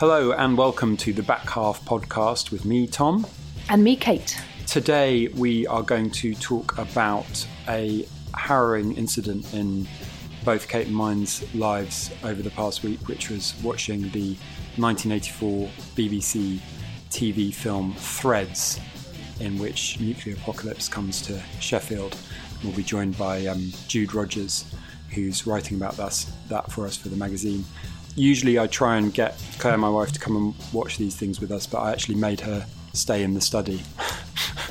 Hello 0.00 0.32
and 0.32 0.56
welcome 0.56 0.96
to 0.96 1.12
the 1.12 1.22
Back 1.22 1.46
Half 1.50 1.84
podcast 1.84 2.50
with 2.50 2.64
me, 2.64 2.86
Tom. 2.86 3.26
And 3.68 3.84
me, 3.84 3.96
Kate. 3.96 4.34
Today 4.66 5.28
we 5.28 5.66
are 5.66 5.82
going 5.82 6.10
to 6.12 6.34
talk 6.36 6.78
about 6.78 7.46
a 7.68 8.08
harrowing 8.32 8.96
incident 8.96 9.52
in 9.52 9.86
both 10.42 10.68
Kate 10.68 10.86
and 10.86 10.96
mine's 10.96 11.44
lives 11.54 12.10
over 12.24 12.40
the 12.40 12.48
past 12.48 12.82
week, 12.82 13.08
which 13.08 13.28
was 13.28 13.54
watching 13.62 14.08
the 14.12 14.38
1984 14.78 15.68
BBC 15.94 16.60
TV 17.10 17.52
film 17.52 17.92
Threads, 17.92 18.80
in 19.38 19.58
which 19.58 20.00
nuclear 20.00 20.34
apocalypse 20.36 20.88
comes 20.88 21.20
to 21.26 21.38
Sheffield. 21.60 22.16
We'll 22.64 22.72
be 22.72 22.84
joined 22.84 23.18
by 23.18 23.44
um, 23.48 23.70
Jude 23.86 24.14
Rogers, 24.14 24.64
who's 25.10 25.46
writing 25.46 25.76
about 25.76 25.98
this, 25.98 26.32
that 26.48 26.72
for 26.72 26.86
us 26.86 26.96
for 26.96 27.10
the 27.10 27.16
magazine 27.16 27.66
usually 28.16 28.58
I 28.58 28.66
try 28.66 28.96
and 28.96 29.12
get 29.12 29.40
Claire, 29.58 29.78
my 29.78 29.88
wife, 29.88 30.12
to 30.12 30.20
come 30.20 30.36
and 30.36 30.54
watch 30.72 30.98
these 30.98 31.14
things 31.14 31.40
with 31.40 31.50
us, 31.50 31.66
but 31.66 31.78
I 31.78 31.92
actually 31.92 32.16
made 32.16 32.40
her 32.40 32.66
stay 32.92 33.22
in 33.22 33.34
the 33.34 33.40
study. 33.40 33.80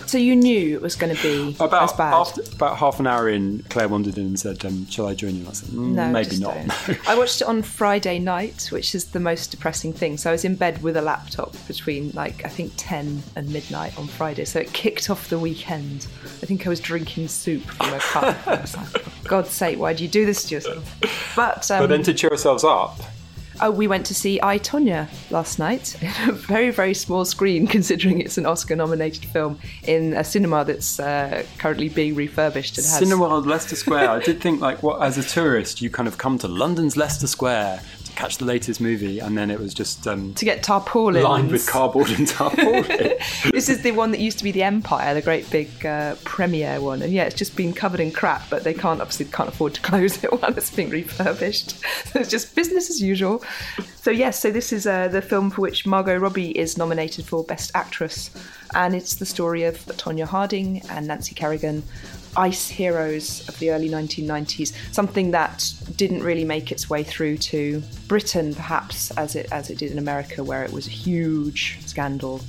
So 0.10 0.18
you 0.18 0.36
knew 0.36 0.76
it 0.76 0.82
was 0.82 0.96
going 0.96 1.16
to 1.16 1.22
be 1.22 1.56
about, 1.60 1.84
as 1.84 1.94
bad. 1.94 2.14
After, 2.16 2.42
about 2.54 2.78
half 2.78 3.00
an 3.00 3.06
hour 3.06 3.30
in, 3.30 3.64
Claire 3.70 3.88
wandered 3.88 4.18
in 4.18 4.26
and 4.26 4.40
said, 4.40 4.66
um, 4.66 4.88
"Shall 4.88 5.08
I 5.08 5.14
join 5.14 5.36
you?" 5.36 5.48
I 5.48 5.52
said, 5.52 5.70
mm, 5.70 5.94
no, 5.94 6.10
"Maybe 6.10 6.38
not." 6.38 6.58
I 7.08 7.16
watched 7.16 7.42
it 7.42 7.48
on 7.48 7.62
Friday 7.62 8.18
night, 8.18 8.70
which 8.72 8.96
is 8.96 9.06
the 9.06 9.20
most 9.20 9.52
depressing 9.52 9.94
thing. 9.94 10.18
So 10.18 10.32
I 10.32 10.34
was 10.34 10.44
in 10.44 10.56
bed 10.56 10.82
with 10.82 10.98
a 10.98 11.02
laptop 11.04 11.56
between 11.68 12.10
like 12.16 12.44
I 12.44 12.50
think 12.50 12.74
ten 12.76 13.22
and 13.36 13.54
midnight 13.54 14.00
on 14.00 14.08
Friday. 14.08 14.46
So 14.46 14.60
it 14.60 14.74
kicked 14.74 15.12
off 15.12 15.30
the 15.30 15.38
weekend. 15.38 16.08
I 16.42 16.48
think 16.48 16.66
I 16.66 16.70
was 16.70 16.80
drinking 16.80 17.28
soup 17.28 17.62
from 17.62 17.94
a 17.94 18.00
cup. 18.00 18.48
I 18.48 18.62
was 18.62 18.76
like, 18.76 19.24
God's 19.26 19.52
sake, 19.52 19.78
why 19.78 19.94
do 19.94 20.04
you 20.04 20.10
do 20.10 20.26
this 20.26 20.44
to 20.46 20.56
yourself? 20.56 21.36
But 21.36 21.70
um, 21.70 21.84
but 21.84 21.88
then 21.88 22.02
to 22.02 22.16
cheer 22.16 22.32
ourselves 22.32 22.64
up, 22.64 23.00
Oh, 23.62 23.72
we 23.72 23.88
went 23.88 24.06
to 24.06 24.16
see 24.16 24.40
I 24.42 24.58
Tonya 24.58 25.10
last 25.32 25.60
night 25.60 26.02
in 26.24 26.30
a 26.30 26.32
very, 26.32 26.72
very 26.72 26.94
small 26.94 27.26
screen, 27.26 27.68
considering 27.78 28.22
it's 28.22 28.38
an 28.38 28.46
Oscar-nominated 28.46 29.26
film 29.26 29.60
in 29.84 30.14
a 30.14 30.24
cinema 30.24 30.64
that's 30.64 31.00
uh, 31.00 31.44
currently 31.58 31.90
being 31.90 32.16
refurbished. 32.16 32.78
And 32.78 32.86
has... 32.86 33.00
Cinema 33.00 33.40
Leicester 33.40 33.76
Square. 33.76 34.10
I 34.10 34.20
did 34.20 34.42
think, 34.42 34.62
like, 34.62 34.82
what 34.82 35.02
as 35.02 35.18
a 35.18 35.24
tourist, 35.24 35.82
you 35.82 35.90
kind 35.90 36.08
of 36.08 36.18
come 36.18 36.38
to 36.40 36.48
London's 36.48 36.96
Leicester 36.96 37.28
Square 37.28 37.82
catch 38.20 38.38
the 38.38 38.44
latest 38.44 38.82
movie, 38.82 39.20
and 39.20 39.38
then 39.38 39.50
it 39.50 39.58
was 39.58 39.74
just 39.74 40.06
um, 40.06 40.34
to 40.34 40.44
get 40.44 40.62
tarpaulin 40.62 41.24
lined 41.24 41.50
with 41.50 41.66
cardboard 41.66 42.10
and 42.10 42.28
tarpaulin. 42.28 42.84
this 43.54 43.70
is 43.70 43.82
the 43.82 43.92
one 43.92 44.12
that 44.12 44.20
used 44.20 44.38
to 44.38 44.44
be 44.44 44.52
the 44.52 44.62
Empire, 44.62 45.14
the 45.14 45.22
great 45.22 45.50
big 45.50 45.86
uh, 45.86 46.16
premiere 46.26 46.82
one, 46.82 47.02
and 47.02 47.14
yeah, 47.14 47.24
it's 47.24 47.36
just 47.36 47.56
been 47.56 47.72
covered 47.72 48.02
in 48.02 48.12
crap, 48.12 48.50
but 48.50 48.66
they 48.66 48.74
can't 48.74 49.00
obviously 49.00 49.26
can't 49.26 49.48
afford 49.48 49.74
to 49.74 49.82
close 49.90 50.22
it 50.22 50.32
while 50.34 50.52
it's 50.52 50.70
being 50.70 50.90
refurbished. 50.90 51.80
So 52.08 52.20
it's 52.20 52.30
just 52.30 52.54
business 52.56 52.90
as 52.90 53.02
usual. 53.02 53.42
So 53.96 54.12
yes, 54.12 54.38
so 54.38 54.52
this 54.52 54.74
is 54.74 54.86
uh, 54.86 55.08
the 55.08 55.22
film 55.22 55.50
for 55.50 55.62
which 55.62 55.86
Margot 55.86 56.18
Robbie 56.18 56.58
is 56.58 56.78
nominated 56.78 57.26
for 57.26 57.46
Best 57.46 57.72
Actress, 57.74 58.32
and 58.76 58.94
it's 58.94 59.16
the 59.16 59.26
story 59.26 59.64
of 59.64 59.78
Tonya 59.86 60.26
Harding 60.26 60.82
and 60.90 61.08
Nancy 61.08 61.34
Kerrigan 61.34 61.84
ice 62.36 62.68
heroes 62.70 63.48
of 63.50 63.58
the 63.60 63.72
early 63.72 63.90
1990s, 63.90 64.74
something 64.94 65.32
that 65.32 65.74
didn't 65.96 66.24
really 66.24 66.46
make 66.46 66.72
its 66.72 66.90
way 66.90 67.04
through 67.04 67.38
to 67.38 67.82
Britain, 68.08 68.54
perhaps 68.54 69.12
as 69.12 69.36
it 69.36 69.48
as 69.52 69.70
it 69.70 69.78
did 69.78 69.92
in 69.92 69.98
America, 69.98 70.44
where 70.44 70.64
it 70.64 70.72
was 70.72 70.88
a 70.88 70.92
huge 70.92 71.78
scandal 71.86 72.42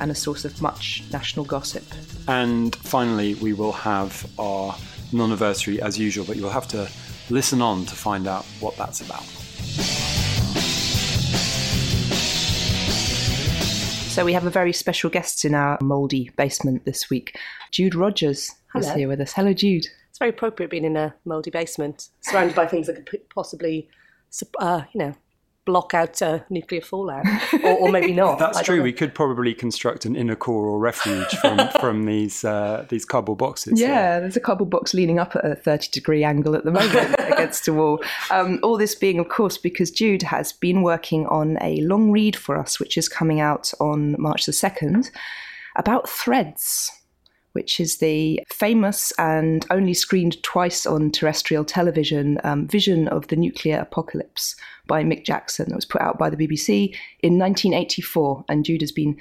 and 0.00 0.10
a 0.10 0.14
source 0.14 0.44
of 0.44 0.60
much 0.60 1.04
national 1.12 1.44
gossip. 1.44 1.84
And 2.28 2.74
finally, 2.76 3.34
we 3.34 3.52
will 3.52 3.72
have 3.72 4.26
our 4.38 4.76
non-anniversary 5.12 5.80
as 5.82 5.98
usual, 5.98 6.24
but 6.24 6.36
you'll 6.36 6.50
have 6.50 6.68
to 6.68 6.88
listen 7.30 7.62
on 7.62 7.86
to 7.86 7.94
find 7.94 8.26
out 8.26 8.44
what 8.60 8.76
that's 8.76 9.00
about. 9.00 9.24
So 14.12 14.26
we 14.26 14.34
have 14.34 14.44
a 14.44 14.50
very 14.50 14.74
special 14.74 15.08
guest 15.08 15.44
in 15.44 15.54
our 15.54 15.78
mouldy 15.80 16.30
basement 16.36 16.84
this 16.84 17.08
week. 17.08 17.38
Jude 17.70 17.94
Rogers 17.94 18.50
Hello. 18.72 18.88
is 18.88 18.94
here 18.94 19.08
with 19.08 19.20
us. 19.20 19.32
Hello, 19.32 19.52
Jude. 19.52 19.86
It's 20.08 20.18
very 20.18 20.30
appropriate 20.30 20.70
being 20.70 20.84
in 20.84 20.96
a 20.96 21.14
mouldy 21.24 21.50
basement, 21.50 22.08
surrounded 22.20 22.56
by 22.56 22.66
things 22.66 22.86
that 22.86 23.06
could 23.06 23.28
possibly, 23.30 23.88
uh, 24.58 24.82
you 24.92 24.98
know, 24.98 25.14
block 25.64 25.94
out 25.94 26.20
uh, 26.20 26.40
nuclear 26.50 26.80
fallout, 26.80 27.24
or, 27.62 27.72
or, 27.72 27.90
maybe 27.90 28.12
not. 28.12 28.38
That's 28.38 28.62
true. 28.62 28.82
We 28.82 28.92
could 28.92 29.14
probably 29.14 29.54
construct 29.54 30.04
an 30.04 30.16
inner 30.16 30.34
core 30.34 30.66
or 30.66 30.78
refuge 30.78 31.28
from 31.40 31.68
from 31.80 32.04
these 32.04 32.44
uh, 32.44 32.86
these 32.88 33.04
cardboard 33.04 33.38
boxes. 33.38 33.80
Yeah, 33.80 33.88
yeah, 33.88 34.20
there's 34.20 34.36
a 34.36 34.40
cardboard 34.40 34.70
box 34.70 34.94
leaning 34.94 35.18
up 35.18 35.36
at 35.36 35.44
a 35.44 35.54
30 35.54 35.88
degree 35.92 36.24
angle 36.24 36.56
at 36.56 36.64
the 36.64 36.72
moment 36.72 37.14
against 37.18 37.68
a 37.68 37.72
wall. 37.72 38.02
Um, 38.30 38.58
all 38.62 38.76
this 38.76 38.94
being, 38.94 39.18
of 39.18 39.28
course, 39.28 39.58
because 39.58 39.90
Jude 39.90 40.22
has 40.22 40.52
been 40.52 40.82
working 40.82 41.26
on 41.26 41.58
a 41.60 41.80
long 41.82 42.10
read 42.10 42.36
for 42.36 42.58
us, 42.58 42.80
which 42.80 42.96
is 42.96 43.08
coming 43.08 43.40
out 43.40 43.72
on 43.80 44.16
March 44.18 44.46
the 44.46 44.52
2nd, 44.52 45.10
about 45.76 46.08
threads 46.08 46.90
which 47.52 47.80
is 47.80 47.98
the 47.98 48.42
famous 48.46 49.12
and 49.18 49.66
only 49.70 49.94
screened 49.94 50.42
twice 50.42 50.86
on 50.86 51.10
terrestrial 51.10 51.64
television 51.64 52.38
um, 52.44 52.66
vision 52.66 53.08
of 53.08 53.28
the 53.28 53.36
nuclear 53.36 53.78
apocalypse 53.78 54.56
by 54.86 55.02
Mick 55.02 55.24
Jackson 55.24 55.68
that 55.68 55.74
was 55.74 55.84
put 55.84 56.00
out 56.00 56.18
by 56.18 56.30
the 56.30 56.36
BBC 56.36 56.94
in 57.20 57.38
1984. 57.38 58.44
And 58.48 58.64
Jude 58.64 58.80
has 58.80 58.92
been 58.92 59.16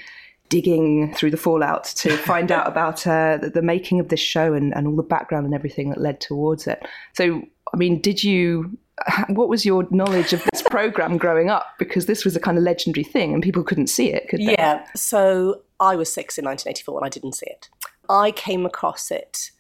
digging 0.50 1.14
through 1.14 1.32
the 1.32 1.38
fallout 1.38 1.86
to 1.86 2.16
find 2.18 2.52
out 2.52 2.68
about 2.68 3.06
uh, 3.08 3.38
the, 3.38 3.50
the, 3.50 3.62
making 3.62 4.00
of 4.00 4.10
this 4.10 4.20
show 4.20 4.54
and, 4.54 4.76
and 4.76 4.86
all 4.86 4.96
the 4.96 5.04
background 5.04 5.46
and 5.46 5.56
everything 5.56 5.90
that 5.90 6.00
led 6.00 6.20
towards 6.20 6.68
it. 6.68 6.86
So, 7.14 7.42
I 7.74 7.78
mean, 7.78 8.02
did 8.02 8.24
you 8.24 8.78
what 9.28 9.50
was 9.50 9.66
your 9.66 9.88
knowledge 9.92 10.34
of 10.34 10.44
this 10.52 10.62
program 10.62 11.18
growing 11.18 11.50
up? 11.50 11.66
Because 11.80 12.06
this 12.06 12.26
was 12.26 12.36
a 12.36 12.40
kind 12.40 12.58
of 12.58 12.64
legendary 12.64 13.04
thing 13.04 13.34
and 13.34 13.42
people 13.42 13.64
couldn't 13.64 13.88
see 13.88 14.12
it, 14.12 14.30
could 14.30 14.40
they? 14.40 14.54
Yeah. 14.54 14.86
So 14.96 15.62
I 15.80 15.96
was 15.96 16.12
six 16.12 16.38
in 16.38 16.46
1984 16.46 17.00
and 17.00 17.06
I 17.06 17.10
didn't 17.10 17.34
see 17.34 17.48
it. 17.48 17.70
I 18.12 18.32
came 18.32 18.66
across 18.66 19.10
it 19.10 19.52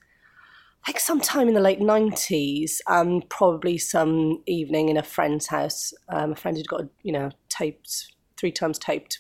like 0.87 0.99
sometime 0.99 1.47
in 1.47 1.53
the 1.53 1.61
late 1.61 1.79
90s, 1.79 2.79
um, 2.87 3.21
probably 3.29 3.77
some 3.77 4.41
evening 4.47 4.89
in 4.89 4.97
a 4.97 5.03
friend's 5.03 5.47
house. 5.47 5.93
Um, 6.09 6.31
a 6.31 6.35
friend 6.35 6.57
had 6.57 6.67
got, 6.67 6.81
a, 6.81 6.89
you 7.03 7.11
know, 7.11 7.29
taped, 7.49 8.07
three 8.37 8.51
times 8.51 8.79
taped 8.79 9.19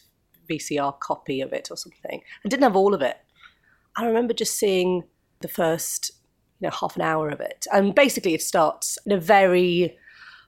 VCR 0.49 0.99
copy 0.99 1.41
of 1.41 1.53
it 1.53 1.69
or 1.69 1.77
something. 1.77 2.21
and 2.43 2.49
didn't 2.49 2.63
have 2.63 2.75
all 2.75 2.93
of 2.93 3.01
it. 3.01 3.17
I 3.95 4.05
remember 4.05 4.33
just 4.33 4.57
seeing 4.57 5.03
the 5.41 5.47
first, 5.47 6.11
you 6.59 6.67
know, 6.67 6.75
half 6.75 6.95
an 6.95 7.03
hour 7.03 7.29
of 7.29 7.39
it. 7.39 7.67
And 7.71 7.93
basically 7.93 8.33
it 8.33 8.41
starts 8.41 8.97
in 9.05 9.11
a 9.11 9.19
very 9.19 9.97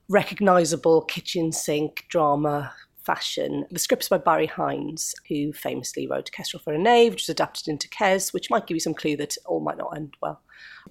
recognizable 0.10 1.04
kitchen 1.04 1.52
sink 1.52 2.06
drama 2.10 2.74
fashion. 3.04 3.66
The 3.72 3.80
script's 3.80 4.10
by 4.10 4.18
Barry 4.18 4.48
Hines, 4.48 5.14
who 5.28 5.54
famously 5.54 6.08
wrote 6.08 6.32
Kestrel 6.32 6.62
for 6.62 6.74
a 6.74 6.78
Knave, 6.78 7.14
which 7.14 7.24
was 7.24 7.30
adapted 7.30 7.68
into 7.68 7.90
Kes, 7.90 8.34
which 8.34 8.50
might 8.50 8.68
give 8.68 8.76
you 8.76 8.82
some 8.82 8.94
clue 8.94 9.18
that 9.18 9.38
all 9.46 9.60
might 9.60 9.78
not 9.78 9.96
end 9.96 10.16
well. 10.22 10.42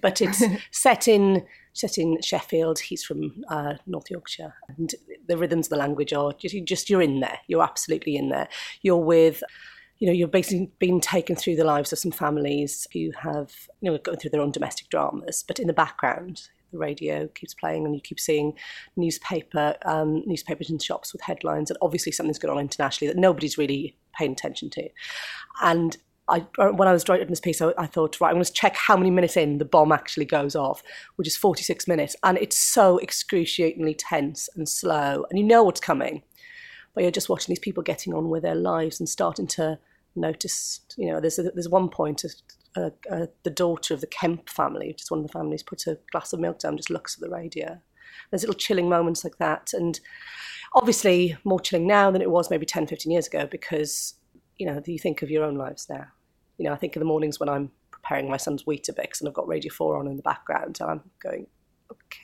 But 0.01 0.21
it's 0.21 0.43
set 0.71 1.07
in 1.07 1.45
set 1.73 1.97
in 1.97 2.21
Sheffield. 2.21 2.79
He's 2.79 3.03
from 3.03 3.43
uh, 3.49 3.75
North 3.87 4.09
Yorkshire, 4.09 4.53
and 4.77 4.93
the 5.27 5.37
rhythms 5.37 5.67
of 5.67 5.71
the 5.71 5.77
language 5.77 6.13
are 6.13 6.33
just, 6.33 6.55
just 6.65 6.89
you're 6.89 7.01
in 7.01 7.19
there. 7.19 7.39
You're 7.47 7.63
absolutely 7.63 8.15
in 8.15 8.29
there. 8.29 8.47
You're 8.81 8.97
with 8.97 9.43
you 9.99 10.07
know, 10.07 10.13
you're 10.13 10.27
basically 10.27 10.69
being 10.79 10.99
taken 10.99 11.33
through 11.33 11.55
the 11.55 11.63
lives 11.63 11.93
of 11.93 11.99
some 11.99 12.11
families 12.11 12.85
who 12.91 13.11
have, 13.17 13.53
you 13.79 13.89
know, 13.89 13.97
going 13.99 14.17
through 14.17 14.31
their 14.31 14.41
own 14.41 14.51
domestic 14.51 14.89
dramas, 14.89 15.45
but 15.47 15.59
in 15.59 15.67
the 15.67 15.71
background, 15.71 16.49
the 16.73 16.79
radio 16.79 17.27
keeps 17.29 17.53
playing 17.53 17.85
and 17.85 17.95
you 17.95 18.01
keep 18.01 18.19
seeing 18.19 18.53
newspaper 18.95 19.75
um, 19.85 20.23
newspapers 20.25 20.69
in 20.69 20.79
shops 20.79 21.13
with 21.13 21.21
headlines 21.21 21.69
and 21.69 21.77
obviously 21.81 22.11
something's 22.11 22.39
going 22.39 22.53
on 22.53 22.59
internationally 22.59 23.11
that 23.11 23.19
nobody's 23.19 23.57
really 23.57 23.95
paying 24.13 24.33
attention 24.33 24.69
to 24.69 24.89
and 25.61 25.97
I, 26.29 26.39
when 26.57 26.87
I 26.87 26.93
was 26.93 27.07
writing 27.09 27.27
this 27.27 27.41
piece, 27.41 27.61
I, 27.61 27.73
I, 27.77 27.85
thought, 27.85 28.19
right, 28.21 28.29
I'm 28.29 28.35
going 28.35 28.45
to 28.45 28.53
check 28.53 28.77
how 28.77 28.95
many 28.95 29.11
minutes 29.11 29.35
in 29.35 29.57
the 29.57 29.65
bomb 29.65 29.91
actually 29.91 30.25
goes 30.25 30.55
off, 30.55 30.81
which 31.17 31.27
is 31.27 31.35
46 31.35 31.85
minutes. 31.87 32.15
And 32.23 32.37
it's 32.37 32.57
so 32.57 32.97
excruciatingly 32.99 33.95
tense 33.95 34.47
and 34.55 34.67
slow. 34.67 35.25
And 35.29 35.37
you 35.37 35.45
know 35.45 35.63
what's 35.63 35.81
coming. 35.81 36.23
But 36.93 37.03
you're 37.03 37.11
just 37.11 37.27
watching 37.27 37.51
these 37.51 37.59
people 37.59 37.83
getting 37.83 38.13
on 38.13 38.29
with 38.29 38.43
their 38.43 38.55
lives 38.55 38.99
and 38.99 39.09
starting 39.09 39.47
to 39.47 39.79
notice, 40.15 40.79
you 40.95 41.11
know, 41.11 41.19
there's, 41.19 41.39
a, 41.39 41.43
there's 41.43 41.69
one 41.69 41.89
point, 41.89 42.23
uh, 42.75 42.89
the 43.43 43.49
daughter 43.49 43.93
of 43.93 44.01
the 44.01 44.07
Kemp 44.07 44.49
family, 44.49 44.87
which 44.87 45.03
is 45.03 45.11
one 45.11 45.19
of 45.19 45.27
the 45.27 45.31
families, 45.31 45.63
puts 45.63 45.87
a 45.87 45.97
glass 46.11 46.33
of 46.33 46.39
milk 46.39 46.59
down, 46.59 46.77
just 46.77 46.89
looks 46.89 47.15
at 47.15 47.21
the 47.21 47.29
radio. 47.29 47.79
There's 48.29 48.43
little 48.43 48.55
chilling 48.55 48.89
moments 48.89 49.23
like 49.23 49.37
that. 49.37 49.71
And 49.73 49.99
obviously 50.73 51.37
more 51.43 51.59
chilling 51.59 51.87
now 51.87 52.11
than 52.11 52.21
it 52.21 52.31
was 52.31 52.49
maybe 52.49 52.65
10, 52.65 52.87
15 52.87 53.11
years 53.11 53.27
ago 53.27 53.47
because, 53.49 54.15
you 54.57 54.65
know, 54.65 54.81
you 54.85 54.99
think 54.99 55.21
of 55.21 55.29
your 55.29 55.43
own 55.43 55.55
lives 55.55 55.87
now. 55.89 56.05
You 56.57 56.65
know, 56.65 56.73
I 56.73 56.77
think 56.77 56.95
of 56.95 56.99
the 56.99 57.05
mornings 57.05 57.39
when 57.39 57.49
I'm 57.49 57.71
preparing 57.91 58.29
my 58.29 58.37
son's 58.37 58.63
Weetabix 58.63 59.19
and 59.19 59.27
I've 59.27 59.33
got 59.33 59.47
Radio 59.47 59.71
4 59.71 59.97
on 59.97 60.07
in 60.07 60.17
the 60.17 60.23
background 60.23 60.77
and 60.81 60.89
I'm 60.89 61.01
going, 61.21 61.47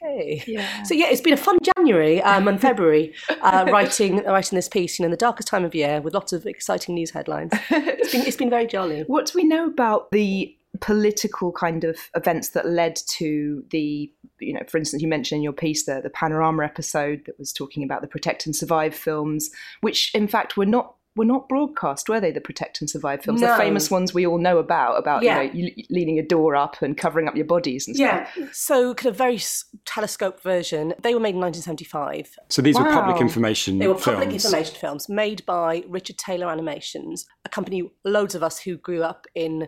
okay. 0.01 0.43
Yeah. 0.47 0.83
So 0.83 0.93
yeah, 0.93 1.07
it's 1.09 1.21
been 1.21 1.33
a 1.33 1.37
fun 1.37 1.57
January 1.75 2.21
um, 2.23 2.47
and 2.47 2.59
February 2.59 3.13
uh, 3.41 3.65
writing 3.71 4.23
writing 4.25 4.55
this 4.55 4.69
piece. 4.69 4.99
You 4.99 5.03
know, 5.03 5.07
in 5.07 5.11
the 5.11 5.17
darkest 5.17 5.47
time 5.47 5.65
of 5.65 5.75
year 5.75 6.01
with 6.01 6.13
lots 6.13 6.33
of 6.33 6.45
exciting 6.45 6.95
news 6.95 7.11
headlines. 7.11 7.51
It's 7.69 8.11
been 8.11 8.21
it's 8.21 8.37
been 8.37 8.49
very 8.49 8.67
jolly. 8.67 9.03
What 9.07 9.25
do 9.25 9.33
we 9.35 9.43
know 9.43 9.65
about 9.65 10.11
the 10.11 10.55
political 10.81 11.51
kind 11.51 11.83
of 11.83 11.97
events 12.15 12.49
that 12.49 12.65
led 12.65 12.95
to 13.17 13.63
the 13.71 14.11
you 14.39 14.53
know 14.53 14.61
for 14.67 14.77
instance 14.77 15.01
you 15.01 15.07
mentioned 15.07 15.37
in 15.37 15.43
your 15.43 15.51
piece 15.51 15.85
the 15.85 15.99
the 16.01 16.11
panorama 16.11 16.63
episode 16.63 17.23
that 17.25 17.37
was 17.39 17.51
talking 17.51 17.83
about 17.83 18.01
the 18.01 18.07
protect 18.07 18.45
and 18.45 18.55
survive 18.55 18.93
films 18.93 19.49
which 19.81 20.13
in 20.13 20.27
fact 20.27 20.55
were 20.55 20.65
not 20.65 20.95
were 21.15 21.25
not 21.25 21.49
broadcast, 21.49 22.07
were 22.07 22.19
they? 22.19 22.31
The 22.31 22.41
Protect 22.41 22.81
and 22.81 22.89
Survive 22.89 23.23
films, 23.23 23.41
no. 23.41 23.47
the 23.47 23.57
famous 23.57 23.91
ones 23.91 24.13
we 24.13 24.25
all 24.25 24.37
know 24.37 24.57
about, 24.57 24.97
about 24.97 25.23
yeah. 25.23 25.41
you 25.41 25.65
know, 25.65 25.83
leaning 25.89 26.19
a 26.19 26.23
door 26.23 26.55
up 26.55 26.81
and 26.81 26.97
covering 26.97 27.27
up 27.27 27.35
your 27.35 27.45
bodies 27.45 27.87
and 27.87 27.95
stuff. 27.95 28.29
Yeah, 28.37 28.47
so 28.51 28.93
kind 28.93 29.11
of 29.11 29.17
very 29.17 29.39
telescope 29.85 30.41
version. 30.41 30.93
They 31.01 31.13
were 31.13 31.19
made 31.19 31.35
in 31.35 31.41
1975. 31.41 32.37
So 32.49 32.61
these 32.61 32.75
wow. 32.75 32.83
were 32.83 32.91
public 32.91 33.21
information. 33.21 33.79
They 33.79 33.87
were 33.87 33.95
films. 33.95 34.19
public 34.19 34.33
information 34.33 34.75
films 34.75 35.09
made 35.09 35.45
by 35.45 35.83
Richard 35.87 36.17
Taylor 36.17 36.49
Animations, 36.49 37.25
a 37.45 37.49
company 37.49 37.91
loads 38.05 38.35
of 38.35 38.43
us 38.43 38.59
who 38.59 38.77
grew 38.77 39.03
up 39.03 39.25
in 39.35 39.67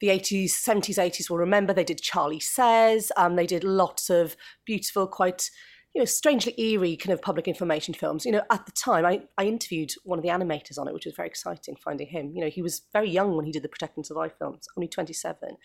the 0.00 0.08
80s, 0.08 0.50
70s, 0.50 0.98
80s 0.98 1.30
will 1.30 1.38
remember. 1.38 1.72
They 1.72 1.84
did 1.84 2.02
Charlie 2.02 2.40
Says. 2.40 3.12
Um, 3.16 3.36
they 3.36 3.46
did 3.46 3.62
lots 3.62 4.10
of 4.10 4.36
beautiful, 4.66 5.06
quite 5.06 5.48
you 5.94 6.00
know, 6.00 6.06
strangely 6.06 6.54
eerie 6.58 6.96
kind 6.96 7.12
of 7.12 7.20
public 7.20 7.46
information 7.46 7.92
films. 7.92 8.24
You 8.24 8.32
know, 8.32 8.42
at 8.50 8.64
the 8.64 8.72
time, 8.72 9.04
I, 9.04 9.22
I 9.36 9.44
interviewed 9.44 9.92
one 10.04 10.18
of 10.18 10.22
the 10.22 10.30
animators 10.30 10.78
on 10.78 10.88
it, 10.88 10.94
which 10.94 11.04
was 11.04 11.14
very 11.14 11.28
exciting 11.28 11.76
finding 11.76 12.06
him. 12.06 12.32
You 12.34 12.42
know, 12.42 12.50
he 12.50 12.62
was 12.62 12.82
very 12.92 13.10
young 13.10 13.36
when 13.36 13.44
he 13.44 13.52
did 13.52 13.62
the 13.62 13.68
Protect 13.68 13.96
and 13.96 14.06
Survive 14.06 14.32
films, 14.38 14.66
only 14.76 14.88
27. 14.88 15.56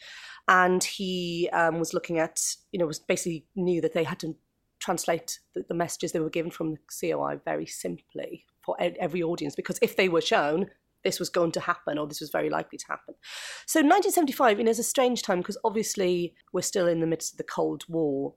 And 0.47 0.83
he 0.83 1.49
um, 1.53 1.79
was 1.79 1.93
looking 1.93 2.19
at, 2.19 2.41
you 2.71 2.79
know, 2.79 2.85
was 2.85 2.99
basically 2.99 3.45
knew 3.55 3.79
that 3.81 3.93
they 3.93 4.03
had 4.03 4.19
to 4.19 4.35
translate 4.79 5.39
the, 5.55 5.63
the 5.67 5.73
messages 5.73 6.11
they 6.11 6.19
were 6.19 6.29
given 6.29 6.51
from 6.51 6.71
the 6.71 6.79
COI 6.99 7.39
very 7.45 7.65
simply 7.65 8.45
for 8.63 8.75
every 8.79 9.23
audience, 9.23 9.55
because 9.55 9.79
if 9.81 9.95
they 9.95 10.09
were 10.09 10.21
shown, 10.21 10.69
this 11.05 11.19
was 11.19 11.29
going 11.29 11.53
to 11.53 11.61
happen 11.61 11.97
or 11.97 12.05
this 12.05 12.19
was 12.19 12.31
very 12.31 12.49
likely 12.49 12.77
to 12.77 12.85
happen. 12.89 13.15
So 13.65 13.79
1975 13.79 14.57
you 14.57 14.65
know, 14.65 14.71
is 14.71 14.79
a 14.79 14.83
strange 14.83 15.21
time 15.21 15.37
because 15.37 15.57
obviously 15.63 16.35
we're 16.51 16.61
still 16.61 16.87
in 16.87 16.99
the 16.99 17.07
midst 17.07 17.33
of 17.33 17.37
the 17.37 17.45
Cold 17.45 17.85
War 17.87 18.33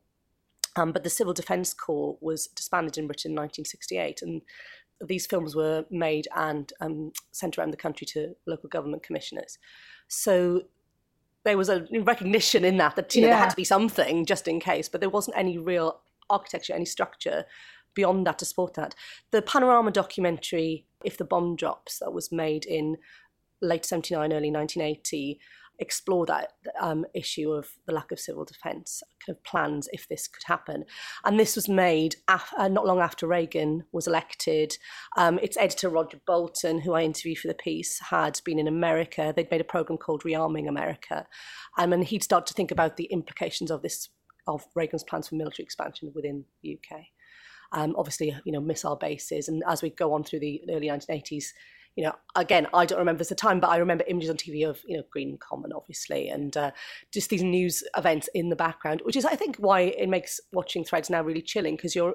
um, 0.76 0.92
but 0.92 1.04
the 1.04 1.10
Civil 1.10 1.32
Defence 1.32 1.74
Corps 1.74 2.16
was 2.20 2.46
disbanded 2.48 2.98
in 2.98 3.06
Britain 3.06 3.32
in 3.32 3.36
1968, 3.36 4.22
and 4.22 4.42
these 5.06 5.26
films 5.26 5.56
were 5.56 5.84
made 5.90 6.28
and 6.36 6.72
um, 6.80 7.12
sent 7.32 7.58
around 7.58 7.70
the 7.70 7.76
country 7.76 8.06
to 8.08 8.34
local 8.46 8.68
government 8.68 9.02
commissioners. 9.02 9.58
So 10.08 10.62
there 11.44 11.56
was 11.56 11.68
a 11.68 11.86
recognition 12.02 12.64
in 12.64 12.76
that 12.76 12.96
that 12.96 13.14
you 13.14 13.22
know, 13.22 13.28
yeah. 13.28 13.34
there 13.34 13.42
had 13.42 13.50
to 13.50 13.56
be 13.56 13.64
something 13.64 14.26
just 14.26 14.46
in 14.46 14.60
case, 14.60 14.88
but 14.88 15.00
there 15.00 15.10
wasn't 15.10 15.36
any 15.36 15.58
real 15.58 16.00
architecture, 16.28 16.74
any 16.74 16.84
structure 16.84 17.44
beyond 17.94 18.26
that 18.26 18.38
to 18.38 18.44
support 18.44 18.74
that. 18.74 18.94
The 19.30 19.42
Panorama 19.42 19.90
documentary, 19.90 20.86
If 21.04 21.16
the 21.16 21.24
Bomb 21.24 21.56
Drops, 21.56 21.98
that 21.98 22.12
was 22.12 22.30
made 22.30 22.64
in 22.64 22.98
late 23.60 23.84
79, 23.84 24.32
early 24.32 24.50
1980, 24.50 25.40
explore 25.80 26.26
that 26.26 26.52
um, 26.80 27.04
issue 27.14 27.50
of 27.50 27.68
the 27.86 27.92
lack 27.92 28.12
of 28.12 28.20
civil 28.20 28.44
defence 28.44 29.02
kind 29.24 29.36
of 29.36 29.42
plans 29.44 29.88
if 29.92 30.06
this 30.08 30.28
could 30.28 30.42
happen. 30.44 30.84
And 31.24 31.40
this 31.40 31.56
was 31.56 31.68
made 31.68 32.16
af- 32.28 32.52
uh, 32.56 32.68
not 32.68 32.86
long 32.86 33.00
after 33.00 33.26
Reagan 33.26 33.84
was 33.92 34.06
elected. 34.06 34.76
Um, 35.16 35.38
its 35.42 35.56
editor, 35.56 35.88
Roger 35.88 36.20
Bolton, 36.26 36.80
who 36.80 36.92
I 36.92 37.02
interviewed 37.02 37.38
for 37.38 37.48
the 37.48 37.54
piece, 37.54 37.98
had 38.10 38.40
been 38.44 38.58
in 38.58 38.68
America. 38.68 39.32
They'd 39.34 39.50
made 39.50 39.60
a 39.60 39.64
program 39.64 39.98
called 39.98 40.22
Rearming 40.22 40.68
America. 40.68 41.26
Um, 41.78 41.92
and 41.92 42.04
he'd 42.04 42.24
start 42.24 42.46
to 42.46 42.54
think 42.54 42.70
about 42.70 42.96
the 42.96 43.04
implications 43.04 43.70
of 43.70 43.82
this, 43.82 44.08
of 44.46 44.64
Reagan's 44.74 45.04
plans 45.04 45.28
for 45.28 45.34
military 45.34 45.64
expansion 45.64 46.12
within 46.14 46.44
the 46.62 46.78
UK. 46.78 47.00
Um, 47.72 47.94
obviously, 47.96 48.36
you 48.44 48.52
know, 48.52 48.60
missile 48.60 48.96
bases. 48.96 49.48
And 49.48 49.62
as 49.68 49.80
we 49.82 49.90
go 49.90 50.12
on 50.12 50.24
through 50.24 50.40
the 50.40 50.60
early 50.70 50.88
1980s, 50.88 51.46
you 51.96 52.04
know, 52.04 52.14
again, 52.36 52.66
I 52.72 52.86
don't 52.86 52.98
remember 52.98 53.24
the 53.24 53.34
time, 53.34 53.60
but 53.60 53.70
I 53.70 53.76
remember 53.76 54.04
images 54.06 54.30
on 54.30 54.36
TV 54.36 54.68
of, 54.68 54.80
you 54.86 54.96
know, 54.96 55.02
Greenham 55.14 55.38
Common, 55.38 55.72
obviously, 55.72 56.28
and 56.28 56.56
uh, 56.56 56.70
just 57.12 57.30
these 57.30 57.42
news 57.42 57.82
events 57.96 58.28
in 58.34 58.48
the 58.48 58.56
background, 58.56 59.02
which 59.04 59.16
is, 59.16 59.24
I 59.24 59.34
think, 59.34 59.56
why 59.56 59.80
it 59.80 60.08
makes 60.08 60.40
watching 60.52 60.84
threads 60.84 61.10
now 61.10 61.22
really 61.22 61.42
chilling 61.42 61.76
because 61.76 61.94
you're, 61.94 62.14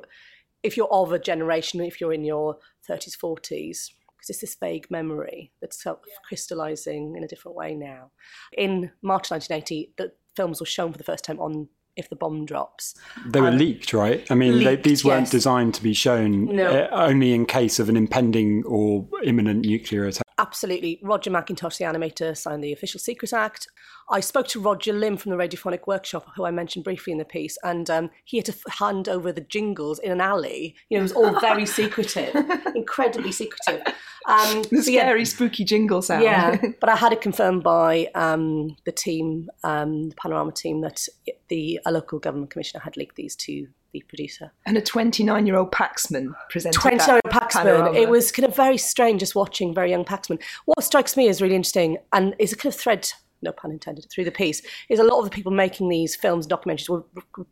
if 0.64 0.78
you're 0.78 0.92
of 0.92 1.12
a 1.12 1.20
generation, 1.20 1.82
if 1.82 2.00
you're 2.00 2.14
in 2.14 2.24
your 2.24 2.58
30s, 2.90 3.18
40s, 3.18 3.90
because 4.26 4.30
it's 4.30 4.42
this 4.42 4.56
vague 4.56 4.90
memory 4.90 5.52
that's 5.62 5.84
sort 5.84 5.98
of 5.98 6.04
crystallizing 6.28 7.16
in 7.16 7.24
a 7.24 7.28
different 7.28 7.58
way 7.58 7.76
now. 7.76 8.12
In 8.58 8.92
March 9.02 9.30
1980, 9.30 9.94
the 9.98 10.14
films 10.36 10.60
were 10.60 10.66
shown 10.66 10.92
for 10.92 10.98
the 10.98 11.04
first 11.04 11.24
time 11.24 11.40
on 11.40 11.68
if 11.96 12.10
the 12.10 12.16
bomb 12.16 12.46
drops. 12.46 12.96
They 13.26 13.42
were 13.42 13.50
um, 13.50 13.58
leaked, 13.58 13.94
right? 13.94 14.26
I 14.30 14.36
mean, 14.36 14.60
leaked, 14.60 14.84
they, 14.84 14.90
these 14.90 15.06
weren't 15.06 15.24
yes. 15.24 15.32
designed 15.32 15.74
to 15.76 15.84
be 15.84 15.94
shown 15.94 16.56
no. 16.56 16.68
uh, 16.68 16.90
only 16.92 17.34
in 17.34 17.46
case 17.46 17.80
of 17.80 17.90
an 17.90 17.98
impending 17.98 18.64
or 18.66 19.08
imminent 19.24 19.66
nuclear 19.66 20.06
attack. 20.06 20.25
Absolutely. 20.38 21.00
Roger 21.02 21.32
McIntosh, 21.32 21.78
the 21.78 21.86
animator, 21.86 22.36
signed 22.36 22.64
the 22.64 22.74
Official 22.74 23.00
Secret 23.00 23.32
Act. 23.32 23.68
I 24.10 24.20
spoke 24.20 24.48
to 24.50 24.60
Roger 24.60 24.92
Limb 24.92 25.16
from 25.18 25.32
the 25.32 25.38
Radiophonic 25.38 25.88
Workshop, 25.88 26.28
who 26.36 26.46
I 26.46 26.52
mentioned 26.52 26.84
briefly 26.84 27.14
in 27.14 27.20
the 27.20 27.26
piece, 27.26 27.58
and 27.64 27.90
um, 27.90 28.10
he 28.26 28.38
had 28.38 28.46
to 28.48 28.56
hand 28.70 29.08
over 29.08 29.32
the 29.32 29.42
jingles 29.42 29.98
in 30.00 30.12
an 30.12 30.20
alley. 30.20 30.76
You 30.90 30.98
know, 30.98 31.00
it 31.00 31.04
was 31.04 31.12
all 31.14 31.40
very 31.40 31.66
secretive, 31.80 32.36
incredibly 32.76 33.32
secretive. 33.32 33.82
Um, 34.28 34.64
the 34.64 34.82
scary, 34.82 35.22
yeah, 35.22 35.26
spooky 35.26 35.64
jingle 35.64 36.02
sound. 36.02 36.24
Yeah, 36.24 36.60
but 36.82 36.90
I 36.90 36.98
had 36.98 37.14
it 37.14 37.22
confirmed 37.22 37.64
by 37.64 38.10
um, 38.14 38.76
the 38.86 38.92
team, 38.92 39.50
um, 39.64 40.10
the 40.10 40.16
Panorama 40.16 40.52
team, 40.52 40.82
that 40.82 41.08
the 41.48 41.80
a 41.86 41.92
local 41.92 42.20
government 42.20 42.52
commissioner 42.52 42.82
had 42.82 42.98
leaked 42.98 43.16
these 43.16 43.36
to 43.38 43.68
the 44.00 44.06
producer. 44.08 44.52
And 44.66 44.78
a 44.78 44.82
29 44.82 45.46
year 45.46 45.56
old 45.56 45.72
Paxman 45.72 46.34
presented 46.50 46.80
29 46.80 47.08
year 47.08 47.22
old 47.24 47.34
Paxman. 47.34 47.52
Panorama. 47.52 47.98
It 47.98 48.10
was 48.10 48.32
kind 48.32 48.48
of 48.48 48.56
very 48.56 48.78
strange 48.78 49.22
just 49.22 49.36
watching 49.36 49.74
very 49.74 49.92
young 49.92 50.06
Paxman. 50.06 50.42
What 50.66 50.84
strikes 50.84 51.16
me 51.16 51.28
as 51.30 51.42
really 51.42 51.56
interesting 51.56 51.98
and 52.14 52.36
is 52.40 52.52
a 52.52 52.56
kind 52.56 52.74
of 52.74 52.80
thread 52.80 53.10
no 53.42 53.52
pun 53.52 53.72
intended, 53.72 54.08
through 54.10 54.24
the 54.24 54.32
piece, 54.32 54.62
is 54.90 54.98
a 54.98 55.04
lot 55.04 55.20
of 55.20 55.26
the 55.26 55.30
people 55.30 55.52
making 55.52 55.90
these 55.90 56.16
films 56.16 56.46
and 56.46 56.54
documentaries 56.54 56.90
were, 56.90 57.04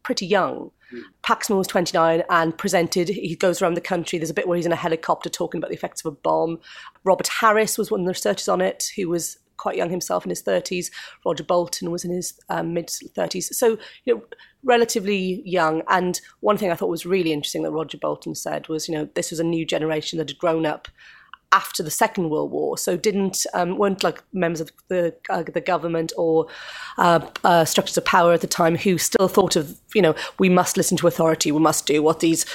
pretty 0.02 0.26
young. 0.26 0.72
Mm. 0.92 1.02
Paxman 1.24 1.58
was 1.58 1.68
29 1.68 2.24
and 2.30 2.58
presented, 2.58 3.10
he 3.10 3.36
goes 3.36 3.62
around 3.62 3.76
the 3.76 3.82
country. 3.82 4.18
There's 4.18 4.30
a 4.30 4.34
bit 4.34 4.48
where 4.48 4.56
he's 4.56 4.66
in 4.66 4.72
a 4.72 4.78
helicopter 4.78 5.30
talking 5.30 5.60
about 5.60 5.70
the 5.70 5.76
effects 5.76 6.04
of 6.04 6.12
a 6.12 6.16
bomb. 6.16 6.60
Robert 7.04 7.28
Harris 7.28 7.78
was 7.78 7.92
one 7.92 8.02
of 8.02 8.06
the 8.06 8.12
researchers 8.12 8.48
on 8.48 8.60
it, 8.60 8.92
who 8.96 9.10
was 9.10 9.38
quite 9.58 9.78
young 9.78 9.90
himself 9.90 10.26
in 10.26 10.30
his 10.30 10.44
30s. 10.44 10.92
Roger 11.26 11.44
Bolton 11.44 11.92
was 11.92 12.04
in 12.04 12.12
his 12.12 12.40
um, 12.50 12.74
mid 12.74 12.88
30s. 12.88 13.54
So, 13.54 13.78
you 14.06 14.16
know, 14.16 14.24
relatively 14.64 15.42
young. 15.46 15.82
And 15.90 16.20
one 16.40 16.58
thing 16.58 16.72
I 16.72 16.76
thought 16.76 16.90
was 16.90 17.06
really 17.06 17.34
interesting 17.34 17.64
that 17.64 17.72
Roger 17.72 17.98
Bolton 17.98 18.36
said 18.36 18.68
was, 18.68 18.88
you 18.88 18.96
know, 18.96 19.10
this 19.16 19.32
was 19.32 19.40
a 19.40 19.44
new 19.44 19.66
generation 19.66 20.18
that 20.18 20.30
had 20.30 20.38
grown 20.38 20.66
up 20.66 20.88
after 21.54 21.84
the 21.84 21.92
Second 21.92 22.32
World 22.32 22.52
War, 22.52 22.78
so 22.80 22.98
didn't 22.98 23.46
um, 23.54 23.78
weren't 23.78 24.04
like 24.04 24.24
members 24.34 24.60
of 24.60 24.72
the 24.88 25.16
uh, 25.30 25.44
the 25.44 25.62
government 25.62 26.12
or 26.18 26.48
uh, 26.98 27.26
uh, 27.44 27.64
structures 27.64 27.96
of 27.96 28.04
power 28.04 28.34
at 28.34 28.42
the 28.42 28.48
time 28.48 28.76
who 28.76 28.98
still 28.98 29.28
thought 29.28 29.56
of 29.56 29.78
you 29.94 30.02
know 30.02 30.16
we 30.40 30.50
must 30.50 30.78
listen 30.78 30.98
to 30.98 31.08
authority, 31.08 31.52
we 31.52 31.60
must 31.60 31.86
do 31.86 32.02
what 32.02 32.20
these 32.20 32.46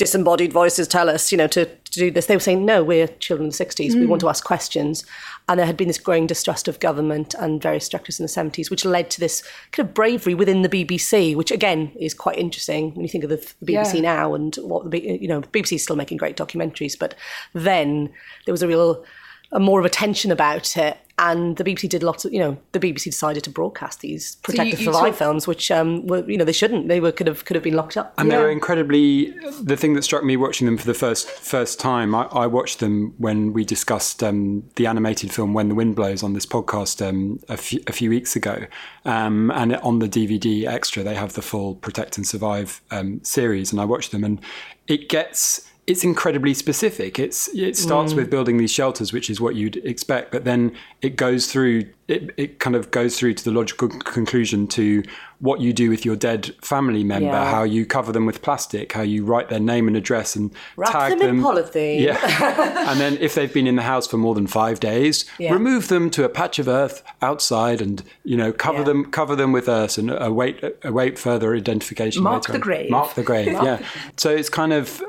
disembodied 0.00 0.50
voices 0.50 0.88
tell 0.88 1.10
us, 1.10 1.30
you 1.30 1.36
know, 1.36 1.46
to, 1.46 1.66
to 1.66 1.92
do 1.92 2.10
this. 2.10 2.24
They 2.24 2.34
were 2.34 2.40
saying, 2.40 2.64
no, 2.64 2.82
we're 2.82 3.06
children 3.06 3.48
of 3.48 3.56
the 3.56 3.64
60s. 3.64 3.90
Mm. 3.90 4.00
We 4.00 4.06
want 4.06 4.22
to 4.22 4.30
ask 4.30 4.42
questions. 4.42 5.04
And 5.46 5.58
there 5.58 5.66
had 5.66 5.76
been 5.76 5.88
this 5.88 5.98
growing 5.98 6.26
distrust 6.26 6.68
of 6.68 6.80
government 6.80 7.34
and 7.34 7.60
various 7.60 7.84
structures 7.84 8.18
in 8.18 8.24
the 8.24 8.32
70s, 8.32 8.70
which 8.70 8.86
led 8.86 9.10
to 9.10 9.20
this 9.20 9.42
kind 9.72 9.86
of 9.86 9.94
bravery 9.94 10.32
within 10.32 10.62
the 10.62 10.70
BBC, 10.70 11.36
which 11.36 11.50
again 11.50 11.92
is 12.00 12.14
quite 12.14 12.38
interesting 12.38 12.94
when 12.94 13.02
you 13.02 13.10
think 13.10 13.24
of 13.24 13.30
the, 13.30 13.36
the 13.60 13.74
BBC 13.74 13.96
yeah. 13.96 14.00
now 14.00 14.34
and 14.34 14.56
what 14.62 14.90
the, 14.90 15.02
you 15.20 15.28
know, 15.28 15.40
the 15.40 15.48
BBC 15.48 15.74
is 15.74 15.82
still 15.82 15.96
making 15.96 16.16
great 16.16 16.34
documentaries. 16.34 16.98
But 16.98 17.14
then 17.52 18.10
there 18.46 18.54
was 18.54 18.62
a 18.62 18.68
real, 18.68 19.04
a 19.52 19.60
more 19.60 19.80
of 19.80 19.84
a 19.84 19.90
tension 19.90 20.32
about 20.32 20.78
it 20.78 20.96
and 21.20 21.58
the 21.58 21.64
BBC 21.64 21.86
did 21.86 22.02
lots 22.02 22.24
of, 22.24 22.32
you 22.32 22.38
know, 22.38 22.56
the 22.72 22.80
BBC 22.80 23.04
decided 23.04 23.44
to 23.44 23.50
broadcast 23.50 24.00
these 24.00 24.36
Protect 24.36 24.78
so 24.78 24.84
Survive 24.84 25.16
films, 25.16 25.46
which 25.46 25.70
um, 25.70 26.06
were, 26.06 26.28
you 26.28 26.38
know, 26.38 26.46
they 26.46 26.52
shouldn't. 26.52 26.88
They 26.88 26.98
were 26.98 27.12
could 27.12 27.26
have 27.26 27.44
could 27.44 27.56
have 27.56 27.62
been 27.62 27.76
locked 27.76 27.98
up. 27.98 28.14
And 28.16 28.28
yeah. 28.28 28.36
they 28.36 28.42
were 28.42 28.50
incredibly. 28.50 29.32
The 29.60 29.76
thing 29.76 29.92
that 29.94 30.02
struck 30.02 30.24
me 30.24 30.38
watching 30.38 30.64
them 30.64 30.78
for 30.78 30.86
the 30.86 30.94
first 30.94 31.28
first 31.28 31.78
time, 31.78 32.14
I, 32.14 32.22
I 32.32 32.46
watched 32.46 32.80
them 32.80 33.14
when 33.18 33.52
we 33.52 33.66
discussed 33.66 34.22
um, 34.22 34.64
the 34.76 34.86
animated 34.86 35.30
film 35.30 35.52
When 35.52 35.68
the 35.68 35.74
Wind 35.74 35.94
Blows 35.94 36.22
on 36.22 36.32
this 36.32 36.46
podcast 36.46 37.06
um, 37.06 37.38
a, 37.50 37.58
few, 37.58 37.82
a, 37.86 37.92
few, 37.92 38.08
weeks 38.08 38.34
ago, 38.34 38.66
um, 39.04 39.50
and 39.50 39.76
on 39.76 39.98
the 39.98 40.08
DVD 40.08 40.66
extra 40.66 41.02
they 41.02 41.14
have 41.14 41.34
the 41.34 41.42
full 41.42 41.74
Protect 41.74 42.16
and 42.16 42.26
Survive 42.26 42.80
um, 42.90 43.22
series, 43.22 43.72
and 43.72 43.80
I 43.80 43.84
watched 43.84 44.10
them, 44.10 44.24
and 44.24 44.40
it 44.88 45.10
gets 45.10 45.69
it's 45.90 46.04
incredibly 46.04 46.54
specific. 46.54 47.18
It's 47.18 47.48
it 47.48 47.76
starts 47.76 48.12
mm. 48.12 48.16
with 48.16 48.30
building 48.30 48.58
these 48.58 48.70
shelters, 48.70 49.12
which 49.12 49.28
is 49.28 49.40
what 49.40 49.56
you'd 49.56 49.76
expect, 49.78 50.30
but 50.30 50.44
then 50.44 50.72
it 51.02 51.16
goes 51.16 51.50
through. 51.50 51.86
It, 52.06 52.30
it 52.36 52.58
kind 52.58 52.74
of 52.74 52.90
goes 52.90 53.18
through 53.18 53.34
to 53.34 53.44
the 53.44 53.52
logical 53.52 53.88
conclusion 53.88 54.66
to 54.68 55.04
what 55.38 55.60
you 55.60 55.72
do 55.72 55.88
with 55.90 56.04
your 56.04 56.16
dead 56.16 56.52
family 56.60 57.04
member, 57.04 57.26
yeah. 57.26 57.50
how 57.50 57.62
you 57.62 57.86
cover 57.86 58.10
them 58.10 58.26
with 58.26 58.42
plastic, 58.42 58.92
how 58.92 59.02
you 59.02 59.24
write 59.24 59.48
their 59.48 59.60
name 59.60 59.86
and 59.86 59.96
address 59.96 60.34
and 60.34 60.52
Wrap 60.76 60.90
tag 60.90 61.10
them, 61.10 61.18
them 61.20 61.38
in 61.38 61.44
polythene. 61.44 62.00
Yeah, 62.00 62.88
and 62.90 63.00
then 63.00 63.16
if 63.18 63.34
they've 63.34 63.52
been 63.52 63.66
in 63.66 63.76
the 63.76 63.82
house 63.82 64.06
for 64.06 64.16
more 64.16 64.34
than 64.34 64.46
five 64.46 64.78
days, 64.78 65.24
yeah. 65.38 65.52
remove 65.52 65.88
them 65.88 66.10
to 66.10 66.24
a 66.24 66.28
patch 66.28 66.60
of 66.60 66.68
earth 66.68 67.02
outside, 67.20 67.80
and 67.80 68.02
you 68.22 68.36
know 68.36 68.52
cover 68.52 68.78
yeah. 68.78 68.84
them 68.84 69.10
cover 69.10 69.34
them 69.34 69.50
with 69.50 69.68
earth 69.68 69.98
and 69.98 70.10
await 70.10 70.62
await 70.84 71.18
further 71.18 71.56
identification. 71.56 72.22
Mark 72.22 72.46
the 72.46 72.60
grave. 72.60 72.90
Mark 72.90 73.14
the 73.14 73.24
grave. 73.24 73.46
yeah. 73.52 73.84
So 74.16 74.30
it's 74.30 74.48
kind 74.48 74.72
of 74.72 75.02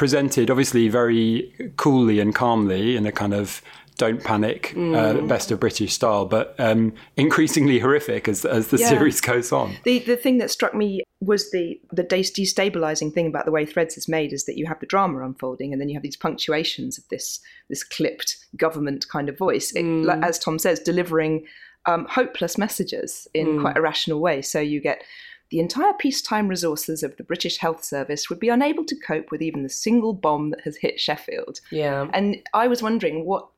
presented 0.00 0.50
obviously 0.50 0.88
very 0.88 1.52
coolly 1.76 2.20
and 2.20 2.34
calmly 2.34 2.96
in 2.96 3.04
a 3.04 3.12
kind 3.12 3.34
of 3.34 3.60
don't 3.98 4.24
panic, 4.24 4.72
uh, 4.74 4.78
mm. 4.78 4.94
uh, 4.96 5.26
best 5.26 5.50
of 5.50 5.60
British 5.60 5.92
style, 5.92 6.24
but 6.24 6.54
um, 6.58 6.94
increasingly 7.18 7.78
horrific 7.78 8.26
as, 8.26 8.46
as 8.46 8.68
the 8.68 8.78
yeah. 8.78 8.88
series 8.88 9.20
goes 9.20 9.52
on. 9.52 9.76
The 9.84 9.98
the 9.98 10.16
thing 10.16 10.38
that 10.38 10.50
struck 10.50 10.74
me 10.74 11.02
was 11.20 11.50
the 11.50 11.78
the 11.92 12.02
destabilizing 12.02 13.12
thing 13.12 13.26
about 13.26 13.44
the 13.44 13.52
way 13.52 13.66
Threads 13.66 13.98
is 13.98 14.08
made 14.08 14.32
is 14.32 14.46
that 14.46 14.56
you 14.56 14.64
have 14.68 14.80
the 14.80 14.86
drama 14.86 15.22
unfolding, 15.22 15.70
and 15.70 15.82
then 15.82 15.90
you 15.90 15.96
have 15.96 16.02
these 16.02 16.16
punctuations 16.16 16.96
of 16.96 17.06
this 17.10 17.40
this 17.68 17.84
clipped 17.84 18.38
government 18.56 19.06
kind 19.10 19.28
of 19.28 19.36
voice, 19.36 19.70
it, 19.72 19.84
mm. 19.84 20.06
like, 20.06 20.22
as 20.22 20.38
Tom 20.38 20.58
says, 20.58 20.80
delivering 20.80 21.44
um, 21.84 22.06
hopeless 22.08 22.56
messages 22.56 23.28
in 23.34 23.46
mm. 23.46 23.60
quite 23.60 23.76
a 23.76 23.82
rational 23.82 24.20
way. 24.20 24.40
So 24.40 24.60
you 24.60 24.80
get 24.80 25.02
the 25.50 25.58
entire 25.58 25.92
peacetime 25.94 26.48
resources 26.48 27.02
of 27.02 27.16
the 27.16 27.24
British 27.24 27.58
Health 27.58 27.84
Service 27.84 28.30
would 28.30 28.38
be 28.38 28.48
unable 28.48 28.84
to 28.84 28.96
cope 28.96 29.30
with 29.30 29.42
even 29.42 29.62
the 29.62 29.68
single 29.68 30.12
bomb 30.12 30.50
that 30.50 30.60
has 30.62 30.76
hit 30.76 31.00
Sheffield. 31.00 31.60
Yeah. 31.70 32.08
And 32.12 32.36
I 32.54 32.68
was 32.68 32.82
wondering 32.82 33.24
what 33.24 33.48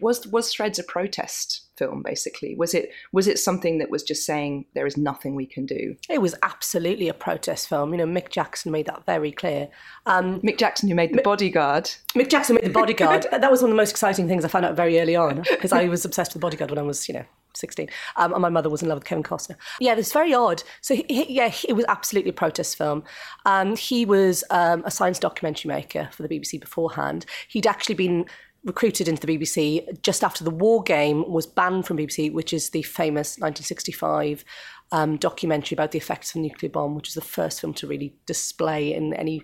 was 0.00 0.26
was 0.28 0.52
Threads 0.52 0.78
a 0.78 0.84
protest 0.84 1.62
film 1.76 2.02
basically? 2.02 2.54
Was 2.54 2.74
it 2.74 2.90
was 3.12 3.26
it 3.26 3.38
something 3.38 3.78
that 3.78 3.90
was 3.90 4.02
just 4.02 4.24
saying 4.24 4.66
there 4.74 4.86
is 4.86 4.96
nothing 4.96 5.34
we 5.34 5.46
can 5.46 5.66
do? 5.66 5.96
It 6.08 6.20
was 6.20 6.34
absolutely 6.42 7.08
a 7.08 7.14
protest 7.14 7.68
film. 7.68 7.92
You 7.92 7.98
know, 7.98 8.06
Mick 8.20 8.30
Jackson 8.30 8.70
made 8.70 8.86
that 8.86 9.04
very 9.06 9.32
clear. 9.32 9.68
Um, 10.06 10.40
Mick 10.40 10.58
Jackson, 10.58 10.88
who 10.88 10.94
made 10.94 11.12
The 11.12 11.22
Bodyguard. 11.22 11.90
Mick 12.14 12.30
Jackson 12.30 12.56
made 12.56 12.64
The 12.64 12.70
Bodyguard. 12.80 13.26
that 13.30 13.50
was 13.50 13.62
one 13.62 13.70
of 13.70 13.76
the 13.76 13.80
most 13.80 13.90
exciting 13.90 14.28
things 14.28 14.44
I 14.44 14.48
found 14.48 14.64
out 14.64 14.76
very 14.76 15.00
early 15.00 15.16
on 15.16 15.42
because 15.50 15.72
I 15.72 15.86
was 15.86 16.04
obsessed 16.04 16.30
with 16.34 16.40
The 16.40 16.46
Bodyguard 16.46 16.70
when 16.70 16.78
I 16.78 16.82
was, 16.82 17.08
you 17.08 17.14
know, 17.14 17.24
16. 17.54 17.88
Um, 18.16 18.32
and 18.32 18.42
my 18.42 18.48
mother 18.48 18.70
was 18.70 18.82
in 18.82 18.88
love 18.88 18.96
with 18.96 19.04
Kevin 19.04 19.22
Costner. 19.22 19.56
Yeah, 19.80 19.94
it's 19.94 20.12
very 20.12 20.34
odd. 20.34 20.62
So, 20.80 20.94
he, 20.94 21.04
he, 21.08 21.34
yeah, 21.34 21.52
it 21.68 21.74
was 21.74 21.84
absolutely 21.88 22.30
a 22.30 22.34
protest 22.34 22.76
film. 22.76 23.04
Um, 23.46 23.76
he 23.76 24.04
was 24.04 24.44
um, 24.50 24.82
a 24.84 24.90
science 24.90 25.18
documentary 25.18 25.68
maker 25.68 26.08
for 26.12 26.22
the 26.22 26.28
BBC 26.28 26.60
beforehand. 26.60 27.26
He'd 27.48 27.66
actually 27.66 27.94
been 27.94 28.26
recruited 28.64 29.08
into 29.08 29.26
the 29.26 29.38
BBC 29.38 30.02
just 30.02 30.22
after 30.22 30.44
the 30.44 30.50
war 30.50 30.82
game 30.82 31.28
was 31.28 31.46
banned 31.46 31.86
from 31.86 31.96
BBC, 31.96 32.32
which 32.32 32.52
is 32.52 32.70
the 32.70 32.82
famous 32.82 33.38
1965 33.38 34.44
um, 34.92 35.16
documentary 35.16 35.74
about 35.74 35.90
the 35.90 35.98
effects 35.98 36.30
of 36.30 36.36
a 36.36 36.40
nuclear 36.40 36.70
bomb, 36.70 36.94
which 36.94 37.08
is 37.08 37.14
the 37.14 37.20
first 37.20 37.60
film 37.60 37.74
to 37.74 37.86
really 37.86 38.14
display 38.26 38.94
in 38.94 39.14
any 39.14 39.42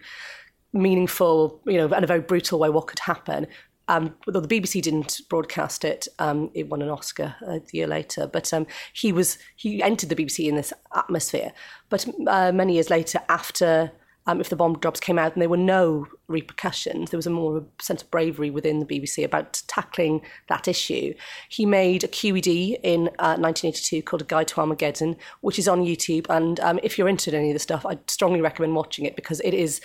meaningful, 0.73 1.61
you 1.67 1.79
know, 1.79 1.87
in 1.87 2.05
a 2.05 2.07
very 2.07 2.21
brutal 2.21 2.59
way 2.59 2.69
what 2.69 2.87
could 2.87 2.99
happen. 2.99 3.47
Um, 3.89 4.15
although 4.27 4.41
the 4.41 4.61
BBC 4.61 4.83
didn't 4.83 5.21
broadcast 5.29 5.85
it, 5.85 6.07
um, 6.19 6.51
it 6.55 6.69
won 6.69 6.83
an 6.83 6.91
Oscar 6.91 7.35
a 7.47 7.61
year 7.73 7.87
later. 7.87 8.27
But 8.27 8.53
um, 8.53 8.67
he 8.93 9.13
was 9.13 9.39
he 9.57 9.83
entered 9.83 10.11
the 10.11 10.17
BBC 10.17 10.49
in 10.49 10.57
this 10.57 10.73
atmosphere. 10.95 11.53
But 11.89 12.07
uh, 12.27 12.53
many 12.53 12.75
years 12.75 12.91
later, 12.91 13.21
after 13.29 13.93
um, 14.29 14.43
if 14.43 14.51
the 14.51 14.57
bomb 14.57 14.79
drops 14.79 15.01
came 15.01 15.19
out 15.19 15.33
and 15.33 15.41
there 15.41 15.49
were 15.49 15.57
no 15.57 16.07
repercussions, 16.29 17.11
there 17.11 17.17
was 17.17 17.27
a 17.27 17.31
more 17.31 17.65
sense 17.81 18.03
of 18.03 18.11
bravery 18.11 18.51
within 18.51 18.79
the 18.79 18.85
BBC 18.85 19.25
about 19.25 19.63
tackling 19.69 20.21
that 20.51 20.69
issue. 20.69 21.15
He 21.49 21.65
made 21.65 22.05
a 22.05 22.09
QED 22.09 22.79
in 22.83 23.09
uh, 23.19 23.41
1982 23.41 24.03
called 24.03 24.21
A 24.21 24.27
Guide 24.27 24.49
to 24.49 24.61
Armageddon, 24.61 25.17
which 25.41 25.59
is 25.59 25.67
on 25.67 25.83
YouTube. 25.83 26.27
And 26.29 26.61
um, 26.61 26.79
if 26.83 26.99
you're 26.99 27.09
interested 27.09 27.33
in 27.33 27.41
any 27.41 27.51
of 27.51 27.55
the 27.55 27.59
stuff, 27.59 27.87
I'd 27.87 28.11
strongly 28.11 28.43
recommend 28.43 28.75
watching 28.75 29.07
it 29.07 29.17
because 29.17 29.41
it 29.41 29.55
is 29.55 29.81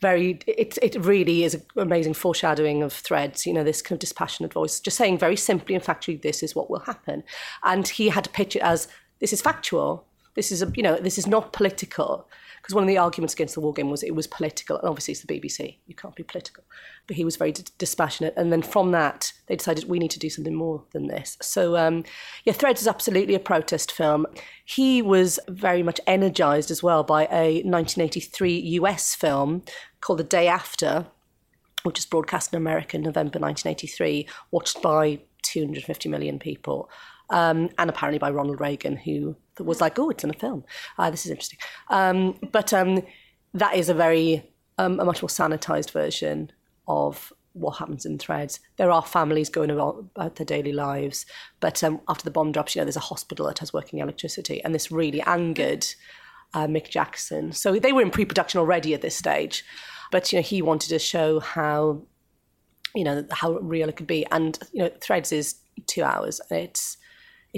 very 0.00 0.38
it, 0.46 0.78
it 0.80 0.96
really 1.04 1.44
is 1.44 1.60
amazing 1.76 2.14
foreshadowing 2.14 2.82
of 2.82 2.92
threads 2.92 3.46
you 3.46 3.52
know 3.52 3.64
this 3.64 3.82
kind 3.82 3.96
of 3.96 3.98
dispassionate 3.98 4.52
voice 4.52 4.78
just 4.78 4.96
saying 4.96 5.18
very 5.18 5.36
simply 5.36 5.74
and 5.74 5.84
factually 5.84 6.20
this 6.20 6.42
is 6.42 6.54
what 6.54 6.70
will 6.70 6.80
happen. 6.80 7.22
And 7.64 7.86
he 7.88 8.08
had 8.08 8.24
to 8.24 8.30
pitch 8.30 8.56
it 8.56 8.62
as 8.62 8.88
this 9.18 9.32
is 9.32 9.42
factual. 9.42 10.04
This 10.34 10.52
is 10.52 10.62
a 10.62 10.72
you 10.76 10.82
know 10.82 10.96
this 10.96 11.18
is 11.18 11.26
not 11.26 11.52
political 11.52 12.28
because 12.68 12.74
one 12.74 12.84
of 12.84 12.88
the 12.88 12.98
arguments 12.98 13.32
against 13.32 13.54
the 13.54 13.62
war 13.62 13.72
game 13.72 13.88
was 13.88 14.02
it 14.02 14.14
was 14.14 14.26
political, 14.26 14.76
and 14.76 14.86
obviously 14.86 15.12
it's 15.12 15.22
the 15.22 15.40
BBC, 15.40 15.78
you 15.86 15.94
can't 15.94 16.14
be 16.14 16.22
political. 16.22 16.64
But 17.06 17.16
he 17.16 17.24
was 17.24 17.36
very 17.36 17.50
d- 17.50 17.64
dispassionate, 17.78 18.34
and 18.36 18.52
then 18.52 18.60
from 18.60 18.90
that 18.90 19.32
they 19.46 19.56
decided 19.56 19.88
we 19.88 19.98
need 19.98 20.10
to 20.10 20.18
do 20.18 20.28
something 20.28 20.54
more 20.54 20.84
than 20.92 21.06
this. 21.06 21.38
So 21.40 21.78
um, 21.78 22.04
yeah, 22.44 22.52
Threads 22.52 22.82
is 22.82 22.86
absolutely 22.86 23.34
a 23.34 23.40
protest 23.40 23.90
film. 23.90 24.26
He 24.66 25.00
was 25.00 25.40
very 25.48 25.82
much 25.82 25.98
energised 26.06 26.70
as 26.70 26.82
well 26.82 27.02
by 27.04 27.22
a 27.32 27.62
1983 27.62 28.58
US 28.58 29.14
film 29.14 29.62
called 30.02 30.18
The 30.18 30.24
Day 30.24 30.46
After, 30.46 31.06
which 31.84 31.96
was 31.96 32.04
broadcast 32.04 32.52
in 32.52 32.58
America 32.58 32.98
in 32.98 33.02
November 33.02 33.38
1983, 33.38 34.28
watched 34.50 34.82
by 34.82 35.20
250 35.40 36.10
million 36.10 36.38
people 36.38 36.90
um, 37.30 37.70
and 37.78 37.90
apparently 37.90 38.18
by 38.18 38.30
Ronald 38.30 38.60
Reagan, 38.60 38.96
who 38.96 39.36
was 39.64 39.80
like, 39.80 39.98
"Oh, 39.98 40.10
it's 40.10 40.24
in 40.24 40.30
a 40.30 40.34
film. 40.34 40.64
Uh, 40.98 41.10
this 41.10 41.24
is 41.24 41.30
interesting." 41.30 41.58
Um, 41.88 42.38
but 42.52 42.72
um, 42.72 43.02
that 43.54 43.74
is 43.74 43.88
a 43.88 43.94
very 43.94 44.50
um, 44.78 45.00
a 45.00 45.04
much 45.04 45.22
more 45.22 45.28
sanitized 45.28 45.90
version 45.90 46.52
of 46.86 47.32
what 47.52 47.78
happens 47.78 48.06
in 48.06 48.18
threads. 48.18 48.60
There 48.76 48.90
are 48.90 49.02
families 49.02 49.48
going 49.48 49.70
about 49.70 50.36
their 50.36 50.44
daily 50.44 50.72
lives, 50.72 51.26
but 51.60 51.82
um, 51.82 52.00
after 52.08 52.24
the 52.24 52.30
bomb 52.30 52.52
drops, 52.52 52.74
you 52.74 52.80
know, 52.80 52.84
there's 52.84 52.96
a 52.96 53.00
hospital 53.00 53.46
that 53.46 53.58
has 53.58 53.72
working 53.72 53.98
electricity, 53.98 54.62
and 54.64 54.74
this 54.74 54.90
really 54.90 55.20
angered 55.22 55.86
uh, 56.54 56.66
Mick 56.66 56.88
Jackson. 56.88 57.52
So 57.52 57.78
they 57.78 57.92
were 57.92 58.02
in 58.02 58.10
pre-production 58.10 58.60
already 58.60 58.94
at 58.94 59.02
this 59.02 59.16
stage, 59.16 59.64
but 60.10 60.32
you 60.32 60.38
know, 60.38 60.42
he 60.42 60.62
wanted 60.62 60.90
to 60.90 60.98
show 60.98 61.40
how 61.40 62.02
you 62.94 63.04
know 63.04 63.24
how 63.30 63.58
real 63.58 63.88
it 63.88 63.96
could 63.96 64.06
be, 64.06 64.24
and 64.30 64.58
you 64.72 64.82
know, 64.82 64.90
threads 65.00 65.32
is 65.32 65.56
two 65.86 66.02
hours, 66.02 66.40
and 66.50 66.60
it's 66.60 66.96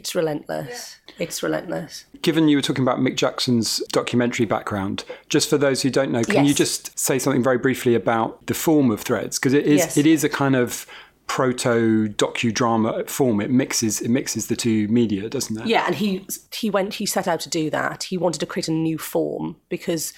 it's 0.01 0.15
relentless. 0.15 0.99
Yeah. 1.07 1.15
It's 1.27 1.43
relentless. 1.43 2.07
Given 2.23 2.49
you 2.49 2.57
were 2.57 2.63
talking 2.63 2.83
about 2.83 3.01
Mick 3.01 3.17
Jackson's 3.17 3.83
documentary 3.93 4.47
background, 4.47 5.05
just 5.29 5.51
for 5.51 5.59
those 5.59 5.83
who 5.83 5.91
don't 5.91 6.11
know, 6.11 6.25
can 6.25 6.37
yes. 6.37 6.49
you 6.49 6.55
just 6.55 6.99
say 6.99 7.19
something 7.19 7.43
very 7.43 7.59
briefly 7.59 7.95
about 7.95 8.47
the 8.47 8.55
form 8.55 8.91
of 8.91 9.03
Threads? 9.03 9.39
Because 9.39 9.53
it 9.53 9.67
is 9.67 9.81
yes. 9.81 9.97
it 9.99 10.07
is 10.07 10.25
a 10.25 10.31
kind 10.31 10.57
of 10.57 10.87
proto 11.27 12.09
docudrama 12.09 13.07
form. 13.11 13.43
It 13.43 13.51
mixes 13.51 14.01
it 14.01 14.11
mixes 14.11 14.47
the 14.47 14.57
two 14.57 14.89
media, 14.89 15.29
doesn't 15.29 15.61
it? 15.61 15.67
Yeah, 15.67 15.85
and 15.87 15.95
he 15.95 16.27
he 16.55 16.71
went 16.71 16.95
he 16.95 17.05
set 17.05 17.29
out 17.29 17.41
to 17.41 17.51
do 17.51 17.69
that. 17.69 18.05
He 18.05 18.17
wanted 18.17 18.39
to 18.39 18.47
create 18.47 18.69
a 18.69 18.73
new 18.73 18.97
form 18.97 19.57
because 19.69 20.15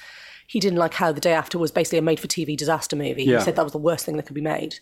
he 0.46 0.60
didn't 0.60 0.78
like 0.78 0.94
how 0.94 1.10
the 1.10 1.20
day 1.20 1.32
after 1.32 1.58
was 1.58 1.72
basically 1.72 1.98
a 1.98 2.02
made 2.02 2.20
for 2.20 2.28
TV 2.28 2.56
disaster 2.56 2.94
movie. 2.94 3.24
Yeah. 3.24 3.38
He 3.38 3.44
said 3.44 3.56
that 3.56 3.64
was 3.64 3.72
the 3.72 3.78
worst 3.78 4.04
thing 4.04 4.16
that 4.16 4.26
could 4.26 4.34
be 4.34 4.40
made 4.40 4.76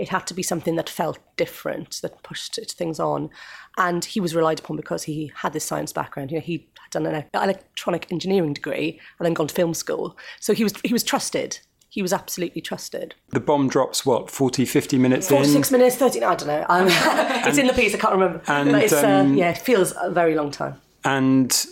It 0.00 0.08
had 0.08 0.26
to 0.28 0.34
be 0.34 0.42
something 0.42 0.76
that 0.76 0.88
felt 0.88 1.18
different, 1.36 2.00
that 2.00 2.22
pushed 2.22 2.58
things 2.72 2.98
on. 2.98 3.28
And 3.76 4.02
he 4.02 4.18
was 4.18 4.34
relied 4.34 4.58
upon 4.58 4.76
because 4.76 5.02
he 5.02 5.30
had 5.34 5.52
this 5.52 5.64
science 5.64 5.92
background. 5.92 6.30
You 6.30 6.38
know, 6.38 6.42
he 6.42 6.66
had 6.80 6.90
done 6.90 7.06
an 7.06 7.24
electronic 7.34 8.10
engineering 8.10 8.54
degree 8.54 8.98
and 9.18 9.26
then 9.26 9.34
gone 9.34 9.48
to 9.48 9.54
film 9.54 9.74
school. 9.74 10.16
So 10.40 10.54
he 10.54 10.64
was 10.64 10.72
he 10.82 10.94
was 10.94 11.04
trusted. 11.04 11.58
He 11.90 12.00
was 12.00 12.14
absolutely 12.14 12.62
trusted. 12.62 13.14
The 13.28 13.40
bomb 13.40 13.68
drops, 13.68 14.06
what, 14.06 14.30
40, 14.30 14.64
50 14.64 14.96
minutes 14.96 15.28
46 15.28 15.70
in? 15.70 15.78
minutes, 15.78 15.96
30, 15.96 16.22
I 16.22 16.34
don't 16.36 16.46
know. 16.46 16.64
Um, 16.68 16.86
it's 16.88 17.48
and, 17.48 17.58
in 17.58 17.66
the 17.66 17.72
piece, 17.72 17.94
I 17.96 17.98
can't 17.98 18.14
remember. 18.14 18.40
And, 18.46 18.70
but 18.70 18.84
it's, 18.84 18.92
uh, 18.92 19.06
um, 19.08 19.32
uh, 19.32 19.34
yeah, 19.34 19.50
it 19.50 19.58
feels 19.58 19.92
a 20.00 20.08
very 20.08 20.36
long 20.36 20.52
time. 20.52 20.80
And 21.04 21.66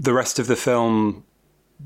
the 0.00 0.14
rest 0.14 0.38
of 0.38 0.46
the 0.46 0.56
film 0.56 1.24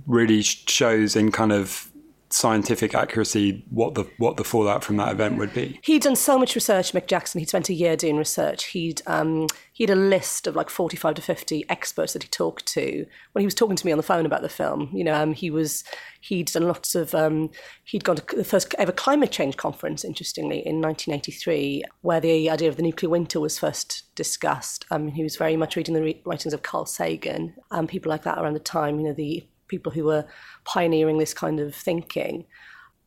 really 0.06 0.40
shows 0.40 1.16
in 1.16 1.32
kind 1.32 1.52
of 1.52 1.90
scientific 2.30 2.94
accuracy 2.94 3.64
what 3.70 3.94
the 3.94 4.04
what 4.18 4.36
the 4.36 4.44
fallout 4.44 4.82
from 4.82 4.96
that 4.96 5.12
event 5.12 5.38
would 5.38 5.54
be. 5.54 5.78
He'd 5.82 6.02
done 6.02 6.16
so 6.16 6.38
much 6.38 6.54
research, 6.54 6.92
Mick 6.92 7.06
Jackson. 7.06 7.38
He'd 7.38 7.48
spent 7.48 7.68
a 7.68 7.74
year 7.74 7.96
doing 7.96 8.16
research. 8.16 8.64
He'd 8.64 9.02
um, 9.06 9.46
he 9.72 9.84
had 9.84 9.90
a 9.90 9.96
list 9.96 10.46
of 10.46 10.56
like 10.56 10.68
forty 10.68 10.96
five 10.96 11.14
to 11.14 11.22
fifty 11.22 11.64
experts 11.68 12.12
that 12.14 12.22
he 12.22 12.28
talked 12.28 12.66
to 12.66 13.06
when 13.32 13.40
he 13.40 13.46
was 13.46 13.54
talking 13.54 13.76
to 13.76 13.86
me 13.86 13.92
on 13.92 13.98
the 13.98 14.02
phone 14.02 14.26
about 14.26 14.42
the 14.42 14.48
film. 14.48 14.90
You 14.92 15.04
know, 15.04 15.14
um, 15.14 15.32
he 15.32 15.50
was 15.50 15.84
he'd 16.20 16.48
done 16.48 16.66
lots 16.66 16.94
of 16.94 17.14
um, 17.14 17.50
he'd 17.84 18.04
gone 18.04 18.16
to 18.16 18.36
the 18.36 18.44
first 18.44 18.74
ever 18.78 18.92
climate 18.92 19.30
change 19.30 19.56
conference, 19.56 20.04
interestingly, 20.04 20.66
in 20.66 20.80
1983, 20.80 21.84
where 22.02 22.20
the 22.20 22.50
idea 22.50 22.68
of 22.68 22.76
the 22.76 22.82
nuclear 22.82 23.10
winter 23.10 23.40
was 23.40 23.58
first 23.58 24.14
discussed. 24.14 24.84
Um, 24.90 25.08
he 25.08 25.22
was 25.22 25.36
very 25.36 25.56
much 25.56 25.76
reading 25.76 25.94
the 25.94 26.02
re- 26.02 26.22
writings 26.24 26.54
of 26.54 26.62
Carl 26.62 26.86
Sagan 26.86 27.54
and 27.70 27.88
people 27.88 28.10
like 28.10 28.24
that 28.24 28.38
around 28.38 28.54
the 28.54 28.60
time. 28.60 28.98
You 28.98 29.08
know, 29.08 29.12
the 29.12 29.46
people 29.68 29.92
who 29.92 30.04
were 30.04 30.26
pioneering 30.64 31.18
this 31.18 31.34
kind 31.34 31.60
of 31.60 31.74
thinking. 31.74 32.46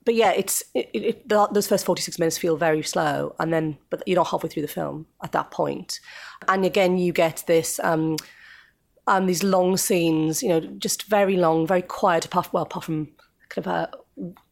But 0.06 0.16
yeah, 0.16 0.32
it's 0.32 0.64
it, 0.74 0.90
it, 0.94 1.30
those 1.30 1.68
first 1.68 1.86
forty 1.86 2.02
six 2.02 2.18
minutes 2.18 2.38
feel 2.38 2.58
very 2.58 2.82
slow, 2.84 3.36
and 3.40 3.54
then 3.54 3.78
but 3.90 4.02
you're 4.08 4.16
not 4.16 4.28
halfway 4.28 4.50
through 4.50 4.64
the 4.64 4.68
film 4.68 5.06
at 5.24 5.34
that 5.34 5.52
point, 5.52 6.00
and 6.48 6.66
again 6.66 6.98
you 6.98 7.14
get 7.14 7.44
this. 7.48 7.80
Um, 7.84 8.18
um, 9.10 9.26
these 9.26 9.44
long 9.44 9.76
scenes, 9.76 10.44
you 10.44 10.50
know, 10.50 10.60
just 10.60 11.04
very 11.10 11.36
long, 11.36 11.66
very 11.66 11.82
quiet, 11.82 12.26
apart, 12.26 12.54
well, 12.54 12.62
apart 12.62 12.86
from 12.86 13.08
kind 13.50 13.66
of 13.66 13.68
a 13.68 13.92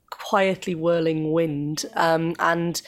quietly 0.09 0.73
whirling 0.73 1.31
wind, 1.31 1.85
um, 1.95 2.35
and 2.39 2.81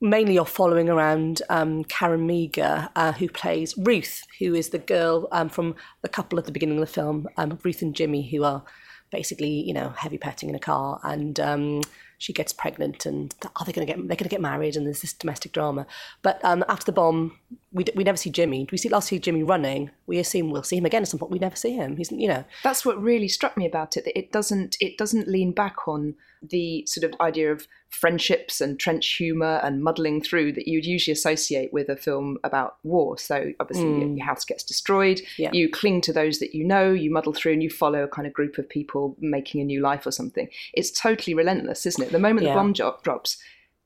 mainly 0.00 0.34
you're 0.34 0.44
following 0.44 0.88
around 0.88 1.42
um, 1.50 1.84
Karen 1.84 2.26
Meagher, 2.26 2.90
uh, 2.96 3.12
who 3.12 3.28
plays 3.28 3.76
Ruth, 3.76 4.26
who 4.38 4.54
is 4.54 4.70
the 4.70 4.78
girl 4.78 5.28
um, 5.32 5.48
from 5.48 5.74
the 6.02 6.08
couple 6.08 6.38
at 6.38 6.46
the 6.46 6.52
beginning 6.52 6.78
of 6.78 6.86
the 6.86 6.92
film, 6.92 7.28
um, 7.36 7.58
Ruth 7.62 7.82
and 7.82 7.94
Jimmy, 7.94 8.28
who 8.28 8.44
are 8.44 8.64
basically, 9.10 9.48
you 9.48 9.74
know, 9.74 9.90
heavy 9.90 10.18
petting 10.18 10.48
in 10.48 10.54
a 10.54 10.60
car, 10.60 11.00
and 11.02 11.38
um, 11.40 11.82
she 12.18 12.32
gets 12.32 12.52
pregnant, 12.52 13.06
and 13.06 13.34
are 13.56 13.64
they 13.64 13.72
going 13.72 13.86
to 13.86 13.92
get? 13.92 13.96
They're 13.96 14.16
going 14.16 14.28
to 14.28 14.28
get 14.28 14.40
married, 14.40 14.76
and 14.76 14.86
there's 14.86 15.00
this 15.02 15.12
domestic 15.12 15.52
drama. 15.52 15.86
But 16.22 16.42
um, 16.44 16.64
after 16.68 16.86
the 16.86 16.92
bomb, 16.92 17.38
we, 17.72 17.84
we 17.94 18.02
never 18.02 18.16
see 18.16 18.30
Jimmy. 18.30 18.66
We 18.72 18.78
see 18.78 18.88
last 18.88 19.08
see 19.08 19.18
Jimmy 19.18 19.44
running. 19.44 19.90
We 20.06 20.18
assume 20.18 20.50
we'll 20.50 20.64
see 20.64 20.76
him 20.76 20.86
again 20.86 21.02
at 21.02 21.08
some 21.08 21.20
point. 21.20 21.30
We 21.30 21.38
never 21.38 21.54
see 21.54 21.72
him. 21.72 21.96
He's, 21.96 22.10
you 22.10 22.26
know, 22.26 22.44
that's 22.64 22.84
what 22.84 23.00
really 23.00 23.28
struck 23.28 23.56
me 23.56 23.66
about 23.66 23.96
it. 23.96 24.04
That 24.04 24.18
it 24.18 24.32
doesn't 24.32 24.76
it 24.80 24.98
doesn't 24.98 25.28
lean 25.28 25.52
back 25.52 25.86
on 25.86 26.14
the 26.42 26.84
sort 26.86 27.04
of 27.04 27.20
idea 27.20 27.52
of 27.52 27.68
friendships 27.90 28.60
and 28.60 28.80
trench 28.80 29.14
humor 29.14 29.60
and 29.62 29.82
muddling 29.82 30.22
through 30.22 30.52
that 30.52 30.66
you'd 30.66 30.86
usually 30.86 31.12
associate 31.12 31.72
with 31.72 31.88
a 31.88 31.96
film 31.96 32.38
about 32.44 32.76
war. 32.82 33.18
So 33.18 33.52
obviously 33.60 33.84
mm. 33.84 34.16
your 34.16 34.26
house 34.26 34.44
gets 34.44 34.64
destroyed, 34.64 35.20
yeah. 35.36 35.50
you 35.52 35.68
cling 35.68 36.00
to 36.02 36.12
those 36.12 36.38
that 36.38 36.54
you 36.54 36.64
know, 36.64 36.92
you 36.92 37.12
muddle 37.12 37.34
through 37.34 37.52
and 37.52 37.62
you 37.62 37.68
follow 37.68 38.02
a 38.04 38.08
kind 38.08 38.26
of 38.26 38.32
group 38.32 38.58
of 38.58 38.68
people 38.68 39.16
making 39.20 39.60
a 39.60 39.64
new 39.64 39.80
life 39.80 40.06
or 40.06 40.12
something. 40.12 40.48
It's 40.72 40.90
totally 40.90 41.34
relentless, 41.34 41.84
isn't 41.84 42.04
it? 42.04 42.10
The 42.10 42.18
moment 42.18 42.46
yeah. 42.46 42.54
the 42.54 42.58
bomb 42.58 42.72
drop, 42.72 43.02
drops, 43.04 43.36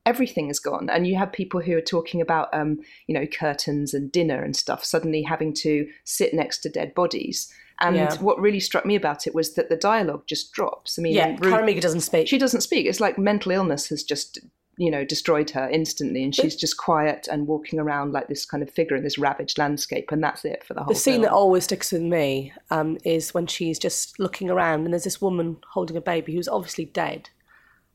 everything 0.07 0.51
is 0.51 0.59
gone 0.59 0.91
and 0.91 1.07
you 1.07 1.17
have 1.17 1.33
people 1.33 1.61
who 1.61 1.77
are 1.77 1.81
talking 1.81 2.21
about 2.21 2.53
um, 2.53 2.79
you 3.07 3.15
know 3.15 3.27
curtains 3.27 3.95
and 3.95 4.13
dinner 4.13 4.43
and 4.43 4.55
stuff 4.57 4.85
suddenly 4.85 5.23
having 5.23 5.53
to 5.53 5.89
sit 6.05 6.35
next 6.35 6.59
to 6.59 6.69
dead 6.69 6.95
bodies 6.95 7.53
and 7.81 7.97
yeah. 7.97 8.15
what 8.21 8.41
really 8.41 8.61
struck 8.61 8.87
me 8.87 8.95
about 8.95 9.27
it 9.27 9.35
was 9.35 9.55
that 9.55 9.69
the 9.69 9.77
dialogue 9.77 10.23
just 10.27 10.53
drops. 10.53 10.99
I 10.99 11.03
mean, 11.03 11.15
yeah, 11.15 11.37
Meagher 11.37 11.81
doesn't 11.81 12.03
speak. 12.03 12.29
She 12.29 12.39
doesn't 12.39 12.61
speak. 12.61 12.87
It's 12.87 13.01
like 13.01 13.19
mental 13.19 13.51
illness 13.51 13.89
has 13.89 14.05
just 14.05 14.39
you 14.77 14.91
know 14.91 15.05
destroyed 15.05 15.51
her 15.51 15.69
instantly 15.69 16.25
and 16.25 16.35
she's 16.35 16.57
just 16.57 16.77
quiet 16.77 17.29
and 17.31 17.47
walking 17.47 17.79
around 17.79 18.13
like 18.13 18.27
this 18.27 18.45
kind 18.45 18.61
of 18.61 18.69
figure 18.69 18.97
in 18.97 19.05
this 19.05 19.19
ravaged 19.19 19.57
landscape 19.57 20.11
and 20.11 20.23
that's 20.23 20.45
it 20.45 20.65
for 20.65 20.75
the 20.75 20.83
whole 20.83 20.93
the 20.93 20.99
scene 20.99 21.15
film. 21.15 21.23
that 21.23 21.31
always 21.31 21.63
sticks 21.63 21.93
with 21.93 22.03
me 22.03 22.53
um, 22.73 22.99
is 23.05 23.33
when 23.33 23.47
she's 23.47 23.79
just 23.79 24.19
looking 24.19 24.51
around 24.51 24.83
and 24.85 24.93
there's 24.93 25.05
this 25.05 25.21
woman 25.21 25.57
holding 25.71 25.97
a 25.97 26.01
baby 26.01 26.35
who's 26.35 26.49
obviously 26.49 26.87
dead 26.87 27.31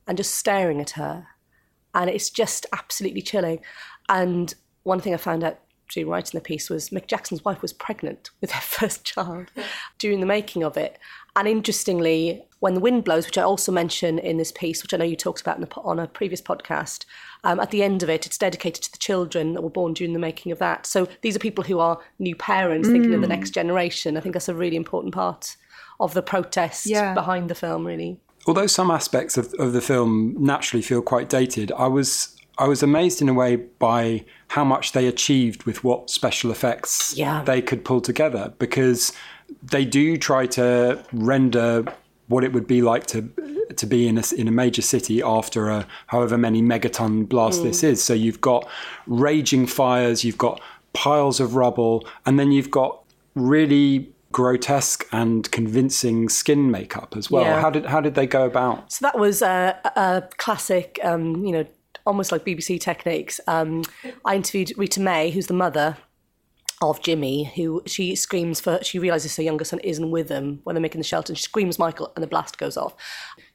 and 0.08 0.18
just 0.18 0.34
staring 0.36 0.80
at 0.80 0.92
her 0.92 1.28
and 1.96 2.10
it's 2.10 2.30
just 2.30 2.66
absolutely 2.74 3.22
chilling 3.22 3.60
and 4.10 4.56
one 4.84 5.00
thing 5.00 5.14
i 5.14 5.18
found 5.18 5.44
out 5.44 5.60
during 5.90 6.10
writing 6.10 6.38
the 6.38 6.44
piece 6.44 6.70
was 6.70 6.90
Mick 6.90 7.08
Jackson's 7.08 7.44
wife 7.44 7.62
was 7.62 7.74
pregnant 7.74 8.30
with 8.42 8.52
their 8.52 8.62
first 8.62 9.04
child 9.04 9.52
during 9.98 10.20
the 10.20 10.26
making 10.26 10.64
of 10.64 10.78
it. 10.78 10.98
And 11.36 11.48
interestingly, 11.48 12.44
when 12.60 12.74
the 12.74 12.80
wind 12.80 13.04
blows, 13.04 13.26
which 13.26 13.38
I 13.38 13.44
also 13.44 13.72
mention 13.72 14.20
in 14.20 14.38
this 14.38 14.52
piece, 14.52 14.82
which 14.82 14.94
I 14.94 14.98
know 14.98 15.06
you 15.06 15.16
talked 15.16 15.42
about 15.42 15.60
the, 15.60 15.68
on 15.82 16.00
a 16.00 16.08
previous 16.08 16.42
podcast, 16.42 17.06
um, 17.44 17.60
at 17.60 17.72
the 17.72 17.84
end 17.84 18.04
of 18.04 18.10
it, 18.10 18.26
it's 18.26 18.38
dedicated 18.38 18.84
to 18.84 18.92
the 18.92 18.98
children 18.98 19.54
that 19.54 19.62
were 19.62 19.70
born 19.70 19.94
during 19.94 20.14
the 20.14 20.20
making 20.20 20.52
of 20.52 20.60
that. 20.60 20.86
So 20.86 21.08
these 21.22 21.36
are 21.36 21.40
people 21.40 21.64
who 21.64 21.80
are 21.80 22.00
new 22.20 22.36
parents 22.36 22.88
mm. 22.88 22.92
thinking 22.92 23.14
of 23.14 23.22
the 23.22 23.28
mm. 23.28 23.32
next 23.32 23.52
generation. 23.52 24.18
I 24.18 24.20
think 24.20 24.34
that's 24.34 24.50
a 24.50 24.56
really 24.56 24.76
important 24.76 25.14
part 25.14 25.56
of 26.00 26.14
the 26.14 26.22
protest 26.22 26.86
yeah. 26.86 27.14
behind 27.14 27.50
the 27.50 27.56
film, 27.56 27.86
really. 27.86 28.20
Although 28.50 28.66
some 28.66 28.90
aspects 28.90 29.38
of, 29.38 29.54
of 29.60 29.74
the 29.74 29.80
film 29.80 30.36
naturally 30.40 30.82
feel 30.82 31.04
quite 31.04 31.30
dated, 31.30 31.72
I 31.74 31.86
was 31.86 32.36
I 32.58 32.68
was 32.68 32.82
amazed 32.82 33.22
in 33.22 33.30
a 33.30 33.34
way 33.34 33.58
by 33.58 34.26
how 34.48 34.64
much 34.64 34.94
they 34.94 35.06
achieved 35.06 35.66
with 35.66 35.84
what 35.84 36.10
special 36.10 36.50
effects 36.50 37.14
yeah. 37.16 37.44
they 37.44 37.62
could 37.62 37.86
pull 37.86 38.02
together 38.02 38.52
because 38.58 39.14
they 39.62 39.86
do 39.86 40.18
try 40.18 40.48
to 40.48 41.06
render 41.14 41.86
what 42.28 42.44
it 42.44 42.52
would 42.52 42.66
be 42.66 42.82
like 42.82 43.06
to 43.14 43.30
to 43.76 43.86
be 43.86 44.08
in 44.08 44.18
a, 44.18 44.24
in 44.36 44.48
a 44.48 44.52
major 44.52 44.82
city 44.82 45.22
after 45.22 45.70
a 45.70 45.86
however 46.08 46.36
many 46.36 46.64
megaton 46.64 47.30
blast 47.30 47.60
mm. 47.60 47.66
this 47.66 47.84
is. 47.84 48.04
So 48.04 48.16
you've 48.16 48.42
got 48.42 48.68
raging 49.06 49.68
fires, 49.68 50.24
you've 50.24 50.40
got 50.40 50.60
piles 50.94 51.40
of 51.40 51.54
rubble, 51.54 52.04
and 52.26 52.40
then 52.40 52.52
you've 52.52 52.72
got 52.72 53.04
really 53.36 54.12
grotesque 54.32 55.08
and 55.12 55.50
convincing 55.52 56.30
skin 56.30 56.70
makeup 56.70 57.16
as 57.18 57.32
well. 57.32 57.44
Yeah. 57.44 57.62
How 57.62 57.70
did 57.70 57.86
how 57.86 58.02
did 58.02 58.16
they 58.16 58.28
go 58.28 58.46
about? 58.46 58.92
So 58.92 59.04
that 59.04 59.18
was 59.18 59.42
a, 59.42 59.80
a 59.96 60.24
classic, 60.38 61.00
um, 61.04 61.44
you 61.46 61.52
know, 61.52 61.66
almost 62.06 62.32
like 62.32 62.46
BBC 62.46 62.80
techniques. 62.80 63.40
Um, 63.48 63.84
I 64.26 64.36
interviewed 64.36 64.74
Rita 64.78 65.00
May, 65.00 65.32
who's 65.32 65.48
the 65.48 65.54
mother 65.54 65.98
of 66.82 67.02
Jimmy, 67.02 67.52
who 67.56 67.82
she 67.86 68.16
screams 68.16 68.62
for, 68.62 68.82
she 68.84 69.00
realizes 69.00 69.36
her 69.36 69.44
younger 69.44 69.66
son 69.66 69.80
isn't 69.80 70.12
with 70.12 70.30
them 70.30 70.62
when 70.64 70.76
they're 70.76 70.82
making 70.82 71.00
the 71.00 71.08
shelter, 71.08 71.32
and 71.32 71.38
she 71.38 71.44
screams 71.44 71.78
Michael, 71.78 72.12
and 72.16 72.24
the 72.24 72.28
blast 72.28 72.58
goes 72.58 72.78
off. 72.78 72.96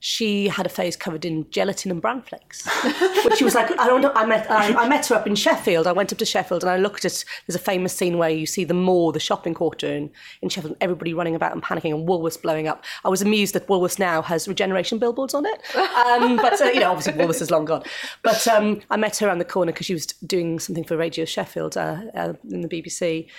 She 0.06 0.48
had 0.48 0.66
a 0.66 0.68
face 0.68 0.96
covered 0.96 1.24
in 1.24 1.48
gelatin 1.48 1.90
and 1.90 1.98
bran 1.98 2.20
flakes, 2.20 2.68
which 3.24 3.36
she 3.38 3.44
was 3.44 3.54
like, 3.54 3.70
I 3.80 3.86
don't 3.86 4.02
know. 4.02 4.12
I 4.14 4.26
met, 4.26 4.50
I, 4.50 4.74
I, 4.74 4.86
met 4.86 5.06
her 5.06 5.14
up 5.14 5.26
in 5.26 5.34
Sheffield. 5.34 5.86
I 5.86 5.92
went 5.92 6.12
up 6.12 6.18
to 6.18 6.26
Sheffield 6.26 6.62
and 6.62 6.68
I 6.68 6.76
looked 6.76 7.06
at, 7.06 7.12
it. 7.12 7.24
there's 7.46 7.56
a 7.56 7.58
famous 7.58 7.94
scene 7.94 8.18
where 8.18 8.28
you 8.28 8.44
see 8.44 8.64
the 8.64 8.74
mall, 8.74 9.12
the 9.12 9.18
shopping 9.18 9.54
quarter 9.54 9.86
in, 9.86 10.10
in 10.42 10.50
Sheffield, 10.50 10.72
and 10.72 10.82
everybody 10.82 11.14
running 11.14 11.34
about 11.34 11.52
and 11.52 11.62
panicking, 11.62 11.94
and 11.94 12.06
Woolworths 12.06 12.40
blowing 12.40 12.68
up. 12.68 12.84
I 13.02 13.08
was 13.08 13.22
amused 13.22 13.54
that 13.54 13.66
Woolworths 13.66 13.98
now 13.98 14.20
has 14.20 14.46
regeneration 14.46 14.98
billboards 14.98 15.32
on 15.32 15.46
it. 15.46 15.74
Um, 15.74 16.36
but, 16.42 16.60
uh, 16.60 16.66
you 16.66 16.80
know, 16.80 16.90
obviously 16.90 17.14
Woolworths 17.14 17.40
is 17.40 17.50
long 17.50 17.64
gone. 17.64 17.82
But 18.22 18.46
um, 18.46 18.82
I 18.90 18.98
met 18.98 19.16
her 19.16 19.28
around 19.28 19.38
the 19.38 19.46
corner 19.46 19.72
because 19.72 19.86
she 19.86 19.94
was 19.94 20.04
doing 20.04 20.58
something 20.58 20.84
for 20.84 20.98
Radio 20.98 21.24
Sheffield 21.24 21.78
uh, 21.78 22.02
uh, 22.14 22.34
in 22.50 22.60
the 22.60 22.68
BBC. 22.68 23.30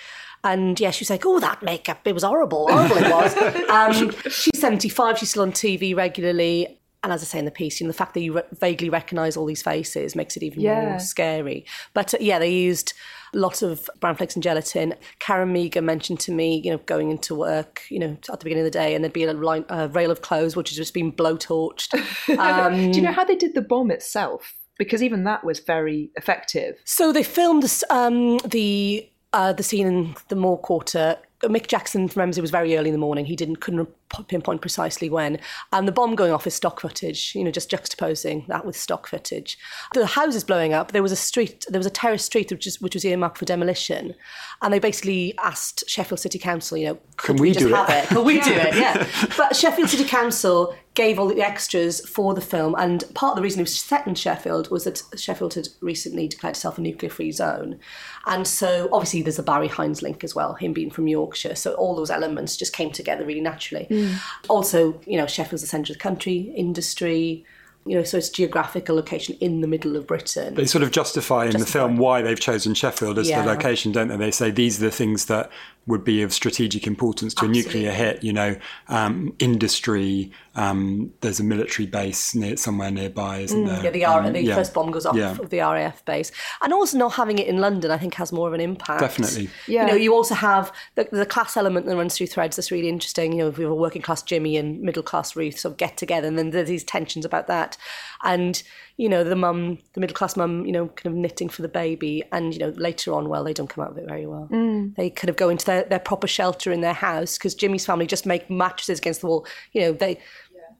And 0.46 0.78
yeah, 0.78 0.92
she 0.92 1.02
was 1.02 1.10
like, 1.10 1.26
"Oh, 1.26 1.40
that 1.40 1.62
makeup, 1.62 2.00
it 2.04 2.12
was 2.12 2.22
horrible, 2.22 2.68
horrible 2.70 2.96
it 2.98 3.10
was." 3.10 3.36
um, 3.68 4.12
she's 4.30 4.60
seventy-five. 4.60 5.18
She's 5.18 5.30
still 5.30 5.42
on 5.42 5.52
TV 5.52 5.94
regularly. 5.96 6.78
And 7.02 7.12
as 7.12 7.22
I 7.22 7.26
say 7.26 7.38
in 7.38 7.44
the 7.44 7.50
piece, 7.50 7.80
you 7.80 7.86
know, 7.86 7.92
the 7.92 7.96
fact 7.98 8.14
that 8.14 8.20
you 8.20 8.34
re- 8.34 8.42
vaguely 8.58 8.88
recognise 8.88 9.36
all 9.36 9.46
these 9.46 9.62
faces 9.62 10.16
makes 10.16 10.36
it 10.36 10.42
even 10.42 10.60
yeah. 10.60 10.90
more 10.90 10.98
scary. 10.98 11.64
But 11.94 12.14
uh, 12.14 12.18
yeah, 12.20 12.38
they 12.38 12.50
used 12.50 12.94
lots 13.32 13.62
of 13.62 13.88
brown 14.00 14.16
flakes 14.16 14.34
and 14.34 14.42
gelatin. 14.42 14.94
Karen 15.18 15.52
Meagher 15.52 15.82
mentioned 15.82 16.20
to 16.20 16.32
me, 16.32 16.60
you 16.64 16.70
know, 16.70 16.78
going 16.78 17.10
into 17.10 17.34
work, 17.34 17.82
you 17.90 17.98
know, 17.98 18.16
at 18.32 18.40
the 18.40 18.44
beginning 18.44 18.66
of 18.66 18.72
the 18.72 18.78
day, 18.78 18.94
and 18.94 19.04
there'd 19.04 19.12
be 19.12 19.24
a, 19.24 19.32
line, 19.32 19.64
a 19.68 19.88
rail 19.88 20.10
of 20.10 20.22
clothes 20.22 20.56
which 20.56 20.70
had 20.70 20.76
just 20.76 20.94
been 20.94 21.12
blowtorched. 21.12 21.94
Um, 22.38 22.90
Do 22.90 22.98
you 22.98 23.02
know 23.02 23.12
how 23.12 23.24
they 23.24 23.36
did 23.36 23.54
the 23.54 23.62
bomb 23.62 23.90
itself? 23.90 24.54
Because 24.78 25.02
even 25.02 25.24
that 25.24 25.44
was 25.44 25.60
very 25.60 26.10
effective. 26.16 26.78
So 26.84 27.12
they 27.12 27.22
filmed 27.22 27.64
um, 27.90 28.38
the 28.38 29.08
uh, 29.32 29.52
the 29.52 29.62
scene 29.62 29.86
in 29.86 30.16
the 30.28 30.36
Moor 30.36 30.58
Quarter. 30.58 31.16
Mick 31.42 31.66
Jackson 31.66 32.06
remembers 32.06 32.38
it 32.38 32.42
was 32.42 32.50
very 32.50 32.76
early 32.76 32.88
in 32.88 32.94
the 32.94 32.98
morning. 32.98 33.26
He 33.26 33.36
didn't 33.36 33.56
couldn't 33.56 33.88
pinpoint 34.28 34.60
precisely 34.60 35.10
when. 35.10 35.38
And 35.72 35.86
the 35.86 35.92
bomb 35.92 36.14
going 36.14 36.32
off 36.32 36.46
is 36.46 36.54
stock 36.54 36.80
footage, 36.80 37.34
you 37.34 37.44
know, 37.44 37.50
just 37.50 37.70
juxtaposing 37.70 38.46
that 38.46 38.64
with 38.64 38.76
stock 38.76 39.06
footage. 39.06 39.58
The 39.94 40.06
houses 40.06 40.44
blowing 40.44 40.72
up, 40.72 40.92
there 40.92 41.02
was 41.02 41.12
a 41.12 41.16
street, 41.16 41.64
there 41.68 41.78
was 41.78 41.86
a 41.86 41.90
terrace 41.90 42.24
street 42.24 42.50
which, 42.50 42.66
is, 42.66 42.80
which 42.80 42.94
was 42.94 43.04
earmarked 43.04 43.38
for 43.38 43.44
demolition. 43.44 44.14
And 44.62 44.72
they 44.72 44.78
basically 44.78 45.34
asked 45.42 45.84
Sheffield 45.88 46.20
City 46.20 46.38
Council, 46.38 46.78
you 46.78 46.86
know, 46.86 46.98
could 47.16 47.36
Can 47.36 47.36
we 47.36 47.48
we, 47.48 47.52
just 47.54 47.66
do 47.66 47.74
it? 47.74 47.76
have 47.76 47.90
it? 47.90 48.08
Can 48.08 48.24
we 48.24 48.40
do 48.40 48.52
it? 48.52 48.74
Yeah. 48.76 49.06
But 49.36 49.54
Sheffield 49.56 49.90
City 49.90 50.04
Council 50.04 50.74
gave 50.96 51.18
all 51.18 51.28
the 51.28 51.42
extras 51.42 52.00
for 52.08 52.32
the 52.32 52.40
film. 52.40 52.74
And 52.78 53.04
part 53.14 53.32
of 53.32 53.36
the 53.36 53.42
reason 53.42 53.60
it 53.60 53.64
was 53.64 53.78
set 53.78 54.06
in 54.06 54.14
Sheffield 54.14 54.70
was 54.70 54.84
that 54.84 55.02
Sheffield 55.16 55.54
had 55.54 55.68
recently 55.82 56.26
declared 56.26 56.56
itself 56.56 56.78
a 56.78 56.80
nuclear 56.80 57.10
free 57.10 57.30
zone. 57.32 57.78
And 58.26 58.46
so 58.46 58.88
obviously 58.92 59.20
there's 59.20 59.38
a 59.38 59.42
Barry 59.42 59.68
Hines 59.68 60.02
link 60.02 60.24
as 60.24 60.34
well, 60.34 60.54
him 60.54 60.72
being 60.72 60.90
from 60.90 61.06
Yorkshire. 61.06 61.54
So 61.54 61.74
all 61.74 61.94
those 61.94 62.10
elements 62.10 62.56
just 62.56 62.72
came 62.72 62.90
together 62.90 63.26
really 63.26 63.42
naturally. 63.42 63.86
Mm. 63.96 64.20
Also, 64.48 65.00
you 65.06 65.16
know, 65.16 65.26
Sheffield's 65.26 65.62
the 65.62 65.68
centre 65.68 65.92
of 65.92 65.98
the 65.98 66.02
country, 66.02 66.52
industry, 66.56 67.44
you 67.86 67.94
know, 67.94 68.02
so 68.02 68.18
it's 68.18 68.28
geographical 68.28 68.96
location 68.96 69.36
in 69.40 69.60
the 69.60 69.68
middle 69.68 69.96
of 69.96 70.06
Britain. 70.06 70.54
They 70.54 70.66
sort 70.66 70.82
of 70.82 70.90
justify 70.90 71.46
in 71.46 71.58
the 71.58 71.66
film 71.66 71.96
why 71.98 72.20
they've 72.20 72.38
chosen 72.38 72.74
Sheffield 72.74 73.18
as 73.18 73.28
Yeah. 73.28 73.42
the 73.42 73.48
location, 73.48 73.92
don't 73.92 74.08
they? 74.08 74.16
They 74.16 74.30
say 74.32 74.50
these 74.50 74.82
are 74.82 74.86
the 74.86 74.90
things 74.90 75.26
that 75.26 75.50
would 75.86 76.02
be 76.04 76.22
of 76.22 76.32
strategic 76.32 76.86
importance 76.86 77.32
to 77.34 77.44
a 77.44 77.48
nuclear 77.48 77.92
hit. 77.92 78.22
You 78.24 78.32
know, 78.32 78.56
um, 78.88 79.34
industry. 79.38 80.30
Um, 80.54 81.12
there's 81.20 81.38
a 81.38 81.44
military 81.44 81.86
base 81.86 82.34
near, 82.34 82.56
somewhere 82.56 82.90
nearby, 82.90 83.40
isn't 83.40 83.64
there? 83.66 83.76
Mm, 83.76 83.84
Yeah, 83.84 83.90
the, 83.90 84.04
R- 84.06 84.22
Um, 84.22 84.32
the 84.32 84.42
yeah. 84.42 84.54
first 84.54 84.72
bomb 84.72 84.90
goes 84.90 85.04
off 85.04 85.14
Yeah. 85.14 85.32
of 85.38 85.50
the 85.50 85.58
RAF 85.60 86.02
base. 86.06 86.32
And 86.62 86.72
also 86.72 86.96
not 86.96 87.12
having 87.12 87.38
it 87.38 87.46
in 87.46 87.58
London, 87.60 87.90
I 87.90 87.98
think, 87.98 88.14
has 88.14 88.32
more 88.32 88.48
of 88.48 88.54
an 88.54 88.60
impact. 88.62 89.00
Definitely. 89.00 89.50
Yeah. 89.68 89.82
You 89.82 89.86
know, 89.88 89.94
you 89.96 90.14
also 90.14 90.34
have 90.34 90.72
the, 90.94 91.06
the 91.12 91.26
class 91.26 91.58
element 91.58 91.84
that 91.84 91.94
runs 91.96 92.16
through 92.16 92.28
threads 92.28 92.56
that's 92.56 92.70
really 92.70 92.88
interesting. 92.88 93.32
You 93.32 93.38
know, 93.40 93.48
if 93.48 93.58
we 93.58 93.64
have 93.64 93.70
a 93.72 93.74
working 93.76 94.00
class 94.00 94.22
Jimmy 94.22 94.56
and 94.56 94.80
middle 94.80 95.02
class 95.02 95.36
Ruth 95.36 95.58
sort 95.58 95.72
of 95.72 95.76
get 95.76 95.98
together, 95.98 96.26
and 96.26 96.38
then 96.38 96.50
there's 96.50 96.68
these 96.68 96.84
tensions 96.84 97.26
about 97.26 97.48
that. 97.48 97.76
And, 98.24 98.62
you 98.98 99.08
know, 99.08 99.22
the 99.24 99.36
mum, 99.36 99.78
the 99.92 100.00
middle 100.00 100.14
class 100.14 100.36
mum, 100.36 100.64
you 100.64 100.72
know, 100.72 100.88
kind 100.88 101.14
of 101.14 101.20
knitting 101.20 101.48
for 101.50 101.62
the 101.62 101.68
baby. 101.68 102.22
And, 102.32 102.54
you 102.54 102.60
know, 102.60 102.70
later 102.76 103.12
on, 103.12 103.28
well, 103.28 103.44
they 103.44 103.52
don't 103.52 103.68
come 103.68 103.84
out 103.84 103.90
of 103.90 103.98
it 103.98 104.06
very 104.08 104.26
well. 104.26 104.48
They 104.96 105.10
kind 105.10 105.28
of 105.28 105.36
go 105.36 105.48
into 105.50 105.66
their, 105.66 105.84
their 105.84 105.98
proper 105.98 106.26
shelter 106.26 106.72
in 106.72 106.80
their 106.80 106.94
house 106.94 107.36
because 107.36 107.54
Jimmy's 107.54 107.84
family 107.84 108.06
just 108.06 108.24
make 108.26 108.48
mattresses 108.48 108.98
against 108.98 109.20
the 109.20 109.26
wall. 109.26 109.46
You 109.72 109.80
know, 109.82 109.92
they. 109.92 110.18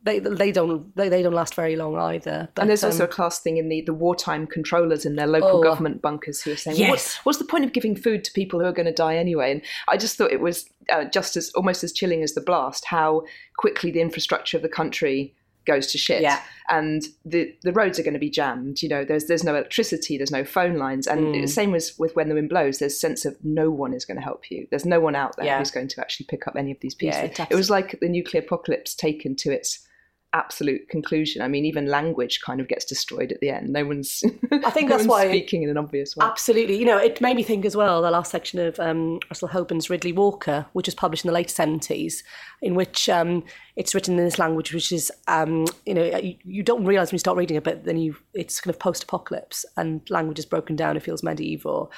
They, 0.02 0.20
they 0.20 0.52
don't 0.52 0.94
they, 0.94 1.08
they 1.08 1.20
don't 1.20 1.32
last 1.32 1.56
very 1.56 1.74
long 1.74 1.96
either. 1.96 2.48
But, 2.54 2.62
And 2.62 2.70
there's 2.70 2.84
um, 2.84 2.92
also 2.92 3.04
a 3.04 3.08
class 3.08 3.40
thing 3.40 3.56
in 3.56 3.68
the, 3.68 3.80
the 3.80 3.92
wartime 3.92 4.46
controllers 4.46 5.04
in 5.04 5.16
their 5.16 5.26
local 5.26 5.58
Oh. 5.58 5.62
government 5.64 6.00
bunkers 6.00 6.40
who 6.40 6.52
are 6.52 6.56
saying, 6.56 6.78
well, 6.78 6.90
Yes. 6.90 7.16
what, 7.16 7.26
what's 7.26 7.38
the 7.40 7.44
point 7.44 7.64
of 7.64 7.72
giving 7.72 7.96
food 7.96 8.22
to 8.22 8.30
people 8.32 8.60
who 8.60 8.66
are 8.66 8.72
going 8.72 8.86
to 8.86 8.92
die 8.92 9.16
anyway? 9.16 9.50
And 9.50 9.62
I 9.88 9.96
just 9.96 10.16
thought 10.16 10.30
it 10.30 10.40
was 10.40 10.70
uh, 10.92 11.06
just 11.06 11.36
as 11.36 11.50
almost 11.56 11.82
as 11.82 11.92
chilling 11.92 12.22
as 12.22 12.34
the 12.34 12.40
blast 12.40 12.84
how 12.84 13.24
quickly 13.56 13.90
the 13.90 14.00
infrastructure 14.00 14.56
of 14.56 14.62
the 14.62 14.68
country 14.68 15.34
goes 15.66 15.86
to 15.92 15.98
shit. 15.98 16.22
Yeah. 16.22 16.40
And 16.68 17.02
the, 17.24 17.54
the 17.62 17.72
roads 17.72 17.98
are 17.98 18.02
going 18.02 18.14
to 18.14 18.20
be 18.20 18.30
jammed. 18.30 18.82
You 18.82 18.88
know, 18.88 19.04
there's 19.04 19.26
there's 19.26 19.44
no 19.44 19.52
electricity, 19.54 20.16
there's 20.16 20.30
no 20.32 20.44
phone 20.44 20.76
lines. 20.78 21.06
And 21.06 21.20
Mm. 21.26 21.40
the 21.42 21.46
same 21.46 21.74
as 21.74 21.96
with 21.98 22.16
when 22.16 22.28
the 22.28 22.34
wind 22.34 22.48
blows, 22.48 22.78
there's 22.78 22.98
sense 22.98 23.24
of 23.24 23.36
no 23.44 23.70
one 23.70 23.92
is 23.94 24.04
going 24.04 24.16
to 24.16 24.22
help 24.24 24.50
you. 24.50 24.66
There's 24.70 24.84
no 24.86 24.98
one 25.00 25.14
out 25.14 25.36
there 25.36 25.46
Yeah. 25.46 25.58
who's 25.58 25.70
going 25.70 25.88
to 25.88 26.00
actually 26.00 26.26
pick 26.26 26.46
up 26.48 26.56
any 26.56 26.72
of 26.72 26.78
these 26.80 26.96
Yeah, 27.00 27.22
pieces. 27.28 27.38
it 27.40 27.46
it 27.52 27.54
was 27.54 27.70
like 27.70 27.98
the 28.00 28.08
nuclear 28.08 28.42
apocalypse 28.42 28.94
taken 28.94 29.36
to 29.36 29.52
its 29.52 29.85
absolute 30.36 30.88
conclusion. 30.88 31.42
I 31.42 31.48
mean, 31.48 31.64
even 31.64 31.86
language 31.86 32.40
kind 32.40 32.60
of 32.60 32.68
gets 32.68 32.84
destroyed 32.84 33.32
at 33.32 33.40
the 33.40 33.50
end. 33.50 33.70
No 33.70 33.84
one's. 33.84 34.22
I 34.52 34.70
think 34.70 34.88
no 34.90 34.96
that's 34.96 35.08
why- 35.08 35.28
speaking 35.28 35.62
in 35.62 35.70
an 35.70 35.76
obvious 35.78 36.16
way. 36.16 36.26
Absolutely. 36.26 36.76
You 36.78 36.84
know, 36.84 36.98
it 36.98 37.20
made 37.20 37.36
me 37.36 37.42
think 37.42 37.64
as 37.64 37.76
well, 37.76 38.02
the 38.02 38.10
last 38.10 38.30
section 38.30 38.60
of 38.60 38.78
um, 38.78 39.20
Russell 39.30 39.48
Hoban's 39.48 39.88
Riddley 39.88 40.14
Walker, 40.14 40.66
which 40.72 40.86
was 40.86 40.94
published 40.94 41.24
in 41.24 41.28
the 41.28 41.34
late 41.34 41.48
70s, 41.48 42.22
in 42.62 42.74
which 42.74 43.08
um, 43.08 43.42
it's 43.76 43.94
written 43.94 44.18
in 44.18 44.24
this 44.24 44.38
language 44.38 44.72
which 44.72 44.92
is, 44.92 45.10
um, 45.28 45.66
you 45.84 45.94
know, 45.94 46.04
you, 46.18 46.36
you 46.44 46.62
don't 46.62 46.84
realise 46.84 47.10
when 47.10 47.16
you 47.16 47.20
start 47.20 47.36
reading 47.36 47.56
it, 47.56 47.64
but 47.64 47.84
then 47.84 47.96
you 47.96 48.16
it's 48.34 48.60
kind 48.60 48.74
of 48.74 48.78
post-apocalypse 48.78 49.64
and 49.76 50.08
language 50.10 50.38
is 50.38 50.46
broken 50.46 50.76
down, 50.76 50.96
it 50.96 51.02
feels 51.02 51.22
medieval. 51.22 51.90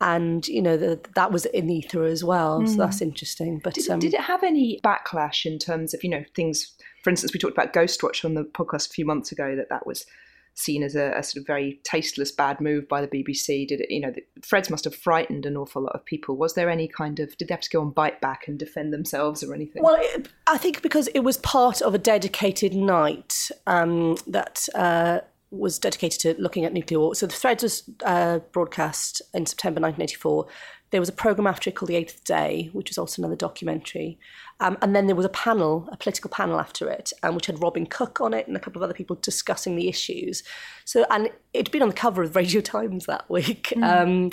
And, 0.00 0.46
you 0.48 0.60
know, 0.60 0.76
the, 0.76 1.00
that 1.14 1.30
was 1.30 1.46
in 1.46 1.70
ether 1.70 2.04
as 2.04 2.24
well, 2.24 2.66
so 2.66 2.76
that's 2.76 3.00
interesting. 3.00 3.60
But 3.62 3.74
Did, 3.74 3.88
um, 3.88 4.00
did 4.00 4.14
it 4.14 4.20
have 4.20 4.42
any 4.42 4.80
backlash 4.82 5.46
in 5.46 5.60
terms 5.60 5.94
of 5.94 6.02
you 6.02 6.10
know 6.10 6.24
things? 6.34 6.74
For 7.02 7.10
instance, 7.10 7.32
we 7.32 7.38
talked 7.38 7.56
about 7.56 7.72
Ghostwatch 7.72 8.24
on 8.24 8.34
the 8.34 8.44
podcast 8.44 8.90
a 8.90 8.92
few 8.92 9.04
months 9.04 9.32
ago. 9.32 9.56
That 9.56 9.68
that 9.68 9.86
was 9.86 10.06
seen 10.54 10.82
as 10.82 10.94
a, 10.94 11.12
a 11.16 11.22
sort 11.22 11.40
of 11.40 11.46
very 11.46 11.80
tasteless 11.82 12.30
bad 12.30 12.60
move 12.60 12.86
by 12.88 13.00
the 13.00 13.08
BBC. 13.08 13.66
Did 13.66 13.80
it? 13.80 13.90
You 13.90 14.00
know, 14.00 14.10
the, 14.10 14.24
Threads 14.42 14.70
must 14.70 14.84
have 14.84 14.94
frightened 14.94 15.46
an 15.46 15.56
awful 15.56 15.82
lot 15.82 15.94
of 15.94 16.04
people. 16.04 16.36
Was 16.36 16.54
there 16.54 16.70
any 16.70 16.88
kind 16.88 17.20
of? 17.20 17.36
Did 17.36 17.48
they 17.48 17.54
have 17.54 17.60
to 17.62 17.70
go 17.70 17.80
on 17.80 17.90
bite 17.90 18.20
back 18.20 18.48
and 18.48 18.58
defend 18.58 18.92
themselves 18.92 19.42
or 19.42 19.54
anything? 19.54 19.82
Well, 19.82 19.96
it, 19.98 20.28
I 20.46 20.58
think 20.58 20.82
because 20.82 21.08
it 21.08 21.20
was 21.20 21.38
part 21.38 21.80
of 21.80 21.94
a 21.94 21.98
dedicated 21.98 22.74
night 22.74 23.50
um, 23.66 24.16
that 24.26 24.68
uh, 24.74 25.20
was 25.50 25.78
dedicated 25.78 26.20
to 26.20 26.42
looking 26.42 26.64
at 26.64 26.72
nuclear 26.72 26.98
war. 26.98 27.14
So 27.14 27.26
the 27.26 27.34
Threads 27.34 27.62
was 27.62 27.90
uh, 28.04 28.40
broadcast 28.52 29.22
in 29.34 29.46
September 29.46 29.80
1984. 29.80 30.46
There 30.92 31.00
was 31.00 31.08
a 31.08 31.12
program 31.12 31.46
after 31.46 31.68
it 31.68 31.74
called 31.74 31.88
The 31.88 31.96
Eighth 31.96 32.22
Day, 32.24 32.70
which 32.72 32.90
was 32.90 32.98
also 32.98 33.20
another 33.20 33.36
documentary. 33.36 34.18
Um, 34.60 34.78
and 34.80 34.94
then 34.94 35.06
there 35.06 35.16
was 35.16 35.26
a 35.26 35.30
panel, 35.30 35.88
a 35.90 35.96
political 35.96 36.30
panel 36.30 36.60
after 36.60 36.88
it, 36.88 37.12
um, 37.22 37.34
which 37.34 37.46
had 37.46 37.60
Robin 37.60 37.86
Cook 37.86 38.20
on 38.20 38.32
it 38.32 38.46
and 38.46 38.56
a 38.56 38.60
couple 38.60 38.80
of 38.80 38.84
other 38.84 38.94
people 38.94 39.16
discussing 39.16 39.74
the 39.74 39.88
issues. 39.88 40.44
So, 40.84 41.04
and 41.10 41.30
it'd 41.52 41.72
been 41.72 41.82
on 41.82 41.88
the 41.88 41.94
cover 41.94 42.22
of 42.22 42.36
Radio 42.42 42.60
Times 42.60 43.06
that 43.06 43.28
week. 43.28 43.72
Um, 43.82 44.30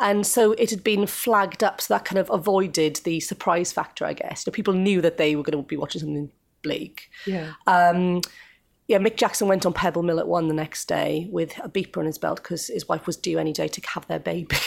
and 0.00 0.26
so 0.26 0.52
it 0.52 0.70
had 0.70 0.82
been 0.82 1.06
flagged 1.06 1.62
up, 1.62 1.80
so 1.80 1.92
that 1.94 2.06
kind 2.06 2.18
of 2.18 2.30
avoided 2.30 2.96
the 3.04 3.20
surprise 3.20 3.70
factor, 3.70 4.06
I 4.06 4.14
guess. 4.14 4.46
You 4.46 4.50
know, 4.50 4.54
people 4.54 4.72
knew 4.72 5.02
that 5.02 5.18
they 5.18 5.36
were 5.36 5.42
going 5.42 5.62
to 5.62 5.68
be 5.68 5.76
watching 5.76 6.00
something 6.00 6.30
bleak. 6.62 7.10
yeah. 7.26 7.52
Yeah, 8.90 8.98
Mick 8.98 9.16
Jackson 9.16 9.46
went 9.46 9.64
on 9.64 9.72
Pebble 9.72 10.02
Mill 10.02 10.18
at 10.18 10.26
one 10.26 10.48
the 10.48 10.54
next 10.54 10.88
day 10.88 11.28
with 11.30 11.56
a 11.58 11.68
beeper 11.68 11.98
on 11.98 12.06
his 12.06 12.18
belt 12.18 12.42
because 12.42 12.66
his 12.66 12.88
wife 12.88 13.06
was 13.06 13.16
due 13.16 13.38
any 13.38 13.52
day 13.52 13.68
to 13.68 13.80
have 13.94 14.04
their 14.08 14.18
baby. 14.18 14.56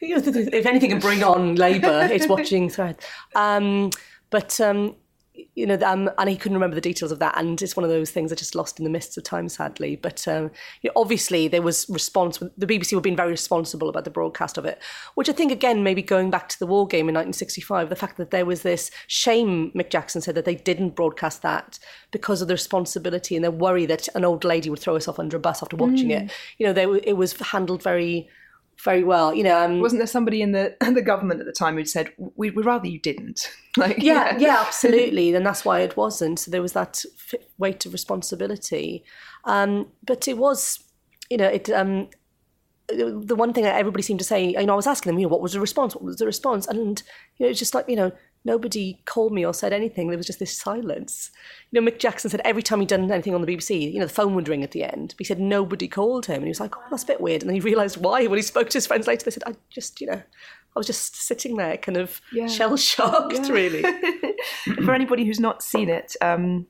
If 0.00 0.66
anything 0.66 0.90
can 0.90 0.98
bring 0.98 1.22
on 1.22 1.54
labour, 1.54 2.08
it's 2.10 2.26
watching 2.26 2.68
Thread. 2.68 2.98
Um, 3.36 3.90
but 4.30 4.60
um, 4.60 4.96
you 5.54 5.66
know, 5.66 5.78
um, 5.84 6.10
and 6.18 6.30
he 6.30 6.36
couldn't 6.36 6.54
remember 6.54 6.74
the 6.74 6.80
details 6.80 7.10
of 7.10 7.18
that, 7.18 7.36
and 7.36 7.60
it's 7.60 7.76
one 7.76 7.82
of 7.82 7.90
those 7.90 8.10
things 8.10 8.30
that 8.30 8.38
just 8.38 8.54
lost 8.54 8.78
in 8.78 8.84
the 8.84 8.90
mists 8.90 9.16
of 9.16 9.24
time, 9.24 9.48
sadly. 9.48 9.96
But 9.96 10.26
um, 10.28 10.50
you 10.82 10.90
know, 10.90 11.00
obviously, 11.00 11.48
there 11.48 11.62
was 11.62 11.88
response. 11.88 12.38
The 12.38 12.66
BBC 12.66 12.92
were 12.92 13.00
being 13.00 13.16
very 13.16 13.30
responsible 13.30 13.88
about 13.88 14.04
the 14.04 14.10
broadcast 14.10 14.58
of 14.58 14.64
it, 14.64 14.80
which 15.14 15.28
I 15.28 15.32
think, 15.32 15.50
again, 15.50 15.82
maybe 15.82 16.02
going 16.02 16.30
back 16.30 16.48
to 16.50 16.58
the 16.58 16.66
war 16.66 16.86
game 16.86 17.08
in 17.08 17.14
1965, 17.14 17.88
the 17.88 17.96
fact 17.96 18.16
that 18.18 18.30
there 18.30 18.46
was 18.46 18.62
this 18.62 18.90
shame. 19.08 19.72
Mick 19.74 19.90
Jackson 19.90 20.20
said 20.20 20.36
that 20.36 20.44
they 20.44 20.54
didn't 20.54 20.90
broadcast 20.90 21.42
that 21.42 21.78
because 22.12 22.40
of 22.40 22.48
the 22.48 22.54
responsibility 22.54 23.34
and 23.34 23.42
their 23.42 23.50
worry 23.50 23.86
that 23.86 24.08
an 24.14 24.24
old 24.24 24.44
lady 24.44 24.70
would 24.70 24.78
throw 24.78 24.94
herself 24.94 25.18
under 25.18 25.36
a 25.36 25.40
bus 25.40 25.62
after 25.62 25.76
watching 25.76 26.10
it. 26.12 26.30
You 26.58 26.66
know, 26.66 26.72
they, 26.72 26.84
it 27.08 27.16
was 27.16 27.32
handled 27.40 27.82
very, 27.82 28.28
very 28.82 29.04
well. 29.04 29.34
You 29.34 29.44
know, 29.44 29.58
um, 29.58 29.80
Wasn't 29.80 30.00
there 30.00 30.06
somebody 30.06 30.42
in 30.42 30.52
the 30.52 30.76
the 30.92 31.02
government 31.02 31.40
at 31.40 31.46
the 31.46 31.52
time 31.52 31.76
who'd 31.76 31.88
said, 31.88 32.12
"We 32.36 32.50
would 32.50 32.66
rather 32.66 32.88
you 32.88 32.98
didn't"? 32.98 33.50
Like, 33.76 33.98
yeah, 33.98 34.38
yeah, 34.38 34.62
absolutely. 34.66 35.34
And 35.34 35.44
that's 35.44 35.64
why 35.64 35.80
it 35.80 35.96
wasn't. 35.96 36.38
So 36.38 36.52
there 36.52 36.62
was 36.62 36.74
that 36.74 37.04
weight 37.58 37.84
of 37.84 37.92
responsibility. 37.92 39.02
Um, 39.46 39.88
but 40.06 40.28
it 40.28 40.38
was, 40.38 40.78
you 41.28 41.36
know, 41.36 41.48
it. 41.48 41.68
Um, 41.70 42.08
the 42.86 43.34
one 43.34 43.52
thing 43.52 43.64
that 43.64 43.74
everybody 43.74 44.02
seemed 44.02 44.20
to 44.20 44.24
say, 44.24 44.50
you 44.50 44.66
know, 44.66 44.74
I 44.74 44.76
was 44.76 44.86
asking 44.86 45.10
them, 45.10 45.18
you 45.18 45.26
know, 45.26 45.30
what 45.30 45.40
was 45.40 45.54
the 45.54 45.60
response? 45.60 45.94
What 45.94 46.04
was 46.04 46.18
the 46.18 46.26
response? 46.26 46.68
And 46.68 47.02
you 47.38 47.46
know, 47.46 47.50
it's 47.50 47.58
just 47.58 47.74
like, 47.74 47.88
you 47.88 47.96
know, 47.96 48.12
nobody 48.44 48.98
called 49.06 49.32
me 49.32 49.44
or 49.44 49.54
said 49.54 49.72
anything. 49.72 50.08
There 50.08 50.16
was 50.16 50.26
just 50.26 50.38
this 50.38 50.56
silence. 50.56 51.30
You 51.70 51.80
know, 51.80 51.90
Mick 51.90 51.98
Jackson 51.98 52.30
said 52.30 52.42
every 52.44 52.62
time 52.62 52.80
he'd 52.80 52.88
done 52.88 53.10
anything 53.10 53.34
on 53.34 53.40
the 53.40 53.46
BBC, 53.56 53.92
you 53.92 53.98
know, 54.00 54.06
the 54.06 54.12
phone 54.12 54.34
would 54.34 54.48
ring 54.48 54.62
at 54.62 54.72
the 54.72 54.84
end. 54.84 55.14
But 55.16 55.18
he 55.20 55.24
said 55.24 55.40
nobody 55.40 55.88
called 55.88 56.26
him, 56.26 56.36
and 56.36 56.44
he 56.44 56.50
was 56.50 56.60
like, 56.60 56.76
oh, 56.76 56.82
that's 56.90 57.04
a 57.04 57.06
bit 57.06 57.20
weird. 57.20 57.42
And 57.42 57.48
then 57.48 57.54
he 57.54 57.60
realised 57.60 57.96
why 57.96 58.26
when 58.26 58.38
he 58.38 58.42
spoke 58.42 58.68
to 58.70 58.76
his 58.76 58.86
friends 58.86 59.06
later. 59.06 59.24
They 59.24 59.30
said, 59.30 59.44
I 59.46 59.54
just, 59.70 60.00
you 60.00 60.06
know, 60.08 60.22
I 60.76 60.78
was 60.78 60.86
just 60.86 61.16
sitting 61.16 61.56
there, 61.56 61.76
kind 61.76 61.96
of 61.96 62.20
Yeah. 62.32 62.46
shell 62.48 62.76
shocked, 62.76 63.48
really. 63.48 63.82
For 64.84 64.92
anybody 64.92 65.24
who's 65.24 65.40
not 65.40 65.62
seen 65.62 65.88
it, 65.88 66.16
um, 66.20 66.66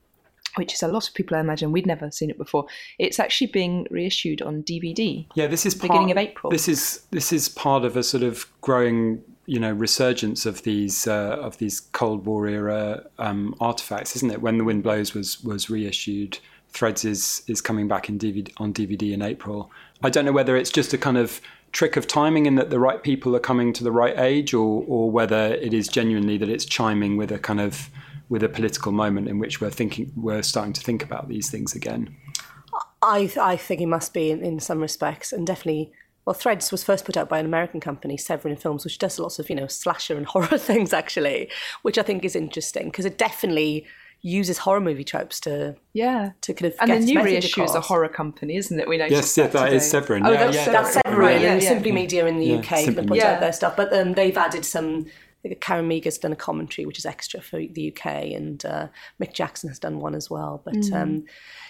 which 0.55 0.73
is 0.73 0.83
a 0.83 0.87
lot 0.87 1.07
of 1.07 1.13
people, 1.13 1.35
I 1.35 1.39
imagine, 1.41 1.71
we'd 1.73 1.85
never 1.87 2.09
seen 2.11 2.29
it 2.29 2.37
before. 2.37 2.67
It's 2.99 3.19
actually 3.19 3.47
being 3.47 3.87
reissued 3.89 4.41
on 4.41 4.63
DVD. 4.63 5.25
Yeah, 5.35 5.47
this 5.47 5.65
is 5.65 5.75
part, 5.75 5.89
Beginning 5.91 6.11
of 6.11 6.17
April. 6.17 6.51
This 6.51 6.69
is 6.69 7.01
this 7.11 7.33
is 7.33 7.49
part 7.49 7.83
of 7.83 7.97
a 7.97 8.03
sort 8.03 8.23
of 8.23 8.45
growing, 8.61 9.21
you 9.45 9.59
know, 9.59 9.71
resurgence 9.71 10.45
of 10.45 10.63
these 10.63 11.07
uh, 11.07 11.37
of 11.39 11.57
these 11.57 11.79
Cold 11.79 12.25
War 12.25 12.47
era 12.47 13.05
um, 13.19 13.55
artifacts, 13.59 14.15
isn't 14.15 14.31
it? 14.31 14.41
When 14.41 14.57
the 14.57 14.63
Wind 14.63 14.83
Blows 14.83 15.13
was 15.13 15.43
was 15.43 15.69
reissued, 15.69 16.39
Threads 16.69 17.05
is 17.05 17.43
is 17.47 17.61
coming 17.61 17.87
back 17.87 18.09
in 18.09 18.19
DVD 18.19 18.51
on 18.57 18.73
DVD 18.73 19.13
in 19.13 19.21
April. 19.21 19.71
I 20.03 20.09
don't 20.09 20.25
know 20.25 20.31
whether 20.31 20.57
it's 20.57 20.71
just 20.71 20.93
a 20.93 20.97
kind 20.97 21.17
of 21.17 21.39
trick 21.71 21.95
of 21.95 22.07
timing 22.07 22.45
in 22.45 22.55
that 22.55 22.69
the 22.69 22.79
right 22.79 23.03
people 23.03 23.35
are 23.35 23.39
coming 23.39 23.73
to 23.73 23.83
the 23.83 23.91
right 23.91 24.17
age, 24.17 24.53
or 24.53 24.83
or 24.87 25.11
whether 25.11 25.53
it 25.55 25.73
is 25.73 25.87
genuinely 25.87 26.37
that 26.37 26.49
it's 26.49 26.65
chiming 26.65 27.15
with 27.15 27.31
a 27.31 27.39
kind 27.39 27.61
of 27.61 27.89
with 28.29 28.43
a 28.43 28.49
political 28.49 28.91
moment 28.91 29.27
in 29.27 29.37
which 29.39 29.61
we're 29.61 29.69
thinking 29.69 30.11
we're 30.15 30.41
starting 30.41 30.73
to 30.73 30.81
think 30.81 31.03
about 31.03 31.29
these 31.29 31.49
things 31.49 31.75
again. 31.75 32.15
I 33.01 33.31
I 33.39 33.55
think 33.55 33.79
it 33.79 33.85
must 33.85 34.13
be 34.13 34.31
in, 34.31 34.43
in 34.43 34.59
some 34.59 34.81
respects, 34.81 35.31
and 35.31 35.45
definitely 35.45 35.91
well, 36.25 36.33
Threads 36.33 36.71
was 36.71 36.83
first 36.83 37.05
put 37.05 37.17
out 37.17 37.29
by 37.29 37.39
an 37.39 37.45
American 37.45 37.79
company, 37.79 38.17
Severin 38.17 38.55
Films, 38.55 38.83
which 38.83 38.97
does 38.97 39.19
lots 39.19 39.37
of, 39.39 39.49
you 39.49 39.55
know, 39.55 39.67
slasher 39.67 40.17
and 40.17 40.25
horror 40.33 40.57
things, 40.57 40.93
actually, 40.93 41.49
which 41.83 41.97
I 41.97 42.01
think 42.03 42.25
is 42.25 42.35
interesting 42.35 42.85
because 42.85 43.05
it 43.05 43.17
definitely 43.17 43.85
uses 44.21 44.57
horror 44.59 44.79
movie 44.81 45.03
tropes 45.03 45.39
to 45.39 45.75
yeah 45.93 46.31
to 46.41 46.51
kind 46.51 46.71
of 46.73 46.79
and 46.79 46.87
get 46.89 46.99
the 47.01 47.05
new 47.05 47.21
reissue 47.21 47.61
is 47.61 47.75
a 47.75 47.81
horror 47.81 48.09
company 48.09 48.55
isn't 48.55 48.79
it 48.79 48.87
we 48.87 48.97
noticed 48.97 49.37
Yes, 49.37 49.37
yeah, 49.37 49.47
that 49.47 49.71
is 49.71 49.83
today. 49.83 50.01
Severin. 50.01 50.25
oh 50.25 50.31
Yeah, 50.31 50.45
that's 50.45 50.55
yeah. 50.55 50.63
Severin. 50.65 50.83
That's 50.83 50.93
Severin 50.93 51.19
Right, 51.19 51.41
yeah, 51.41 51.53
and 51.53 51.61
yeah. 51.61 51.69
Simply 51.69 51.91
Media 51.91 52.25
in 52.25 52.39
the 52.39 52.45
Yeah, 52.47 52.55
UK 52.57 52.65
have 52.65 52.79
Simply 52.79 53.03
put 53.03 53.09
Media. 53.11 53.33
out 53.35 53.39
their 53.41 53.53
stuff, 53.53 53.75
but 53.77 53.93
um, 53.93 54.13
they've 54.13 54.35
added 54.35 54.65
some. 54.65 55.05
I 55.43 55.49
think 55.49 55.61
Karen 55.61 55.87
Meagher's 55.87 56.17
done 56.17 56.31
a 56.31 56.35
commentary, 56.35 56.87
which 56.87 56.97
is 56.97 57.05
extra 57.05 57.39
for 57.39 57.57
the 57.59 57.93
UK, 57.95 58.05
and 58.33 58.65
uh, 58.65 58.87
Mick 59.21 59.33
Jackson 59.33 59.69
has 59.69 59.77
done 59.77 59.99
one 59.99 60.15
as 60.15 60.27
well. 60.27 60.59
But 60.65 60.73
Mm. 60.75 60.93
um, 61.03 61.25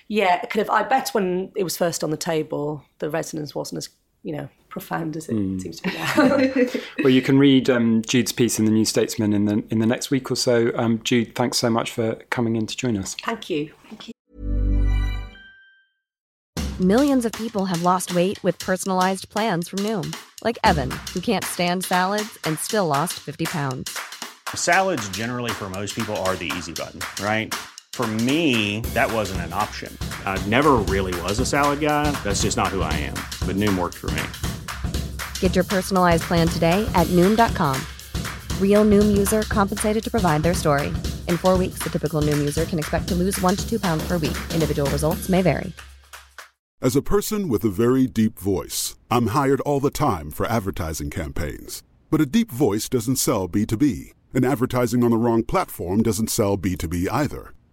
yeah, 0.08 0.39
kind 0.46 0.62
of. 0.62 0.70
I 0.70 0.84
bet 0.84 1.10
when 1.10 1.52
it 1.58 1.63
was 1.63 1.76
first 1.76 2.06
on 2.06 2.10
the 2.12 2.15
table, 2.15 2.86
the 3.00 3.10
resonance 3.10 3.54
wasn't 3.54 3.80
as 3.80 3.89
you 4.25 4.35
know 4.35 4.49
profound 4.69 5.15
as 5.15 5.29
it 5.29 5.35
Mm. 5.35 5.61
seems 5.61 5.79
to 5.79 5.83
be 5.89 5.93
now. 5.95 6.81
Well, 7.03 7.09
you 7.13 7.21
can 7.21 7.39
read 7.39 7.69
um, 7.69 8.01
Jude's 8.01 8.33
piece 8.33 8.59
in 8.59 8.65
the 8.65 8.71
New 8.71 8.83
Statesman 8.83 9.31
in 9.31 9.45
the 9.45 9.63
in 9.69 9.79
the 9.79 9.85
next 9.85 10.11
week 10.11 10.29
or 10.29 10.35
so. 10.35 10.71
Um, 10.75 10.99
Jude, 11.03 11.33
thanks 11.35 11.57
so 11.59 11.69
much 11.69 11.91
for 11.91 12.15
coming 12.29 12.57
in 12.57 12.65
to 12.67 12.75
join 12.75 12.97
us. 12.97 13.15
Thank 13.23 13.49
you. 13.49 13.71
Thank 13.89 14.07
you. 14.09 14.13
Millions 16.79 17.23
of 17.25 17.31
people 17.31 17.65
have 17.65 17.83
lost 17.83 18.13
weight 18.13 18.43
with 18.43 18.59
personalized 18.59 19.29
plans 19.29 19.69
from 19.69 19.79
Noom, 19.79 20.13
like 20.43 20.57
Evan, 20.63 20.91
who 21.13 21.21
can't 21.21 21.45
stand 21.45 21.85
salads 21.85 22.38
and 22.43 22.59
still 22.59 22.88
lost 22.88 23.13
50 23.13 23.45
pounds. 23.45 23.97
Salads, 24.53 25.07
generally, 25.09 25.51
for 25.51 25.69
most 25.69 25.95
people, 25.95 26.15
are 26.17 26.35
the 26.35 26.51
easy 26.57 26.73
button, 26.73 26.99
right? 27.23 27.53
For 27.95 28.05
me, 28.27 28.81
that 28.93 29.10
wasn't 29.10 29.39
an 29.47 29.53
option. 29.53 29.97
I 30.25 30.38
never 30.47 30.73
really 30.93 31.17
was 31.21 31.39
a 31.39 31.45
salad 31.45 31.79
guy. 31.79 32.12
That's 32.25 32.41
just 32.41 32.58
not 32.58 32.67
who 32.67 32.81
I 32.81 32.91
am. 32.91 33.13
But 33.47 33.55
Noom 33.55 33.77
worked 33.77 33.95
for 33.95 34.12
me. 34.12 35.01
Get 35.39 35.55
your 35.55 35.63
personalized 35.63 36.23
plan 36.23 36.49
today 36.49 36.86
at 36.93 37.08
Noom.com. 37.15 37.81
Real 38.60 38.84
Noom 38.84 39.15
user 39.17 39.43
compensated 39.43 40.03
to 40.03 40.12
provide 40.12 40.43
their 40.43 40.53
story. 40.53 40.88
In 41.29 41.38
four 41.38 41.58
weeks, 41.58 41.79
the 41.79 41.89
typical 41.89 42.21
Noom 42.21 42.38
user 42.38 42.65
can 42.65 42.79
expect 42.79 43.08
to 43.08 43.15
lose 43.15 43.39
one 43.39 43.55
to 43.55 43.65
two 43.65 43.79
pounds 43.79 44.05
per 44.05 44.17
week. 44.17 44.38
Individual 44.53 44.91
results 44.91 45.29
may 45.29 45.41
vary. 45.41 45.71
As 46.81 46.97
a 46.97 47.01
person 47.01 47.47
with 47.47 47.63
a 47.63 47.69
very 47.69 48.08
deep 48.08 48.38
voice, 48.38 48.97
I'm 49.10 49.27
hired 49.27 49.62
all 49.62 49.79
the 49.79 49.89
time 49.89 50.31
for 50.31 50.45
advertising 50.45 51.12
campaigns. 51.12 51.81
But 52.12 52.19
a 52.19 52.25
deep 52.25 52.51
voice 52.51 52.89
doesn't 52.89 53.15
sell 53.15 53.47
B2B, 53.47 54.12
and 54.34 54.43
advertising 54.43 55.01
on 55.01 55.12
the 55.12 55.17
wrong 55.17 55.43
platform 55.43 56.03
doesn't 56.03 56.29
sell 56.29 56.58
B2B 56.58 57.08
either. 57.10 57.53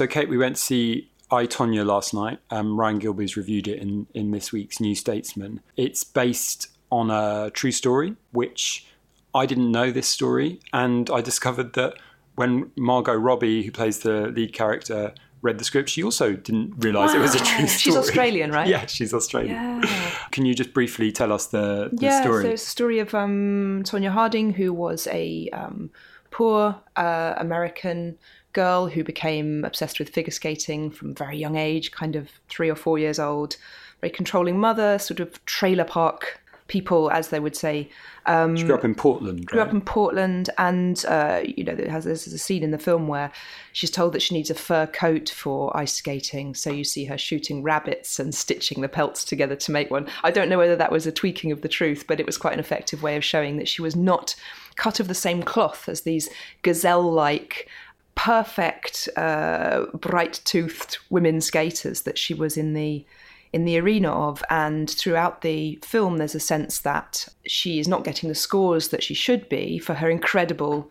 So, 0.00 0.06
Kate, 0.06 0.30
we 0.30 0.38
went 0.38 0.56
to 0.56 0.62
see 0.62 1.10
I, 1.30 1.44
Tonya 1.44 1.84
last 1.84 2.14
night. 2.14 2.38
Um, 2.50 2.80
Ryan 2.80 3.00
Gilbey's 3.00 3.36
reviewed 3.36 3.68
it 3.68 3.78
in, 3.80 4.06
in 4.14 4.30
this 4.30 4.50
week's 4.50 4.80
New 4.80 4.94
Statesman. 4.94 5.60
It's 5.76 6.04
based 6.04 6.68
on 6.90 7.10
a 7.10 7.50
true 7.50 7.70
story, 7.70 8.16
which 8.32 8.86
I 9.34 9.44
didn't 9.44 9.70
know 9.70 9.90
this 9.90 10.08
story. 10.08 10.58
And 10.72 11.10
I 11.10 11.20
discovered 11.20 11.74
that 11.74 11.98
when 12.34 12.70
Margot 12.78 13.12
Robbie, 13.12 13.62
who 13.62 13.70
plays 13.70 13.98
the 13.98 14.28
lead 14.28 14.54
character, 14.54 15.12
read 15.42 15.58
the 15.58 15.64
script, 15.64 15.90
she 15.90 16.02
also 16.02 16.32
didn't 16.32 16.82
realise 16.82 17.12
it 17.12 17.18
was 17.18 17.34
a 17.34 17.38
true 17.40 17.46
story. 17.66 17.68
She's 17.68 17.96
Australian, 17.96 18.52
right? 18.52 18.68
Yeah, 18.70 18.86
she's 18.86 19.12
Australian. 19.12 19.82
Can 20.30 20.46
you 20.46 20.54
just 20.54 20.72
briefly 20.72 21.12
tell 21.12 21.30
us 21.30 21.48
the, 21.48 21.90
the 21.92 22.06
yeah, 22.06 22.22
story? 22.22 22.44
so 22.44 22.50
it's 22.52 22.62
a 22.62 22.66
story 22.66 23.00
of 23.00 23.14
um, 23.14 23.82
Tonya 23.84 24.12
Harding, 24.12 24.54
who 24.54 24.72
was 24.72 25.06
a 25.08 25.50
um, 25.50 25.90
poor 26.30 26.80
uh, 26.96 27.34
American 27.36 28.16
girl 28.52 28.88
who 28.88 29.04
became 29.04 29.64
obsessed 29.64 29.98
with 29.98 30.08
figure 30.08 30.32
skating 30.32 30.90
from 30.90 31.10
a 31.10 31.14
very 31.14 31.36
young 31.36 31.56
age, 31.56 31.92
kind 31.92 32.16
of 32.16 32.28
three 32.48 32.70
or 32.70 32.74
four 32.74 32.98
years 32.98 33.18
old. 33.18 33.56
Very 34.00 34.10
controlling 34.10 34.58
mother, 34.58 34.98
sort 34.98 35.20
of 35.20 35.44
trailer 35.44 35.84
park 35.84 36.40
people, 36.70 37.10
as 37.10 37.28
they 37.28 37.40
would 37.40 37.56
say. 37.56 37.90
Um, 38.26 38.56
she 38.56 38.64
grew 38.64 38.76
up 38.76 38.84
in 38.84 38.94
Portland. 38.94 39.44
grew 39.44 39.58
right? 39.58 39.66
up 39.66 39.74
in 39.74 39.80
Portland, 39.80 40.48
and 40.56 41.04
uh, 41.06 41.42
you 41.44 41.64
know, 41.64 41.76
has 41.88 42.04
there's 42.04 42.26
a 42.26 42.38
scene 42.38 42.62
in 42.62 42.70
the 42.70 42.78
film 42.78 43.08
where 43.08 43.30
she's 43.72 43.90
told 43.90 44.12
that 44.14 44.22
she 44.22 44.34
needs 44.34 44.50
a 44.50 44.54
fur 44.54 44.86
coat 44.86 45.28
for 45.28 45.76
ice 45.76 45.92
skating. 45.92 46.54
So 46.54 46.70
you 46.70 46.84
see 46.84 47.04
her 47.06 47.18
shooting 47.18 47.62
rabbits 47.62 48.18
and 48.18 48.34
stitching 48.34 48.80
the 48.80 48.88
pelts 48.88 49.24
together 49.24 49.56
to 49.56 49.72
make 49.72 49.90
one. 49.90 50.08
I 50.22 50.30
don't 50.30 50.48
know 50.48 50.58
whether 50.58 50.76
that 50.76 50.92
was 50.92 51.06
a 51.06 51.12
tweaking 51.12 51.52
of 51.52 51.60
the 51.60 51.68
truth, 51.68 52.04
but 52.06 52.20
it 52.20 52.26
was 52.26 52.38
quite 52.38 52.54
an 52.54 52.60
effective 52.60 53.02
way 53.02 53.16
of 53.16 53.24
showing 53.24 53.56
that 53.56 53.68
she 53.68 53.82
was 53.82 53.96
not 53.96 54.34
cut 54.76 55.00
of 55.00 55.08
the 55.08 55.14
same 55.14 55.42
cloth 55.42 55.88
as 55.88 56.02
these 56.02 56.30
gazelle-like. 56.62 57.68
Perfect, 58.14 59.08
uh, 59.16 59.86
bright-toothed 59.94 60.98
women 61.08 61.40
skaters 61.40 62.02
that 62.02 62.18
she 62.18 62.34
was 62.34 62.56
in 62.56 62.74
the 62.74 63.04
in 63.52 63.64
the 63.64 63.78
arena 63.78 64.10
of. 64.10 64.44
And 64.50 64.88
throughout 64.88 65.40
the 65.40 65.78
film, 65.82 66.18
there's 66.18 66.34
a 66.34 66.40
sense 66.40 66.80
that 66.80 67.26
she 67.46 67.80
is 67.80 67.88
not 67.88 68.04
getting 68.04 68.28
the 68.28 68.34
scores 68.34 68.88
that 68.88 69.02
she 69.02 69.14
should 69.14 69.48
be 69.48 69.78
for 69.78 69.94
her 69.94 70.08
incredible 70.08 70.90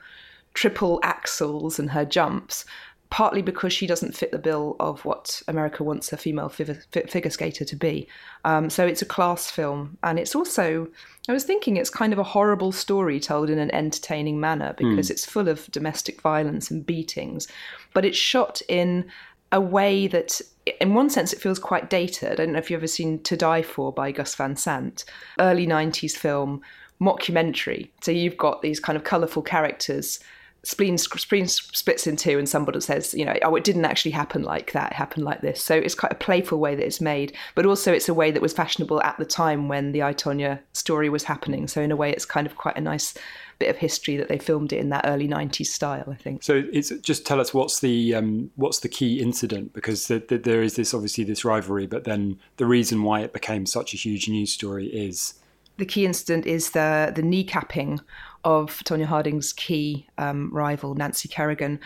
triple 0.53 0.99
axels 1.01 1.79
and 1.79 1.91
her 1.91 2.03
jumps, 2.03 2.65
partly 3.09 3.41
because 3.41 3.71
she 3.71 3.87
doesn't 3.87 4.15
fit 4.15 4.31
the 4.31 4.37
bill 4.37 4.75
of 4.79 5.05
what 5.05 5.41
America 5.47 5.83
wants 5.83 6.11
a 6.11 6.17
female 6.17 6.49
figure, 6.49 6.81
figure 6.91 7.31
skater 7.31 7.63
to 7.63 7.75
be. 7.75 8.07
Um, 8.43 8.69
so 8.69 8.85
it's 8.85 9.01
a 9.01 9.05
class 9.05 9.49
film. 9.49 9.97
And 10.03 10.19
it's 10.19 10.35
also, 10.35 10.87
I 11.29 11.33
was 11.33 11.43
thinking, 11.43 11.77
it's 11.77 11.91
kind 11.91 12.11
of 12.11 12.17
a 12.17 12.23
horrible 12.23 12.71
story 12.71 13.19
told 13.19 13.51
in 13.51 13.59
an 13.59 13.73
entertaining 13.73 14.39
manner 14.39 14.73
because 14.75 15.09
hmm. 15.09 15.11
it's 15.11 15.25
full 15.25 15.47
of 15.47 15.71
domestic 15.71 16.21
violence 16.21 16.71
and 16.71 16.83
beatings, 16.83 17.47
but 17.93 18.03
it's 18.03 18.17
shot 18.17 18.63
in 18.67 19.05
a 19.51 19.61
way 19.61 20.07
that 20.07 20.41
in 20.81 20.95
one 20.95 21.09
sense 21.09 21.31
it 21.31 21.39
feels 21.39 21.59
quite 21.59 21.89
dated. 21.89 22.31
I 22.31 22.35
don't 22.45 22.53
know 22.53 22.57
if 22.59 22.71
you've 22.71 22.79
ever 22.79 22.87
seen 22.87 23.21
To 23.23 23.37
Die 23.37 23.61
For 23.61 23.93
by 23.93 24.11
Gus 24.11 24.33
Van 24.33 24.55
Sant, 24.55 25.05
early 25.39 25.67
90s 25.67 26.17
film, 26.17 26.61
mockumentary. 26.99 27.89
So 28.01 28.09
you've 28.11 28.37
got 28.37 28.63
these 28.63 28.79
kind 28.79 28.97
of 28.97 29.03
colourful 29.03 29.43
characters. 29.43 30.19
Spleen, 30.63 30.97
spleen 30.97 31.47
splits 31.47 32.05
in 32.05 32.15
two, 32.15 32.37
and 32.37 32.47
somebody 32.47 32.81
says, 32.81 33.13
you 33.13 33.25
know, 33.25 33.35
oh, 33.43 33.55
it 33.55 33.63
didn't 33.63 33.85
actually 33.85 34.11
happen 34.11 34.43
like 34.43 34.73
that. 34.73 34.91
It 34.91 34.95
happened 34.95 35.25
like 35.25 35.41
this. 35.41 35.63
So 35.63 35.75
it's 35.75 35.95
quite 35.95 36.11
a 36.11 36.15
playful 36.15 36.59
way 36.59 36.75
that 36.75 36.85
it's 36.85 36.99
made, 36.99 37.35
but 37.55 37.65
also 37.65 37.93
it's 37.93 38.09
a 38.09 38.13
way 38.13 38.31
that 38.31 38.41
was 38.41 38.53
fashionable 38.53 39.01
at 39.03 39.17
the 39.17 39.25
time 39.25 39.67
when 39.67 39.93
the 39.93 40.03
I, 40.03 40.13
Tonya 40.13 40.59
story 40.73 41.09
was 41.09 41.23
happening. 41.23 41.67
So 41.67 41.81
in 41.81 41.91
a 41.91 41.95
way, 41.95 42.11
it's 42.11 42.25
kind 42.25 42.45
of 42.45 42.57
quite 42.57 42.77
a 42.77 42.81
nice 42.81 43.13
bit 43.59 43.69
of 43.69 43.77
history 43.77 44.15
that 44.15 44.29
they 44.29 44.37
filmed 44.37 44.71
it 44.73 44.79
in 44.79 44.89
that 44.89 45.05
early 45.05 45.27
'90s 45.27 45.67
style. 45.67 46.05
I 46.09 46.15
think. 46.15 46.43
So 46.43 46.63
it's 46.71 46.89
just 47.01 47.25
tell 47.25 47.39
us 47.39 47.53
what's 47.53 47.79
the 47.79 48.15
um, 48.15 48.51
what's 48.55 48.79
the 48.79 48.89
key 48.89 49.21
incident 49.21 49.73
because 49.73 50.07
the, 50.07 50.19
the, 50.19 50.37
there 50.37 50.61
is 50.61 50.75
this 50.75 50.93
obviously 50.93 51.23
this 51.23 51.45
rivalry, 51.45 51.85
but 51.85 52.05
then 52.05 52.39
the 52.57 52.65
reason 52.65 53.03
why 53.03 53.21
it 53.21 53.33
became 53.33 53.65
such 53.65 53.93
a 53.93 53.97
huge 53.97 54.27
news 54.27 54.51
story 54.51 54.87
is 54.87 55.35
the 55.77 55.85
key 55.85 56.05
incident 56.05 56.45
is 56.45 56.71
the 56.71 57.11
the 57.15 57.21
kneecapping 57.21 57.99
of 58.43 58.83
Tonya 58.83 59.05
Harding's 59.05 59.53
key 59.53 60.07
um, 60.17 60.49
rival, 60.53 60.95
Nancy 60.95 61.27
Kerrigan, 61.27 61.79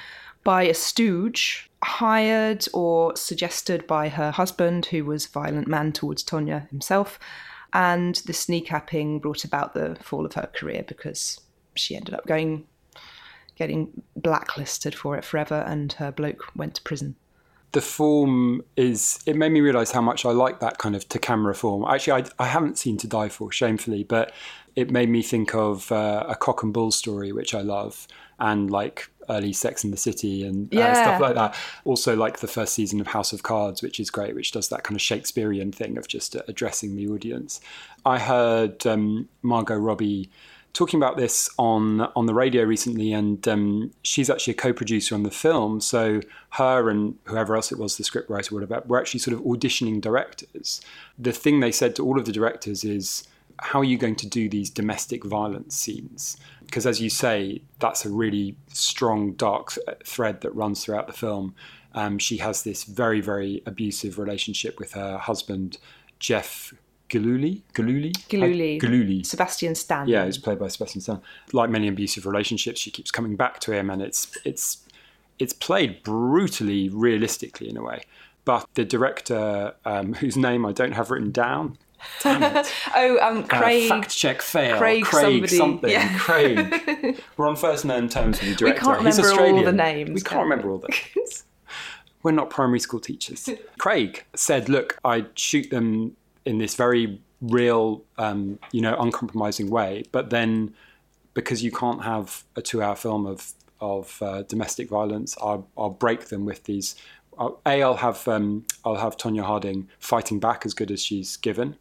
by 0.44 0.64
a 0.64 0.74
stooge 0.74 1.70
hired 1.84 2.66
or 2.74 3.16
suggested 3.16 3.88
by 3.88 4.10
her 4.10 4.32
husband, 4.32 4.88
who 4.88 5.06
was 5.06 5.26
a 5.26 5.30
violent 5.30 5.68
man 5.68 5.92
towards 5.92 6.24
Tonya 6.24 6.70
himself. 6.70 7.20
And 7.74 8.16
the 8.26 8.34
sneaking 8.34 9.20
brought 9.20 9.44
about 9.44 9.74
the 9.74 9.98
fall 10.02 10.26
of 10.26 10.34
her 10.34 10.50
career 10.54 10.84
because 10.88 11.40
she 11.76 11.96
ended 11.96 12.14
up 12.14 12.28
going 12.28 12.68
getting 13.56 14.02
blacklisted 14.16 14.96
for 14.96 15.18
it 15.18 15.24
forever, 15.24 15.64
and 15.68 15.94
her 15.94 16.12
bloke 16.12 16.56
went 16.56 16.76
to 16.76 16.82
prison. 16.82 17.16
The 17.74 17.82
form 17.82 18.64
is, 18.78 19.20
it 19.26 19.36
made 19.36 19.52
me 19.52 19.60
realize 19.60 19.92
how 19.92 20.02
much 20.02 20.26
I 20.26 20.30
like 20.32 20.60
that 20.60 20.78
kind 20.78 20.96
of 20.96 21.10
to 21.10 21.20
camera 21.20 21.56
form. 21.56 21.84
Actually, 21.86 22.24
I, 22.24 22.44
I 22.44 22.48
haven't 22.48 22.78
seen 22.78 22.98
To 22.98 23.08
Die 23.08 23.30
For, 23.30 23.52
shamefully, 23.52 24.04
but 24.04 24.32
it 24.76 24.90
made 24.90 25.10
me 25.10 25.22
think 25.22 25.54
of 25.54 25.92
uh, 25.92 26.24
a 26.28 26.36
cock 26.36 26.64
and 26.64 26.72
bull 26.72 26.92
story, 26.92 27.32
which 27.32 27.54
I 27.54 27.62
love, 27.62 28.08
and 28.40 28.70
like 28.72 29.10
early 29.30 29.54
Sex 29.54 29.84
in 29.84 29.92
the 29.92 29.98
City 29.98 30.46
and 30.46 30.72
uh, 30.74 30.78
Yeah. 30.78 30.94
stuff 30.94 31.20
like 31.20 31.36
that. 31.36 31.56
Also, 31.86 32.16
like 32.16 32.40
the 32.40 32.48
first 32.48 32.74
season 32.74 33.02
of 33.02 33.08
House 33.08 33.34
of 33.34 33.42
Cards, 33.42 33.82
which 33.82 34.00
is 34.00 34.12
great, 34.12 34.36
which 34.36 34.52
does 34.52 34.70
that 34.70 34.84
kind 34.84 34.96
of 34.96 35.02
Shakespearean 35.02 35.72
thing 35.72 35.98
of 35.98 36.08
just 36.08 36.36
uh, 36.36 36.42
addressing 36.48 36.96
the 36.96 37.08
audience. 37.08 37.60
I 38.06 38.20
heard 38.20 38.86
um, 38.86 39.30
Margot 39.42 39.78
Robbie 39.78 40.30
talking 40.74 41.00
about 41.00 41.18
this 41.18 41.50
on 41.58 42.02
on 42.16 42.26
the 42.26 42.34
radio 42.34 42.64
recently, 42.64 43.14
and 43.14 43.48
um, 43.48 43.92
she's 44.02 44.30
actually 44.30 44.54
a 44.54 44.58
co-producer 44.58 45.16
on 45.16 45.24
the 45.24 45.32
film. 45.32 45.80
So 45.80 46.22
her 46.52 46.90
and 46.90 47.16
whoever 47.26 47.56
else 47.56 47.72
it 47.72 47.78
was, 47.78 47.98
the 47.98 48.04
scriptwriter, 48.04 48.52
whatever, 48.52 48.84
were 48.86 49.00
actually 49.00 49.20
sort 49.20 49.38
of 49.38 49.44
auditioning 49.44 50.02
directors. 50.02 50.82
The 51.18 51.32
thing 51.32 51.60
they 51.60 51.72
said 51.72 51.96
to 51.96 52.06
all 52.06 52.20
of 52.20 52.26
the 52.26 52.32
directors 52.32 52.84
is, 52.84 53.24
"How 53.60 53.80
are 53.80 53.86
you 53.86 53.98
going 53.98 54.16
to 54.18 54.28
do 54.28 54.50
these 54.50 54.70
domestic 54.70 55.24
violence 55.24 55.76
scenes?" 55.76 56.38
Because 56.66 56.88
as 56.88 57.00
you 57.00 57.10
say, 57.10 57.62
that's 57.80 58.04
a 58.04 58.10
really 58.10 58.56
strong, 58.70 59.34
dark 59.34 59.74
th- 59.74 60.00
thread 60.06 60.42
that 60.42 60.56
runs 60.56 60.84
throughout 60.84 61.06
the 61.06 61.14
film. 61.14 61.54
Um, 61.94 62.18
she 62.18 62.38
has 62.38 62.64
this 62.64 62.84
very, 62.84 63.22
very 63.22 63.62
abusive 63.68 64.18
relationship 64.18 64.80
with 64.80 64.94
her 64.94 65.20
husband, 65.20 65.78
Jeff 66.18 66.74
Gillooly. 67.14 67.62
Galuli? 67.74 68.12
Galuli. 68.28 68.80
Gillooly. 68.80 69.24
Sebastian 69.24 69.76
Stan. 69.76 70.08
Yeah, 70.08 70.24
it's 70.26 70.38
played 70.40 70.58
by 70.60 70.68
Sebastian 70.68 71.02
Stan. 71.02 71.22
Like 71.52 71.70
many 71.70 71.88
abusive 71.88 72.26
relationships, 72.26 72.80
she 72.80 72.90
keeps 72.92 73.12
coming 73.12 73.36
back 73.36 73.60
to 73.62 73.72
him, 73.72 73.90
and 73.92 74.02
it's 74.02 74.36
it's 74.44 74.80
it's 75.40 75.54
played 75.54 76.02
brutally, 76.04 76.90
realistically 76.90 77.70
in 77.70 77.78
a 77.78 77.84
way. 77.84 78.02
But 78.46 78.68
the 78.74 78.84
director, 78.84 79.74
um, 79.86 80.14
whose 80.16 80.36
name 80.36 80.66
I 80.66 80.72
don't 80.74 80.92
have 80.94 81.12
written 81.12 81.32
down, 81.32 81.78
Oh, 82.26 83.18
um, 83.22 83.38
uh, 83.38 83.44
Craig. 83.44 83.88
fact 83.88 84.10
check 84.16 84.42
fail, 84.42 84.78
Craig 84.78 85.06
somebody. 85.06 85.48
something, 85.48 85.90
Yeah. 85.90 86.18
Craig. 86.18 87.22
We're 87.38 87.48
on 87.48 87.56
first 87.56 87.86
name 87.86 88.10
terms 88.10 88.40
with 88.42 88.50
the 88.50 88.56
director. 88.56 88.82
We 88.90 88.96
can't 88.96 89.06
He's 89.06 89.18
remember 89.18 89.30
all 89.30 89.46
Australian. 89.48 89.66
the 89.66 89.72
names, 89.84 90.10
We 90.10 90.22
can 90.22 90.30
can't 90.38 90.44
remember 90.50 90.72
all 90.72 90.80
the 90.80 90.90
names. 91.16 91.44
We're 92.24 92.32
not 92.32 92.50
primary 92.50 92.80
school 92.80 93.00
teachers. 93.00 93.48
Craig 93.78 94.26
said, 94.36 94.68
"Look, 94.70 94.98
I 95.06 95.26
shoot 95.36 95.70
them 95.70 96.16
in 96.46 96.58
this 96.58 96.76
very 96.76 97.22
real, 97.42 98.04
um, 98.18 98.60
you 98.72 98.82
know, 98.82 98.96
uncompromising 99.00 99.70
way, 99.70 100.04
but 100.12 100.30
then 100.30 100.74
because 101.34 101.64
you 101.64 101.72
can't 101.72 102.04
have 102.04 102.44
a 102.56 102.62
two-hour 102.62 102.96
film 102.96 103.26
of 103.26 103.54
of 103.82 104.22
uh, 104.22 104.44
domestic 104.44 104.88
violence, 104.90 105.36
I'll, 105.42 105.68
I'll 105.78 105.90
break 105.90 106.26
them 106.30 106.46
with 106.46 106.64
these. 106.64 106.96
I'll, 107.38 107.60
a, 107.66 107.82
I'll 107.84 107.98
have 107.98 108.26
um, 108.28 108.66
I'll 108.86 108.96
have 108.96 109.18
Tonya 109.18 109.44
Harding 109.44 109.90
fighting 110.00 110.40
back 110.40 110.66
as 110.66 110.74
good 110.74 110.90
as 110.92 111.02
she's 111.04 111.36
given, 111.36 111.76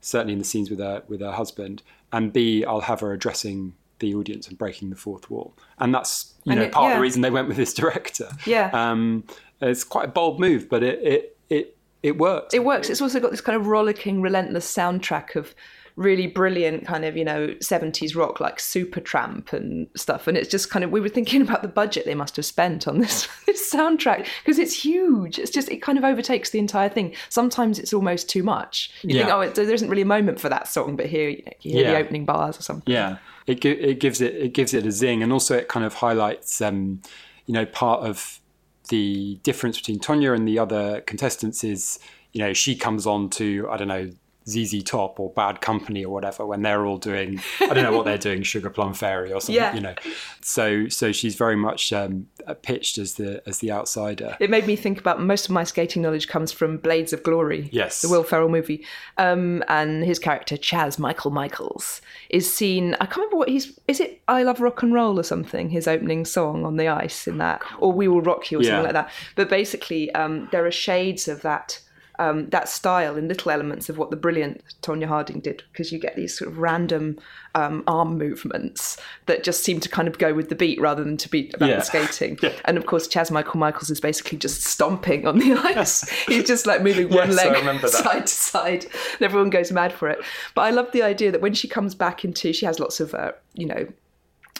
certainly 0.00 0.34
in 0.34 0.38
the 0.38 0.44
scenes 0.44 0.68
with 0.68 0.80
her 0.80 1.02
with 1.08 1.20
her 1.20 1.32
husband, 1.32 1.82
and 2.12 2.32
B, 2.32 2.64
I'll 2.64 2.80
have 2.82 3.00
her 3.00 3.12
addressing 3.12 3.74
the 4.00 4.14
audience 4.14 4.46
and 4.48 4.58
breaking 4.58 4.90
the 4.90 4.96
fourth 4.96 5.30
wall, 5.30 5.54
and 5.78 5.94
that's 5.94 6.34
you 6.44 6.52
And 6.52 6.60
know 6.60 6.66
it- 6.66 6.72
part 6.72 6.92
of 6.92 6.98
the 6.98 7.02
reason 7.02 7.22
they 7.22 7.30
went 7.30 7.48
with 7.48 7.56
this 7.56 7.72
director. 7.72 8.28
Yeah. 8.44 8.70
um, 8.74 9.24
it's 9.62 9.84
quite 9.84 10.04
a 10.06 10.12
bold 10.12 10.38
move, 10.40 10.68
but 10.68 10.82
it 10.82 11.00
it 11.02 11.36
it 11.48 11.75
it 12.02 12.18
works. 12.18 12.54
it 12.54 12.64
works. 12.64 12.88
It's 12.90 13.00
also 13.00 13.20
got 13.20 13.30
this 13.30 13.40
kind 13.40 13.56
of 13.56 13.66
rollicking, 13.66 14.20
relentless 14.22 14.72
soundtrack 14.72 15.34
of 15.36 15.54
really 15.96 16.26
brilliant 16.26 16.86
kind 16.86 17.06
of 17.06 17.16
you 17.16 17.24
know 17.24 17.46
70s 17.60 18.14
rock 18.14 18.38
like 18.38 18.58
Supertramp 18.58 19.54
and 19.54 19.88
stuff. 19.96 20.26
And 20.26 20.36
it's 20.36 20.50
just 20.50 20.68
kind 20.68 20.84
of 20.84 20.90
we 20.90 21.00
were 21.00 21.08
thinking 21.08 21.40
about 21.40 21.62
the 21.62 21.68
budget 21.68 22.04
they 22.04 22.14
must 22.14 22.36
have 22.36 22.44
spent 22.44 22.86
on 22.86 22.98
this 22.98 23.26
this 23.46 23.72
soundtrack 23.72 24.26
because 24.44 24.58
it's 24.58 24.74
huge. 24.84 25.38
It's 25.38 25.50
just 25.50 25.70
it 25.70 25.80
kind 25.80 25.96
of 25.96 26.04
overtakes 26.04 26.50
the 26.50 26.58
entire 26.58 26.90
thing. 26.90 27.14
Sometimes 27.30 27.78
it's 27.78 27.94
almost 27.94 28.28
too 28.28 28.42
much. 28.42 28.90
You 29.02 29.16
think 29.16 29.30
oh 29.30 29.40
it, 29.40 29.54
there 29.54 29.70
isn't 29.72 29.88
really 29.88 30.02
a 30.02 30.06
moment 30.06 30.38
for 30.38 30.50
that 30.50 30.68
song, 30.68 30.96
but 30.96 31.06
here 31.06 31.30
you, 31.30 31.42
know, 31.46 31.52
you 31.62 31.72
hear 31.72 31.82
Yeah. 31.84 31.92
the 31.92 31.98
opening 31.98 32.26
bars 32.26 32.58
or 32.58 32.62
something. 32.62 32.92
Yeah, 32.92 33.16
it 33.46 33.64
it 33.64 33.98
gives 33.98 34.20
it 34.20 34.34
it 34.34 34.52
gives 34.52 34.74
it 34.74 34.84
a 34.84 34.92
zing, 34.92 35.22
and 35.22 35.32
also 35.32 35.56
it 35.56 35.68
kind 35.68 35.86
of 35.86 35.94
highlights, 35.94 36.60
um, 36.60 37.00
you 37.46 37.54
know, 37.54 37.64
part 37.64 38.02
of 38.02 38.38
the 38.88 39.38
difference 39.42 39.78
between 39.78 39.98
Tonya 39.98 40.34
and 40.34 40.46
the 40.46 40.58
other 40.58 41.00
contestants 41.02 41.64
is, 41.64 41.98
you 42.32 42.40
know, 42.40 42.52
she 42.52 42.76
comes 42.76 43.06
on 43.06 43.30
to 43.30 43.68
I 43.70 43.76
don't 43.76 43.88
know 43.88 44.10
ZZ 44.48 44.82
Top 44.84 45.18
or 45.18 45.30
Bad 45.30 45.60
Company 45.60 46.04
or 46.04 46.12
whatever 46.12 46.46
when 46.46 46.62
they're 46.62 46.86
all 46.86 46.98
doing 46.98 47.40
I 47.60 47.74
don't 47.74 47.82
know 47.82 47.96
what 47.96 48.04
they're 48.04 48.16
doing 48.18 48.42
Sugar 48.44 48.70
Plum 48.70 48.94
Fairy 48.94 49.32
or 49.32 49.40
something, 49.40 49.54
Yeah. 49.54 49.74
you 49.74 49.80
know. 49.80 49.94
So 50.40 50.88
so 50.88 51.12
she's 51.12 51.34
very 51.34 51.56
much 51.56 51.92
um, 51.92 52.28
pitched 52.62 52.98
as 52.98 53.14
the 53.14 53.42
as 53.46 53.58
the 53.58 53.72
outsider. 53.72 54.36
It 54.40 54.50
made 54.50 54.66
me 54.66 54.76
think 54.76 54.98
about 55.00 55.20
most 55.20 55.46
of 55.46 55.50
my 55.50 55.64
skating 55.64 56.02
knowledge 56.02 56.28
comes 56.28 56.52
from 56.52 56.76
Blades 56.78 57.12
of 57.12 57.22
Glory. 57.22 57.68
Yes. 57.72 58.02
The 58.02 58.08
Will 58.08 58.22
Ferrell 58.22 58.48
movie. 58.48 58.84
Um, 59.18 59.64
and 59.68 60.04
his 60.04 60.18
character, 60.18 60.56
Chaz 60.56 60.98
Michael 60.98 61.30
Michaels, 61.30 62.00
is 62.30 62.52
seen. 62.52 62.94
I 62.94 63.06
can't 63.06 63.16
remember 63.18 63.36
what 63.38 63.48
he's. 63.48 63.78
Is 63.88 64.00
it 64.00 64.22
I 64.28 64.42
Love 64.44 64.60
Rock 64.60 64.82
and 64.82 64.92
Roll 64.94 65.18
or 65.18 65.22
something? 65.24 65.70
His 65.70 65.88
opening 65.88 66.24
song 66.24 66.64
on 66.64 66.76
the 66.76 66.88
ice 66.88 67.26
in 67.26 67.38
that. 67.38 67.62
Or 67.78 67.92
We 67.92 68.08
Will 68.08 68.20
Rock 68.22 68.50
You 68.50 68.58
or 68.58 68.62
Yeah. 68.62 68.68
something 68.70 68.84
like 68.84 68.92
that. 68.92 69.10
But 69.34 69.48
basically, 69.48 70.12
um, 70.14 70.48
there 70.52 70.64
are 70.66 70.70
shades 70.70 71.26
of 71.28 71.42
that. 71.42 71.80
Um, 72.18 72.48
that 72.50 72.68
style 72.68 73.16
in 73.16 73.28
little 73.28 73.50
elements 73.50 73.88
of 73.88 73.98
what 73.98 74.10
the 74.10 74.16
brilliant 74.16 74.62
Tonya 74.82 75.06
Harding 75.06 75.40
did, 75.40 75.62
because 75.72 75.92
you 75.92 75.98
get 75.98 76.16
these 76.16 76.36
sort 76.36 76.50
of 76.50 76.58
random 76.58 77.18
um, 77.54 77.84
arm 77.86 78.16
movements 78.16 78.96
that 79.26 79.44
just 79.44 79.62
seem 79.62 79.80
to 79.80 79.88
kind 79.88 80.08
of 80.08 80.18
go 80.18 80.32
with 80.32 80.48
the 80.48 80.54
beat 80.54 80.80
rather 80.80 81.04
than 81.04 81.16
to 81.18 81.28
be 81.28 81.50
about 81.54 81.68
Yeah. 81.68 81.76
the 81.76 81.82
skating. 81.82 82.38
And 82.64 82.78
of 82.78 82.86
course, 82.86 83.06
Chaz 83.06 83.30
Michael 83.30 83.58
Michaels 83.60 83.90
is 83.90 84.00
basically 84.00 84.38
just 84.38 84.62
stomping 84.64 85.26
on 85.26 85.38
the 85.38 85.52
ice. 85.76 86.08
He's 86.26 86.44
just 86.46 86.66
like 86.66 86.82
moving 86.82 87.08
one 87.10 87.30
Yes, 87.30 87.36
leg 87.36 87.80
side 87.88 88.26
to 88.26 88.32
side, 88.34 88.84
and 88.84 89.22
everyone 89.22 89.50
goes 89.50 89.70
mad 89.70 89.92
for 89.92 90.08
it. 90.08 90.18
But 90.54 90.62
I 90.62 90.70
love 90.70 90.90
the 90.92 91.02
idea 91.02 91.30
that 91.32 91.40
when 91.40 91.54
she 91.54 91.68
comes 91.68 91.94
back 91.94 92.24
into, 92.24 92.52
she 92.52 92.66
has 92.66 92.80
lots 92.80 92.98
of, 93.00 93.14
uh, 93.14 93.32
you 93.54 93.66
know, 93.66 93.86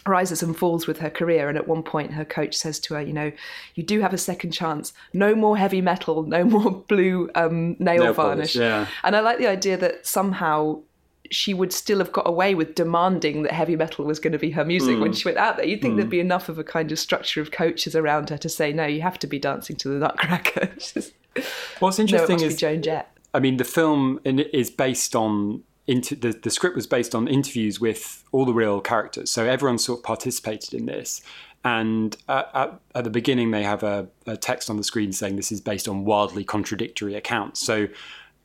rises 0.06 0.42
and 0.42 0.56
falls 0.56 0.86
with 0.86 0.98
her 0.98 1.10
career. 1.10 1.48
And 1.48 1.56
at 1.56 1.66
one 1.68 1.82
point, 1.82 2.12
her 2.14 2.24
coach 2.24 2.54
says 2.54 2.78
to 2.80 2.94
her, 2.94 3.02
you 3.02 3.12
know, 3.12 3.32
you 3.74 3.82
do 3.82 4.00
have 4.00 4.12
a 4.12 4.18
second 4.18 4.52
chance. 4.52 4.92
No 5.12 5.34
more 5.34 5.56
heavy 5.56 5.80
metal, 5.80 6.22
no 6.24 6.44
more 6.44 6.70
blue 6.88 7.30
um, 7.34 7.76
nail, 7.78 8.04
Nail 8.04 8.12
varnish. 8.14 8.54
polish, 8.54 8.56
yeah. 8.56 8.86
And 9.04 9.16
I 9.16 9.20
like 9.20 9.38
the 9.38 9.46
idea 9.48 9.76
that 9.78 10.06
somehow 10.06 10.80
she 11.28 11.52
would 11.52 11.72
still 11.72 11.98
have 11.98 12.12
got 12.12 12.28
away 12.28 12.54
with 12.54 12.76
demanding 12.76 13.42
that 13.42 13.50
heavy 13.50 13.74
metal 13.74 14.04
was 14.04 14.20
going 14.20 14.32
to 14.32 14.38
be 14.38 14.52
her 14.52 14.64
music 14.64 14.96
Mm. 14.96 15.00
when 15.00 15.12
she 15.12 15.26
went 15.26 15.38
out 15.38 15.56
there. 15.56 15.66
You'd 15.66 15.82
think 15.82 15.96
there'd 15.96 16.08
be 16.08 16.20
enough 16.20 16.48
of 16.48 16.56
a 16.56 16.62
kind 16.62 16.92
of 16.92 17.00
structure 17.00 17.40
of 17.40 17.50
coaches 17.50 17.96
around 17.96 18.30
her 18.30 18.38
to 18.38 18.48
say, 18.48 18.72
no, 18.72 18.86
you 18.86 19.02
have 19.02 19.18
to 19.18 19.26
be 19.26 19.38
dancing 19.40 19.74
to 19.76 19.88
the 19.88 19.98
Nutcracker. 19.98 20.68
What's 21.80 21.98
no, 21.98 22.02
interesting 22.02 22.36
must 22.36 22.44
is 22.44 22.54
be 22.54 22.58
Joan 22.58 22.82
Jett. 22.82 23.10
I 23.34 23.40
mean, 23.40 23.56
the 23.56 23.64
film 23.64 24.20
is 24.24 24.70
based 24.70 25.16
on 25.16 25.64
into 25.86 26.16
the, 26.16 26.32
the 26.32 26.50
script 26.50 26.74
was 26.74 26.86
based 26.86 27.14
on 27.14 27.28
interviews 27.28 27.80
with 27.80 28.24
all 28.32 28.44
the 28.44 28.52
real 28.52 28.80
characters, 28.80 29.30
so 29.30 29.46
everyone 29.46 29.78
sort 29.78 30.00
of 30.00 30.04
participated 30.04 30.74
in 30.74 30.86
this. 30.86 31.22
And 31.64 32.16
at, 32.28 32.48
at, 32.54 32.80
at 32.94 33.04
the 33.04 33.10
beginning, 33.10 33.50
they 33.50 33.64
have 33.64 33.82
a, 33.82 34.08
a 34.26 34.36
text 34.36 34.70
on 34.70 34.76
the 34.76 34.84
screen 34.84 35.12
saying 35.12 35.34
this 35.34 35.50
is 35.50 35.60
based 35.60 35.88
on 35.88 36.04
wildly 36.04 36.44
contradictory 36.44 37.16
accounts. 37.16 37.60
So, 37.60 37.88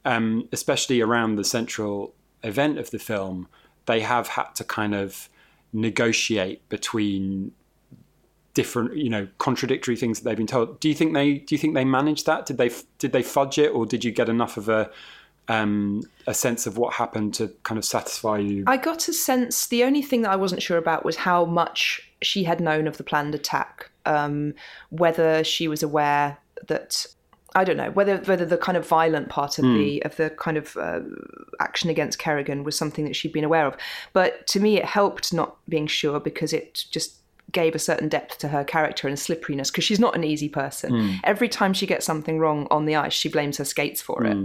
um, 0.06 0.49
especially 0.51 1.01
around 1.01 1.36
the 1.36 1.43
central 1.43 2.15
event 2.41 2.80
of 2.80 2.89
the 2.89 2.97
film, 2.97 3.47
they 3.86 3.99
have 3.99 4.30
had 4.30 4.56
to 4.56 4.63
kind 4.63 4.95
of 4.95 5.30
negotiate 5.73 6.67
between 6.69 7.51
different 8.54 8.97
you 8.97 9.10
know 9.10 9.27
contradictory 9.38 9.95
things 9.95 10.19
that 10.19 10.25
they've 10.25 10.38
been 10.38 10.45
told 10.45 10.77
do 10.82 10.89
you 10.89 10.95
think 10.95 11.13
they 11.13 11.36
do 11.36 11.56
you 11.56 11.58
think 11.58 11.73
they 11.73 11.86
managed 11.86 12.25
that 12.25 12.45
did 12.45 12.58
they 12.58 12.69
did 12.99 13.13
they 13.13 13.23
fudge 13.23 13.58
it 13.58 13.69
or 13.69 13.86
did 13.86 14.04
you 14.04 14.12
get 14.12 14.27
enough 14.27 14.58
of 14.58 14.67
a 14.67 14.91
um 15.51 16.01
a 16.27 16.33
sense 16.33 16.65
of 16.65 16.77
what 16.77 16.93
happened 16.93 17.33
to 17.33 17.47
kind 17.63 17.77
of 17.77 17.85
satisfy 17.85 18.37
you 18.37 18.63
I 18.67 18.77
got 18.77 19.07
a 19.07 19.13
sense. 19.13 19.67
The 19.67 19.83
only 19.83 20.01
thing 20.01 20.21
that 20.21 20.31
I 20.31 20.35
wasn't 20.35 20.61
sure 20.61 20.77
about 20.77 21.03
was 21.03 21.17
how 21.17 21.45
much 21.45 22.09
she 22.21 22.43
had 22.43 22.59
known 22.59 22.87
of 22.87 22.97
the 22.97 23.03
planned 23.03 23.35
attack. 23.35 23.89
Um, 24.05 24.55
whether 24.89 25.43
she 25.43 25.67
was 25.67 25.83
aware 25.83 26.37
that 26.67 27.05
I 27.53 27.63
don't 27.63 27.77
know 27.77 27.91
whether 27.91 28.17
whether 28.17 28.45
the 28.45 28.57
kind 28.57 28.77
of 28.77 28.87
violent 28.87 29.29
part 29.29 29.59
of 29.59 29.65
the 29.65 30.03
of 30.03 30.15
the 30.15 30.29
kind 30.29 30.57
of 30.57 30.77
uh, 30.77 31.01
action 31.59 31.89
against 31.89 32.17
Kerrigan 32.17 32.63
was 32.63 32.77
something 32.77 33.05
that 33.05 33.15
she'd 33.15 33.33
been 33.33 33.43
aware 33.43 33.67
of. 33.67 33.75
But 34.13 34.47
to 34.47 34.59
me, 34.59 34.77
it 34.77 34.85
helped 34.85 35.33
not 35.33 35.57
being 35.67 35.87
sure 35.87 36.19
because 36.19 36.53
it 36.53 36.85
just 36.91 37.15
gave 37.51 37.75
a 37.75 37.79
certain 37.79 38.07
depth 38.07 38.37
to 38.37 38.47
her 38.47 38.63
character 38.63 39.07
and 39.09 39.19
slipperiness 39.19 39.69
because 39.69 39.83
she's 39.83 39.99
not 39.99 40.15
an 40.15 40.23
easy 40.23 40.47
person. 40.47 41.19
Every 41.25 41.49
time 41.49 41.73
she 41.73 41.86
gets 41.86 42.05
something 42.05 42.39
wrong 42.39 42.67
on 42.71 42.86
the 42.86 42.95
ice, 42.95 43.11
she 43.11 43.28
blames 43.28 43.57
her 43.57 43.65
skates 43.65 44.01
for 44.01 44.23
it 44.26 44.38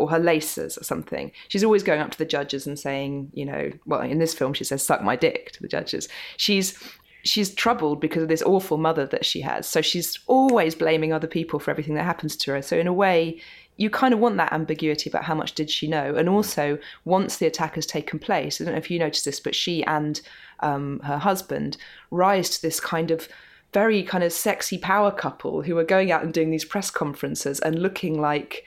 or 0.00 0.10
her 0.10 0.18
laces 0.18 0.76
or 0.78 0.84
something. 0.84 1.32
She's 1.48 1.64
always 1.64 1.82
going 1.82 2.00
up 2.00 2.10
to 2.10 2.18
the 2.18 2.24
judges 2.24 2.66
and 2.66 2.78
saying, 2.78 3.30
you 3.34 3.44
know, 3.44 3.70
well, 3.86 4.00
in 4.00 4.18
this 4.18 4.34
film 4.34 4.54
she 4.54 4.64
says 4.64 4.82
suck 4.82 5.02
my 5.02 5.16
dick 5.16 5.52
to 5.52 5.62
the 5.62 5.68
judges. 5.68 6.08
She's 6.36 6.78
she's 7.22 7.54
troubled 7.54 8.00
because 8.00 8.22
of 8.22 8.28
this 8.28 8.42
awful 8.42 8.78
mother 8.78 9.06
that 9.06 9.24
she 9.24 9.40
has. 9.42 9.68
So 9.68 9.82
she's 9.82 10.18
always 10.26 10.74
blaming 10.74 11.12
other 11.12 11.26
people 11.26 11.58
for 11.58 11.70
everything 11.70 11.94
that 11.94 12.04
happens 12.04 12.36
to 12.38 12.52
her. 12.52 12.62
So 12.62 12.78
in 12.78 12.86
a 12.86 12.92
way, 12.92 13.40
you 13.76 13.88
kind 13.88 14.12
of 14.12 14.20
want 14.20 14.36
that 14.36 14.52
ambiguity 14.52 15.08
about 15.08 15.24
how 15.24 15.34
much 15.34 15.54
did 15.54 15.70
she 15.70 15.88
know. 15.88 16.14
And 16.14 16.28
also, 16.28 16.78
once 17.04 17.36
the 17.36 17.46
attack 17.46 17.76
has 17.76 17.86
taken 17.86 18.18
place, 18.18 18.60
I 18.60 18.64
don't 18.64 18.74
know 18.74 18.78
if 18.78 18.90
you 18.90 18.98
noticed 18.98 19.24
this, 19.24 19.40
but 19.40 19.54
she 19.54 19.84
and 19.84 20.20
um, 20.60 21.00
her 21.00 21.18
husband 21.18 21.76
rise 22.10 22.50
to 22.50 22.62
this 22.62 22.78
kind 22.78 23.10
of 23.10 23.28
very 23.72 24.02
kind 24.02 24.24
of 24.24 24.32
sexy 24.32 24.76
power 24.76 25.10
couple 25.10 25.62
who 25.62 25.78
are 25.78 25.84
going 25.84 26.10
out 26.10 26.22
and 26.22 26.34
doing 26.34 26.50
these 26.50 26.64
press 26.64 26.90
conferences 26.90 27.60
and 27.60 27.80
looking 27.80 28.20
like 28.20 28.64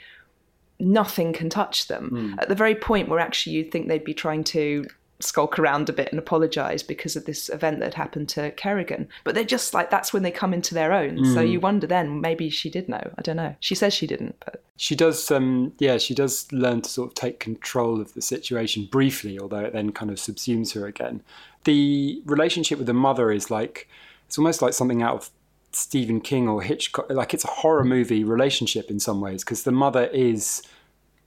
nothing 0.80 1.34
can 1.34 1.50
touch 1.50 1.88
them 1.88 2.36
at 2.40 2.50
the 2.50 2.56
very 2.56 2.76
point 2.76 3.10
where 3.10 3.20
actually 3.20 3.56
you'd 3.56 3.72
think 3.72 3.88
they'd 3.88 4.04
be 4.04 4.14
trying 4.14 4.44
to 4.44 4.86
skulk 5.20 5.58
around 5.58 5.88
a 5.88 5.94
bit 5.94 6.10
and 6.12 6.20
apologize 6.20 6.84
because 6.84 7.16
of 7.16 7.24
this 7.26 7.48
event 7.48 7.80
that 7.80 7.94
happened 7.94 8.28
to 8.28 8.52
Kerrigan. 8.52 9.08
But 9.24 9.36
they're 9.36 9.46
just 9.46 9.74
like 9.74 9.90
that's 9.90 10.12
when 10.12 10.24
they 10.24 10.32
come 10.32 10.54
into 10.54 10.74
their 10.74 10.92
own. 10.92 11.24
So 11.34 11.40
you 11.40 11.62
wonder 11.62 11.88
then 11.88 12.20
maybe 12.20 12.50
she 12.50 12.70
did 12.70 12.90
know. 12.90 13.12
I 13.18 13.22
don't 13.22 13.38
know. 13.38 13.56
She 13.62 13.76
says 13.76 13.94
she 13.94 14.06
didn't, 14.08 14.36
but 14.44 14.62
She 14.76 14.96
does, 14.96 15.32
um, 15.32 15.74
yeah, 15.80 15.98
she 15.98 16.14
does 16.14 16.52
learn 16.52 16.82
to 16.82 16.90
sort 16.90 17.10
of 17.10 17.16
take 17.16 17.40
control 17.40 18.02
of 18.02 18.14
the 18.16 18.22
situation 18.22 18.88
briefly, 18.92 19.40
although 19.40 19.60
it 19.60 19.72
then 19.72 19.92
kind 19.92 20.12
of 20.12 20.18
subsumes 20.18 20.74
her 20.74 20.88
again. 20.88 21.22
The 21.64 22.22
relationship 22.26 22.80
with 22.80 22.88
the 22.88 22.94
mother 22.94 23.32
is 23.32 23.50
like, 23.52 23.88
it's 24.26 24.38
almost 24.38 24.62
like 24.62 24.74
something 24.74 25.02
out 25.04 25.16
of 25.16 25.30
Stephen 25.76 26.22
King 26.22 26.48
or 26.48 26.62
Hitchcock. 26.62 27.10
Like 27.10 27.34
it's 27.34 27.46
a 27.46 27.50
horror 27.50 27.84
movie 27.84 28.24
relationship 28.24 28.90
in 28.90 29.00
some 29.00 29.22
ways 29.22 29.44
because 29.44 29.64
the 29.64 29.72
mother 29.72 30.06
is 30.06 30.62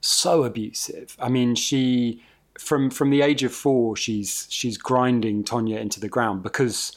so 0.01 0.43
abusive. 0.43 1.15
I 1.19 1.29
mean, 1.29 1.55
she 1.55 2.23
from 2.59 2.89
from 2.89 3.09
the 3.09 3.21
age 3.21 3.43
of 3.43 3.53
four, 3.53 3.95
she's 3.95 4.47
she's 4.49 4.77
grinding 4.77 5.43
Tonya 5.43 5.79
into 5.79 5.99
the 5.99 6.09
ground 6.09 6.43
because 6.43 6.91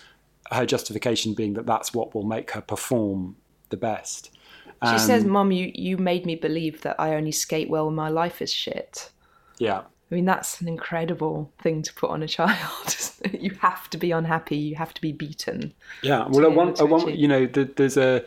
her 0.50 0.66
justification 0.66 1.34
being 1.34 1.54
that 1.54 1.66
that's 1.66 1.94
what 1.94 2.14
will 2.14 2.24
make 2.24 2.52
her 2.52 2.60
perform 2.60 3.36
the 3.68 3.76
best. 3.76 4.30
she 4.90 4.98
says, 4.98 5.24
um, 5.24 5.30
"Mom, 5.30 5.52
you 5.52 5.70
you 5.74 5.96
made 5.96 6.26
me 6.26 6.34
believe 6.34 6.80
that 6.82 6.96
I 6.98 7.14
only 7.14 7.32
skate 7.32 7.68
well 7.68 7.86
when 7.86 7.94
my 7.94 8.08
life 8.08 8.42
is 8.42 8.52
shit." 8.52 9.10
Yeah. 9.58 9.82
I 10.10 10.16
mean, 10.16 10.24
that's 10.24 10.60
an 10.60 10.66
incredible 10.68 11.52
thing 11.58 11.82
to 11.82 11.94
put 11.94 12.10
on 12.10 12.22
a 12.22 12.28
child. 12.28 13.10
you 13.32 13.52
have 13.60 13.88
to 13.90 13.98
be 13.98 14.10
unhappy. 14.10 14.56
You 14.56 14.76
have 14.76 14.92
to 14.94 15.00
be 15.00 15.12
beaten. 15.12 15.72
Yeah, 16.02 16.26
well, 16.28 16.44
I 16.44 16.48
want, 16.48 16.56
one, 16.56 16.68
able 16.68 16.76
to 16.76 16.82
at 16.82 16.90
one, 16.90 17.02
achieve. 17.02 17.20
you 17.20 17.28
know, 17.28 17.46
th 17.46 17.68
there's 17.76 17.96
a 17.96 18.24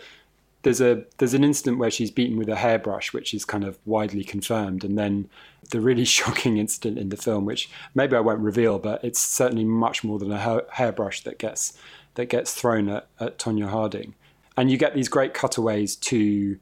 there's 0.64 0.80
a 0.80 1.04
there's 1.18 1.34
an 1.34 1.44
incident 1.44 1.78
where 1.78 1.92
she's 1.92 2.10
beaten 2.10 2.38
with 2.38 2.48
a 2.48 2.56
hairbrush, 2.56 3.14
which 3.14 3.34
is 3.34 3.44
kind 3.44 3.66
of 3.66 3.78
widely 3.86 4.24
confirmed, 4.24 4.84
and 4.84 4.98
then 4.98 5.30
the 5.72 5.82
really 5.82 6.06
shocking 6.18 6.58
incident 6.58 6.98
in 6.98 7.10
the 7.10 7.18
film, 7.18 7.46
which 7.46 7.70
maybe 7.94 8.16
I 8.16 8.22
won't 8.22 8.40
reveal, 8.40 8.80
but 8.80 9.04
it's 9.04 9.20
certainly 9.20 9.66
much 9.66 10.04
more 10.04 10.20
than 10.20 10.32
a 10.32 10.40
hair, 10.40 10.62
hairbrush 10.72 11.24
that 11.24 11.38
gets 11.38 11.78
that 12.16 12.28
gets 12.28 12.54
thrown 12.54 12.88
at, 12.90 13.08
at 13.20 13.38
Tonya 13.40 13.68
Harding, 13.68 14.16
and 14.56 14.72
you 14.72 14.78
get 14.78 14.94
these 14.96 15.10
great 15.10 15.34
cutaways 15.34 15.98
to 15.98 16.58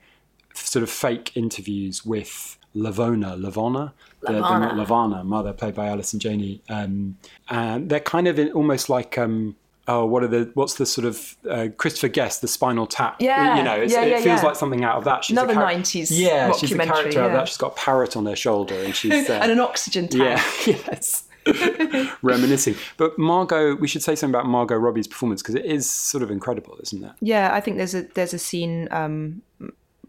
sort 0.53 0.83
of 0.83 0.89
fake 0.89 1.31
interviews 1.35 2.05
with 2.05 2.57
Lavona, 2.75 3.39
Lavona, 3.39 3.91
the, 4.21 4.33
the 4.33 4.39
not 4.39 4.75
Lavana 4.75 5.25
mother, 5.25 5.53
played 5.53 5.75
by 5.75 5.87
Allison 5.87 6.19
Janney, 6.19 6.61
um, 6.69 7.17
and 7.49 7.89
they're 7.89 7.99
kind 7.99 8.27
of 8.27 8.39
in, 8.39 8.51
almost 8.51 8.89
like. 8.89 9.17
Um, 9.17 9.55
Oh, 9.87 10.05
what 10.05 10.23
are 10.23 10.27
the? 10.27 10.51
What's 10.53 10.75
the 10.75 10.85
sort 10.85 11.05
of 11.05 11.35
uh, 11.49 11.67
Christopher 11.75 12.07
Guest, 12.07 12.41
the 12.41 12.47
Spinal 12.47 12.85
Tap? 12.85 13.15
Yeah, 13.19 13.57
you 13.57 13.63
know, 13.63 13.73
it's, 13.73 13.91
yeah, 13.91 14.03
it 14.03 14.09
yeah, 14.09 14.15
feels 14.21 14.41
yeah. 14.41 14.45
like 14.45 14.55
something 14.55 14.83
out 14.83 14.97
of 14.97 15.05
that. 15.05 15.25
She's 15.25 15.35
Another 15.35 15.55
90s 15.55 16.07
yeah, 16.11 16.51
she's 16.53 16.71
a 16.71 16.77
character 16.77 17.19
out 17.19 17.25
of 17.25 17.33
that. 17.33 17.47
She's 17.47 17.57
got 17.57 17.71
a 17.71 17.75
parrot 17.75 18.15
on 18.15 18.27
her 18.27 18.35
shoulder, 18.35 18.75
and 18.75 18.95
she's 18.95 19.27
uh, 19.27 19.33
and 19.41 19.51
an 19.51 19.59
oxygen 19.59 20.07
tank. 20.07 20.67
yeah, 20.67 20.77
yes, 20.87 21.27
reminiscing. 22.21 22.75
But 22.97 23.17
Margot, 23.17 23.75
we 23.75 23.87
should 23.87 24.03
say 24.03 24.15
something 24.15 24.35
about 24.35 24.47
Margot 24.47 24.75
Robbie's 24.75 25.07
performance 25.07 25.41
because 25.41 25.55
it 25.55 25.65
is 25.65 25.91
sort 25.91 26.21
of 26.21 26.29
incredible, 26.29 26.77
isn't 26.83 27.03
it? 27.03 27.11
Yeah, 27.19 27.49
I 27.51 27.59
think 27.59 27.77
there's 27.77 27.95
a 27.95 28.03
there's 28.03 28.35
a 28.35 28.39
scene 28.39 28.87
um, 28.91 29.41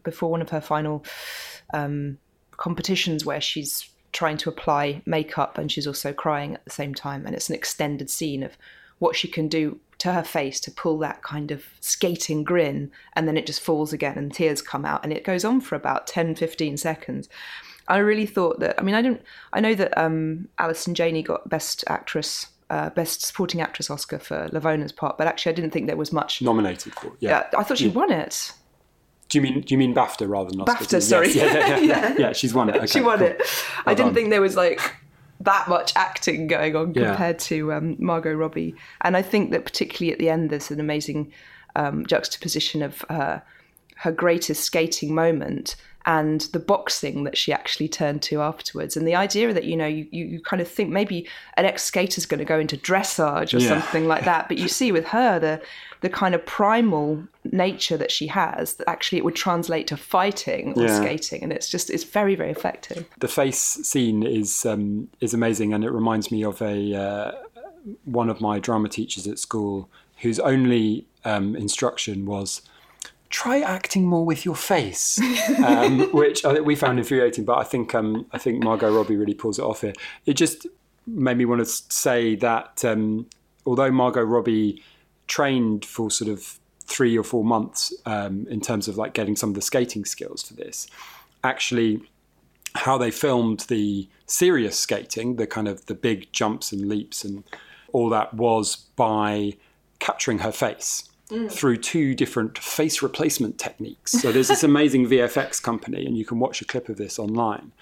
before 0.03 0.31
one 0.31 0.43
of 0.43 0.51
her 0.51 0.61
final 0.61 1.05
um, 1.73 2.19
competitions 2.53 3.25
where 3.25 3.41
she's 3.41 3.89
trying 4.13 4.37
to 4.37 4.49
apply 4.49 5.03
makeup 5.07 5.57
and 5.57 5.73
she's 5.73 5.87
also 5.87 6.13
crying 6.13 6.55
at 6.55 6.65
the 6.65 6.71
same 6.71 6.95
time, 6.95 7.27
and 7.27 7.35
it's 7.35 7.49
an 7.49 7.55
extended 7.55 8.11
scene 8.11 8.43
of 8.43 8.57
what 8.99 9.17
she 9.17 9.27
can 9.27 9.49
do 9.49 9.81
to 9.99 10.13
her 10.13 10.23
face 10.23 10.61
to 10.61 10.71
pull 10.71 10.99
that 10.99 11.23
kind 11.23 11.51
of 11.51 11.65
skating 11.81 12.45
grin. 12.45 12.91
And 13.15 13.27
then 13.27 13.37
it 13.37 13.47
just 13.47 13.61
falls 13.61 13.93
again 13.93 14.19
and 14.19 14.33
tears 14.33 14.61
come 14.63 14.85
out. 14.85 15.03
And 15.05 15.13
it 15.13 15.25
goes 15.25 15.45
on 15.45 15.61
for 15.61 15.77
about 15.77 16.07
10 16.07 16.35
15 16.35 16.77
seconds. 16.77 17.29
I 17.89 17.99
really 17.99 18.27
thought 18.27 18.61
that 18.61 18.77
i 18.79 18.83
mean 18.83 18.95
i 18.95 19.03
don't 19.03 19.21
i 19.53 19.61
know 19.61 19.75
that 19.75 19.97
um 19.99 20.49
allison 20.59 20.95
janney 20.95 21.23
got 21.23 21.49
best 21.49 21.85
actress 21.89 22.47
uh, 22.71 22.89
best 22.91 23.23
supporting 23.23 23.61
actress 23.61 23.91
oscar 23.91 24.19
for 24.19 24.49
lavona's 24.51 24.93
part 24.93 25.19
but 25.19 25.27
actually 25.27 25.53
i 25.53 25.55
didn't 25.55 25.73
think 25.73 25.89
there 25.89 25.97
was 25.97 26.13
much 26.13 26.41
Nominated 26.41 26.95
for, 26.95 27.09
it 27.09 27.13
yeah. 27.19 27.39
uh, 27.39 27.59
I 27.59 27.65
thought 27.65 27.79
she 27.79 27.89
won 27.89 28.11
it. 28.11 28.53
Do 29.33 29.39
you 29.39 29.43
mean 29.43 29.61
do 29.63 29.73
you 29.73 29.79
mean 29.79 29.95
BAFTA 29.95 30.29
rather 30.29 30.51
than 30.51 30.61
Oscar? 30.61 30.85
BAFTA, 30.85 31.03
sorry. 31.03 31.33
Yes, 31.33 31.37
yeah, 31.37 31.79
yeah, 31.79 31.79
yeah, 32.11 32.15
Yeah. 32.19 32.33
she's 32.35 32.53
won 32.53 32.69
it. 32.69 32.77
Okay, 32.77 32.87
she 32.87 33.01
won 33.01 33.19
cool. 33.19 33.29
it. 33.29 33.41
I 33.87 33.95
didn't 33.95 34.09
done. 34.09 34.15
think 34.15 34.29
there 34.31 34.43
was 34.43 34.57
like 34.57 34.79
that 35.41 35.69
much 35.69 35.95
acting 35.97 36.49
going 36.49 36.77
on 36.77 36.93
compared 36.93 37.39
to 37.39 37.73
um, 37.73 37.97
Margot 37.99 38.35
Robbie, 38.35 38.75
and 39.01 39.17
I 39.17 39.23
think 39.23 39.51
that 39.53 39.65
particularly 39.65 40.13
at 40.13 40.19
the 40.19 40.29
end, 40.29 40.51
there's 40.51 40.71
an 40.71 40.81
amazing 40.81 41.33
um, 41.75 42.05
juxtaposition 42.05 42.83
of 42.83 43.07
uh, 43.09 43.39
her 43.97 44.13
greatest 44.13 44.65
skating 44.65 45.15
moment 45.15 45.77
and 46.07 46.43
the 46.53 46.59
boxing 46.59 47.25
that 47.25 47.37
she 47.37 47.53
actually 47.53 47.89
turned 47.89 48.23
to 48.23 48.41
afterwards, 48.41 48.97
and 48.97 49.07
the 49.07 49.15
idea 49.15 49.53
that 49.53 49.65
you 49.65 49.77
know 49.77 49.87
you, 49.87 50.07
you, 50.11 50.41
kind 50.41 50.61
of 50.61 50.69
think 50.69 50.91
maybe 50.91 51.29
an 51.57 51.65
ex 51.65 51.85
skater's 51.85 52.27
going 52.27 52.39
to 52.39 52.45
go 52.45 52.59
into 52.59 52.77
dressage 52.77 53.55
or 53.55 53.59
Yeah. 53.59 53.69
something 53.69 54.07
like 54.07 54.25
that, 54.25 54.49
but 54.49 54.59
you 54.59 54.69
see 54.69 54.93
with 54.93 55.07
her 55.07 55.39
the 55.39 55.61
the 56.01 56.11
kind 56.11 56.35
of 56.35 56.45
primal 56.45 57.23
nature 57.45 57.97
that 57.97 58.11
she 58.11 58.27
has 58.27 58.75
that 58.75 58.89
actually 58.89 59.19
it 59.19 59.25
would 59.25 59.37
translate 59.37 59.87
to 59.87 59.97
fighting 59.97 60.75
or 60.75 60.85
Yeah. 60.85 61.01
skating, 61.01 61.43
and 61.43 61.53
it's 61.53 61.69
just 61.69 61.91
it's 61.91 62.05
very 62.05 62.35
very 62.35 62.51
effective. 62.51 63.07
the 63.19 63.29
face 63.29 63.61
scene 63.61 64.23
is 64.23 64.67
um, 64.67 65.09
is 65.21 65.33
amazing, 65.35 65.73
and 65.73 65.85
it 65.85 65.91
reminds 65.91 66.31
me 66.31 66.43
of 66.45 66.61
a 66.63 66.95
uh, 66.95 67.33
one 68.05 68.29
of 68.29 68.41
my 68.41 68.59
drama 68.59 68.89
teachers 68.89 69.27
at 69.27 69.39
school 69.39 69.89
whose 70.23 70.39
only 70.41 71.05
um, 71.25 71.57
instruction 71.57 72.27
was 72.27 72.63
try 73.33 73.61
acting 73.61 74.07
more 74.07 74.25
with 74.25 74.45
your 74.45 74.55
face, 74.55 75.19
um, 75.65 76.13
which 76.13 76.45
I 76.45 76.53
think 76.55 76.67
we 76.67 76.77
found 76.77 76.99
infuriating. 76.99 77.45
But 77.45 77.59
I 77.59 77.65
think 77.65 77.95
um, 77.95 78.27
I 78.31 78.39
think 78.39 78.63
Margot 78.63 78.95
Robbie 78.95 79.17
really 79.17 79.35
pulls 79.35 79.59
it 79.59 79.63
off 79.63 79.81
here. 79.81 79.95
It 80.27 80.35
just 80.35 80.67
made 81.07 81.37
me 81.37 81.45
want 81.45 81.61
to 81.61 81.67
say 81.67 82.37
that 82.37 82.85
um, 82.85 83.27
although 83.67 83.91
Margot 83.91 84.23
Robbie 84.23 84.83
trained 85.27 85.85
for 85.85 86.11
sort 86.11 86.31
of 86.31 86.61
three 86.85 87.17
or 87.17 87.25
four 87.25 87.43
months 87.43 87.93
um, 88.07 88.47
in 88.49 88.61
terms 88.61 88.87
of 88.87 88.97
like 88.97 89.15
getting 89.15 89.35
some 89.35 89.49
of 89.49 89.55
the 89.55 89.63
skating 89.63 90.05
skills 90.05 90.43
for 90.43 90.55
this, 90.55 90.87
actually 91.43 92.03
how 92.75 92.97
they 92.97 93.11
filmed 93.11 93.61
the 93.69 94.09
serious 94.27 94.79
skating, 94.79 95.37
the 95.37 95.47
kind 95.47 95.69
of 95.69 95.87
the 95.87 95.95
big 95.95 96.31
jumps 96.33 96.71
and 96.71 96.89
leaps 96.89 97.25
and 97.25 97.45
all 97.93 98.09
that 98.09 98.33
was 98.35 98.77
by 98.97 99.55
capturing 99.99 100.39
her 100.39 100.53
face 100.53 101.09
through 101.51 101.77
two 101.79 102.15
different 102.15 102.59
face 102.59 103.03
replacement 103.03 103.59
techniques. 103.59 104.13
So 104.13 104.33
there's 104.33 104.49
this 104.49 104.63
amazing 104.63 105.07
VFX 105.07 105.63
company, 105.63 106.05
and 106.05 106.17
you 106.17 106.25
can 106.25 106.39
watch 106.39 106.61
a 106.61 106.65
clip 106.65 106.89
of 106.89 106.97
this 106.97 107.19
online. 107.19 107.73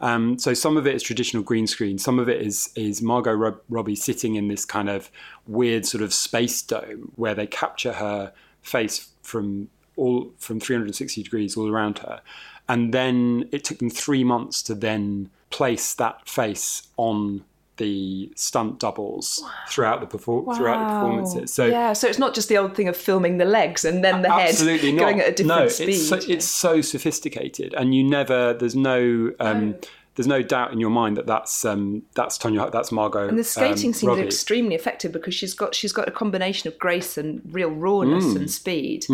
Um, 0.00 0.38
so 0.38 0.54
some 0.54 0.76
of 0.76 0.86
it 0.86 0.94
is 0.94 1.02
traditional 1.02 1.42
green 1.42 1.66
screen, 1.66 1.98
some 1.98 2.18
of 2.18 2.28
it 2.28 2.40
is 2.40 2.70
is 2.74 3.02
Margot 3.02 3.34
Rob- 3.34 3.60
Robbie 3.68 3.96
sitting 3.96 4.34
in 4.34 4.48
this 4.48 4.64
kind 4.64 4.88
of 4.88 5.10
weird 5.46 5.84
sort 5.84 6.02
of 6.02 6.14
space 6.14 6.62
dome 6.62 7.12
where 7.16 7.34
they 7.34 7.46
capture 7.46 7.92
her 7.92 8.32
face 8.62 9.10
from 9.22 9.68
all 9.96 10.32
from 10.38 10.58
360 10.58 11.22
degrees 11.22 11.56
all 11.56 11.68
around 11.68 11.98
her, 11.98 12.22
and 12.68 12.94
then 12.94 13.48
it 13.52 13.64
took 13.64 13.78
them 13.78 13.90
three 13.90 14.24
months 14.24 14.62
to 14.62 14.74
then 14.74 15.30
place 15.50 15.92
that 15.94 16.26
face 16.28 16.88
on 16.96 17.44
the 17.80 18.30
stunt 18.36 18.78
doubles 18.78 19.42
throughout 19.68 20.00
the 20.00 20.06
perfor- 20.06 20.56
throughout 20.56 20.78
the 20.86 20.94
performances. 20.94 21.52
So 21.52 21.64
yeah, 21.66 21.92
so 21.94 22.06
it's 22.06 22.18
not 22.20 22.32
just 22.34 22.48
the 22.48 22.56
old 22.58 22.76
thing 22.76 22.86
of 22.88 22.96
filming 22.96 23.38
the 23.38 23.44
legs 23.44 23.84
and 23.84 24.04
then 24.04 24.22
the 24.22 24.30
head 24.30 24.54
not. 24.60 24.98
going 25.00 25.20
at 25.20 25.28
a 25.28 25.32
different 25.32 25.62
no, 25.62 25.68
speed. 25.68 25.88
It's 25.88 26.08
so, 26.08 26.16
it's 26.28 26.46
so 26.46 26.80
sophisticated, 26.82 27.74
and 27.74 27.92
you 27.94 28.04
never. 28.04 28.54
There's 28.54 28.76
no. 28.76 29.32
Um, 29.40 29.74
There's 30.16 30.26
no 30.26 30.42
doubt 30.42 30.72
in 30.72 30.80
your 30.80 30.90
mind 30.90 31.16
that 31.16 31.26
that's 31.26 31.64
um, 31.64 32.02
that's 32.14 32.36
Tonya, 32.36 32.70
that's 32.70 32.90
Margot. 32.92 33.28
and 33.28 33.38
the 33.38 33.44
skating 33.44 33.94
um, 33.94 34.08
are 34.08 34.08
Robbie. 34.16 34.22
extremely 34.26 34.74
effective 34.74 35.12
because 35.12 35.34
she's 35.34 35.54
got 35.54 35.74
she's 35.74 35.92
got 35.92 36.08
a 36.08 36.10
combination 36.10 36.68
of 36.68 36.78
grace 36.78 37.16
and 37.16 37.40
real 37.58 37.70
rawness 37.70 38.24
Mm. 38.24 38.36
and 38.36 38.50
speed, 38.50 39.06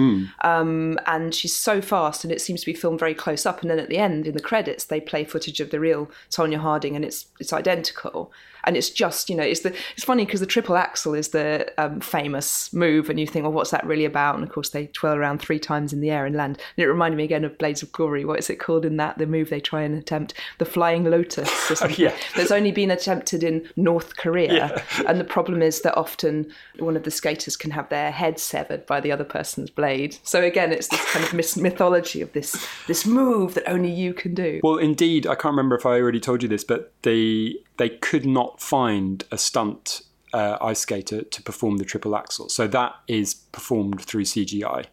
um, 0.42 0.98
and 1.06 1.34
she's 1.34 1.54
so 1.54 1.80
fast, 1.80 2.24
and 2.24 2.32
it 2.32 2.40
seems 2.40 2.60
to 2.60 2.66
be 2.66 2.72
filmed 2.74 2.98
very 2.98 3.14
close 3.14 3.46
up. 3.46 3.60
And 3.62 3.70
then 3.70 3.78
at 3.78 3.88
the 3.88 3.98
end, 3.98 4.26
in 4.26 4.34
the 4.34 4.40
credits, 4.40 4.84
they 4.84 5.00
play 5.00 5.22
footage 5.24 5.60
of 5.60 5.70
the 5.70 5.78
real 5.78 6.10
Tonya 6.30 6.58
Harding, 6.58 6.96
and 6.96 7.04
it's 7.04 7.26
it's 7.38 7.52
identical. 7.52 8.32
And 8.66 8.76
it's 8.76 8.90
just 8.90 9.30
you 9.30 9.36
know 9.36 9.42
it's 9.42 9.60
the 9.60 9.74
it's 9.94 10.04
funny 10.04 10.24
because 10.24 10.40
the 10.40 10.46
triple 10.46 10.76
axel 10.76 11.14
is 11.14 11.28
the 11.28 11.72
um, 11.78 12.00
famous 12.00 12.72
move, 12.72 13.08
and 13.08 13.18
you 13.18 13.26
think, 13.26 13.44
well, 13.44 13.52
what's 13.52 13.70
that 13.70 13.86
really 13.86 14.04
about? 14.04 14.34
And 14.34 14.44
of 14.44 14.50
course, 14.50 14.70
they 14.70 14.88
twirl 14.88 15.16
around 15.16 15.40
three 15.40 15.58
times 15.58 15.92
in 15.92 16.00
the 16.00 16.10
air 16.10 16.26
and 16.26 16.34
land. 16.36 16.58
And 16.76 16.84
it 16.84 16.88
reminded 16.88 17.16
me 17.16 17.24
again 17.24 17.44
of 17.44 17.56
Blades 17.58 17.82
of 17.82 17.92
Glory. 17.92 18.24
What 18.24 18.38
is 18.38 18.50
it 18.50 18.56
called 18.56 18.84
in 18.84 18.96
that 18.96 19.18
the 19.18 19.26
move 19.26 19.50
they 19.50 19.60
try 19.60 19.82
and 19.82 19.96
attempt 19.96 20.34
the 20.58 20.64
flying 20.64 21.04
lotus? 21.04 21.70
Or 21.70 21.74
something. 21.76 22.04
yeah. 22.04 22.14
that's 22.34 22.50
only 22.50 22.72
been 22.72 22.90
attempted 22.90 23.42
in 23.42 23.68
North 23.76 24.16
Korea, 24.16 24.82
and 25.08 25.20
the 25.20 25.24
problem 25.24 25.62
is 25.62 25.82
that 25.82 25.96
often 25.96 26.52
one 26.78 26.96
of 26.96 27.04
the 27.04 27.10
skaters 27.10 27.56
can 27.56 27.70
have 27.70 27.88
their 27.88 28.10
head 28.10 28.38
severed 28.38 28.84
by 28.86 29.00
the 29.00 29.12
other 29.12 29.24
person's 29.24 29.70
blade. 29.70 30.16
So 30.22 30.42
again, 30.42 30.72
it's 30.72 30.88
this 30.88 31.04
kind 31.12 31.24
of 31.24 31.56
mythology 31.56 32.20
of 32.20 32.32
this 32.32 32.66
this 32.86 33.06
move 33.06 33.54
that 33.54 33.68
only 33.68 33.90
you 33.90 34.12
can 34.14 34.34
do. 34.34 34.60
Well, 34.62 34.76
indeed, 34.76 35.26
I 35.26 35.34
can't 35.34 35.52
remember 35.52 35.76
if 35.76 35.86
I 35.86 36.00
already 36.00 36.20
told 36.20 36.42
you 36.42 36.48
this, 36.48 36.64
but 36.64 36.92
they 37.02 37.56
they 37.76 37.90
could 37.90 38.26
not 38.26 38.60
find 38.60 39.24
a 39.30 39.38
stunt 39.38 40.02
uh, 40.32 40.58
ice 40.60 40.80
skater 40.80 41.22
to 41.22 41.42
perform 41.42 41.78
the 41.78 41.84
triple 41.84 42.16
axel, 42.16 42.48
so 42.48 42.66
that 42.66 42.94
is 43.08 43.34
performed 43.34 44.00
through 44.02 44.24
CGI. 44.24 44.86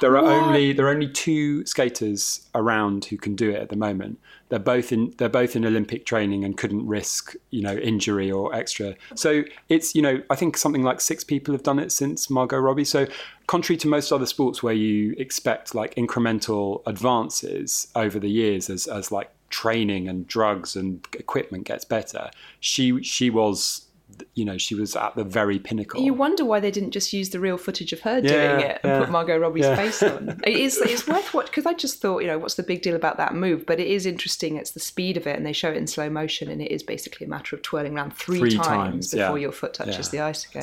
There 0.00 0.16
are 0.16 0.24
only 0.24 0.72
there 0.72 0.86
are 0.86 0.90
only 0.90 1.08
two 1.08 1.64
skaters 1.66 2.48
around 2.54 3.06
who 3.06 3.16
can 3.16 3.34
do 3.34 3.50
it 3.50 3.56
at 3.56 3.68
the 3.68 3.76
moment. 3.76 4.18
They're 4.48 4.58
both 4.58 4.92
in 4.92 5.14
they're 5.18 5.28
both 5.28 5.56
in 5.56 5.64
Olympic 5.64 6.06
training 6.06 6.44
and 6.44 6.56
couldn't 6.56 6.86
risk 6.86 7.34
you 7.50 7.62
know 7.62 7.76
injury 7.76 8.30
or 8.30 8.54
extra. 8.54 8.94
So 9.14 9.44
it's 9.68 9.94
you 9.94 10.02
know 10.02 10.22
I 10.30 10.36
think 10.36 10.56
something 10.56 10.82
like 10.82 11.00
six 11.00 11.24
people 11.24 11.52
have 11.52 11.62
done 11.62 11.78
it 11.78 11.92
since 11.92 12.30
Margot 12.30 12.58
Robbie. 12.58 12.84
So 12.84 13.06
contrary 13.46 13.76
to 13.78 13.88
most 13.88 14.12
other 14.12 14.26
sports 14.26 14.62
where 14.62 14.74
you 14.74 15.14
expect 15.18 15.74
like 15.74 15.94
incremental 15.94 16.82
advances 16.86 17.88
over 17.94 18.18
the 18.18 18.30
years 18.30 18.70
as 18.70 18.86
as 18.86 19.12
like 19.12 19.30
training 19.50 20.08
and 20.08 20.26
drugs 20.26 20.76
and 20.76 21.06
equipment 21.12 21.64
gets 21.64 21.84
better, 21.84 22.30
she 22.60 23.02
she 23.02 23.30
was 23.30 23.85
you 24.34 24.44
know 24.44 24.58
she 24.58 24.74
was 24.74 24.96
at 24.96 25.14
the 25.16 25.24
very 25.24 25.58
pinnacle. 25.58 26.00
You 26.00 26.14
wonder 26.14 26.44
why 26.44 26.60
they 26.60 26.70
didn't 26.70 26.92
just 26.92 27.12
use 27.12 27.30
the 27.30 27.40
real 27.40 27.56
footage 27.56 27.92
of 27.92 28.00
her 28.00 28.18
yeah, 28.18 28.28
doing 28.28 28.60
it 28.60 28.80
and 28.82 28.92
yeah, 28.92 28.98
put 29.00 29.10
Margot 29.10 29.38
Robbie's 29.38 29.64
yeah. 29.64 29.76
face 29.76 30.02
on. 30.02 30.40
It 30.46 30.56
is 30.56 30.78
it's 30.78 31.06
worth 31.08 31.34
watching 31.34 31.50
because 31.50 31.66
I 31.66 31.74
just 31.74 32.00
thought 32.00 32.20
you 32.20 32.28
know 32.28 32.38
what's 32.38 32.54
the 32.54 32.62
big 32.62 32.82
deal 32.82 32.94
about 32.94 33.16
that 33.16 33.34
move? 33.34 33.66
But 33.66 33.80
it 33.80 33.88
is 33.88 34.06
interesting. 34.06 34.56
It's 34.56 34.72
the 34.72 34.80
speed 34.80 35.16
of 35.16 35.26
it, 35.26 35.36
and 35.36 35.44
they 35.44 35.52
show 35.52 35.70
it 35.70 35.76
in 35.76 35.86
slow 35.86 36.08
motion, 36.08 36.50
and 36.50 36.62
it 36.62 36.70
is 36.70 36.82
basically 36.82 37.26
a 37.26 37.28
matter 37.28 37.56
of 37.56 37.62
twirling 37.62 37.96
around 37.96 38.14
three, 38.14 38.38
three 38.38 38.56
times, 38.56 38.66
times, 38.66 39.14
before 39.14 39.38
your 39.38 39.52
foot 39.52 39.74
touches 39.74 40.10
the 40.10 40.20
ice 40.20 40.46
again. 40.46 40.62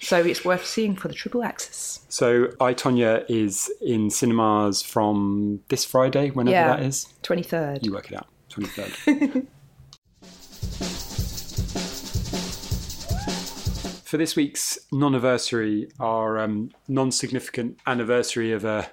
So 0.00 0.18
it's 0.18 0.44
worth 0.44 0.66
seeing 0.66 0.96
for 0.96 1.08
the 1.08 1.14
triple 1.14 1.42
axis. 1.42 2.00
So 2.08 2.48
I 2.60 2.74
Tonya 2.74 3.24
is 3.28 3.70
in 3.80 4.10
cinemas 4.10 4.82
from 4.82 5.60
this 5.68 5.84
Friday, 5.84 6.30
whenever 6.30 6.76
that 6.76 6.82
is. 6.82 7.12
Twenty 7.22 7.42
third. 7.42 7.84
You 7.84 7.92
work 7.92 8.10
it 8.10 8.16
out. 8.16 8.28
23rd. 8.54 9.46
For 14.14 14.18
this 14.18 14.36
week's 14.36 14.78
non-anniversary, 14.92 15.88
our 15.98 16.38
um, 16.38 16.70
non-significant 16.86 17.78
anniversary 17.84 18.52
of 18.52 18.64
a 18.64 18.88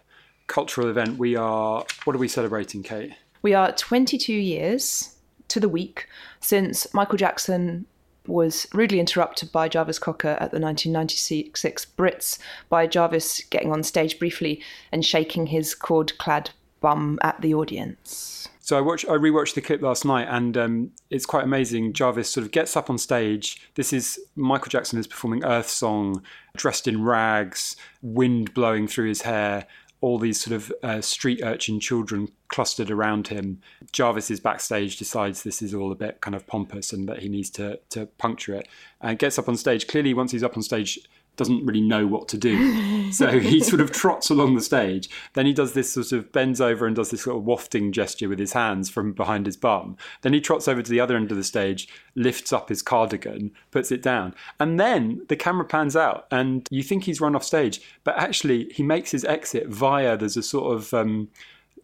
cultural 0.47 0.89
event, 0.89 1.19
we 1.19 1.35
are. 1.35 1.85
What 2.05 2.15
are 2.15 2.19
we 2.19 2.27
celebrating, 2.27 2.81
Kate? 2.81 3.13
We 3.43 3.53
are 3.53 3.71
22 3.71 4.33
years 4.33 5.15
to 5.49 5.59
the 5.59 5.69
week 5.69 6.07
since 6.39 6.91
Michael 6.95 7.19
Jackson 7.19 7.85
was 8.25 8.65
rudely 8.73 8.99
interrupted 8.99 9.51
by 9.51 9.69
Jarvis 9.69 9.99
Cocker 9.99 10.29
at 10.39 10.49
the 10.49 10.59
1996 10.59 11.85
Brits 11.95 12.39
by 12.69 12.87
Jarvis 12.87 13.41
getting 13.51 13.71
on 13.71 13.83
stage 13.83 14.17
briefly 14.17 14.59
and 14.91 15.05
shaking 15.05 15.45
his 15.45 15.75
cord-clad 15.75 16.49
bum 16.79 17.19
at 17.21 17.39
the 17.41 17.53
audience. 17.53 18.49
So 18.63 18.77
I 18.77 18.81
watched, 18.81 19.05
I 19.09 19.13
rewatched 19.13 19.55
the 19.55 19.61
clip 19.61 19.81
last 19.81 20.05
night, 20.05 20.27
and 20.29 20.55
um, 20.55 20.91
it's 21.09 21.25
quite 21.25 21.43
amazing. 21.43 21.93
Jarvis 21.93 22.29
sort 22.29 22.45
of 22.45 22.51
gets 22.51 22.77
up 22.77 22.91
on 22.91 22.97
stage. 22.99 23.59
This 23.73 23.91
is 23.91 24.19
Michael 24.35 24.69
Jackson 24.69 24.99
is 24.99 25.07
performing 25.07 25.43
Earth 25.43 25.67
Song, 25.67 26.21
dressed 26.55 26.87
in 26.87 27.03
rags, 27.03 27.75
wind 28.03 28.53
blowing 28.53 28.87
through 28.87 29.07
his 29.09 29.23
hair. 29.23 29.65
All 29.99 30.19
these 30.19 30.39
sort 30.39 30.55
of 30.55 30.71
uh, 30.83 31.01
street 31.01 31.41
urchin 31.43 31.79
children 31.79 32.27
clustered 32.49 32.91
around 32.91 33.29
him. 33.29 33.61
Jarvis 33.91 34.29
is 34.29 34.39
backstage, 34.39 34.97
decides 34.97 35.41
this 35.41 35.61
is 35.61 35.73
all 35.73 35.91
a 35.91 35.95
bit 35.95 36.21
kind 36.21 36.35
of 36.35 36.45
pompous 36.45 36.93
and 36.93 37.09
that 37.09 37.19
he 37.19 37.29
needs 37.29 37.49
to 37.51 37.79
to 37.89 38.05
puncture 38.05 38.53
it, 38.53 38.67
and 39.01 39.17
gets 39.17 39.39
up 39.39 39.49
on 39.49 39.57
stage. 39.57 39.87
Clearly, 39.87 40.13
once 40.13 40.31
he's 40.31 40.43
up 40.43 40.55
on 40.55 40.61
stage, 40.61 40.99
doesn't 41.37 41.65
really 41.65 41.81
know 41.81 42.05
what 42.07 42.27
to 42.29 42.37
do. 42.37 43.11
so 43.11 43.39
he 43.39 43.61
sort 43.61 43.81
of 43.81 43.91
trots 43.91 44.29
along 44.29 44.55
the 44.55 44.61
stage. 44.61 45.09
Then 45.33 45.45
he 45.45 45.53
does 45.53 45.73
this 45.73 45.93
sort 45.93 46.11
of 46.11 46.31
bends 46.31 46.61
over 46.61 46.85
and 46.85 46.95
does 46.95 47.11
this 47.11 47.23
sort 47.23 47.37
of 47.37 47.45
wafting 47.45 47.91
gesture 47.91 48.29
with 48.29 48.39
his 48.39 48.53
hands 48.53 48.89
from 48.89 49.13
behind 49.13 49.45
his 49.45 49.57
bum. 49.57 49.97
Then 50.21 50.33
he 50.33 50.41
trots 50.41 50.67
over 50.67 50.81
to 50.81 50.91
the 50.91 50.99
other 50.99 51.15
end 51.15 51.31
of 51.31 51.37
the 51.37 51.43
stage, 51.43 51.87
lifts 52.15 52.51
up 52.51 52.69
his 52.69 52.81
cardigan, 52.81 53.51
puts 53.71 53.91
it 53.91 54.01
down. 54.01 54.35
And 54.59 54.79
then 54.79 55.25
the 55.29 55.35
camera 55.35 55.65
pans 55.65 55.95
out 55.95 56.27
and 56.31 56.67
you 56.69 56.83
think 56.83 57.05
he's 57.05 57.21
run 57.21 57.35
off 57.35 57.43
stage, 57.43 57.81
but 58.03 58.17
actually 58.17 58.69
he 58.73 58.83
makes 58.83 59.11
his 59.11 59.25
exit 59.25 59.67
via 59.67 60.17
there's 60.17 60.37
a 60.37 60.43
sort 60.43 60.75
of 60.75 60.93
um, 60.93 61.29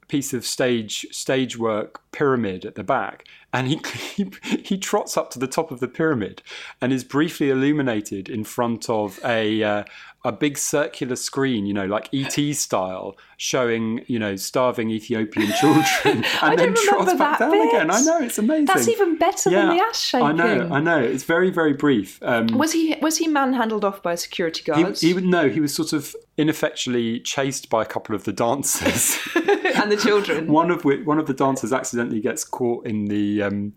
piece 0.08 0.34
of 0.34 0.46
stage 0.46 1.06
stage 1.12 1.58
work 1.58 2.02
pyramid 2.12 2.66
at 2.66 2.76
the 2.76 2.84
back 2.84 3.26
and 3.54 3.68
he, 3.68 3.82
he 4.16 4.32
he 4.64 4.78
trots 4.78 5.18
up 5.18 5.30
to 5.32 5.40
the 5.40 5.48
top 5.48 5.72
of 5.72 5.80
the 5.80 5.88
pyramid 5.88 6.42
and 6.82 6.94
is 6.94 7.04
briefly 7.04 7.50
illuminated 7.50 8.30
in 8.30 8.44
front 8.44 8.90
of 8.90 9.20
a 9.26 9.64
uh, 9.64 9.84
a 10.28 10.32
big 10.32 10.58
circular 10.58 11.16
screen 11.16 11.66
you 11.66 11.74
know 11.74 11.86
like 11.86 12.10
ET 12.14 12.54
style 12.54 13.16
showing 13.38 14.04
you 14.08 14.20
know 14.20 14.36
starving 14.36 14.90
Ethiopian 14.90 15.52
children 15.60 16.26
and 16.42 16.60
then 16.60 16.76
trots 16.76 17.14
back 17.14 17.40
down 17.40 17.54
again. 17.54 17.90
I 17.90 18.02
know 18.02 18.20
it's 18.20 18.38
amazing 18.38 18.66
That's 18.66 18.88
even 18.88 19.18
better 19.18 19.50
than 19.50 19.78
the 19.78 19.84
ass 19.84 20.14
I 20.14 20.32
know. 20.32 20.70
I 20.72 20.80
know 20.80 21.00
it's 21.00 21.24
very 21.24 21.50
very 21.50 21.74
brief 21.74 22.20
um, 22.22 22.48
Was 22.48 22.74
he 22.74 22.96
was 23.02 23.18
he 23.18 23.28
manhandled 23.28 23.86
off 23.86 24.04
by 24.04 24.16
security 24.16 24.64
he, 24.64 24.84
guards 24.84 25.02
he, 25.02 25.14
no, 25.14 25.50
he 25.50 25.60
was 25.60 25.74
sort 25.74 25.94
of 25.94 26.16
ineffectually 26.38 27.20
chased 27.20 27.70
by 27.70 27.82
a 27.82 27.86
couple 27.86 28.16
of 28.16 28.24
the 28.24 28.34
dancers. 28.34 29.18
and 29.36 29.92
the 29.92 29.98
children? 29.98 30.48
one 30.52 30.72
of 30.72 30.86
which, 30.86 31.06
one 31.06 31.20
of 31.20 31.28
the 31.28 31.34
dancers 31.34 31.74
accidentally 31.74 32.22
gets 32.22 32.44
caught 32.44 32.86
in 32.86 33.06
the 33.06 33.44
um, 33.44 33.74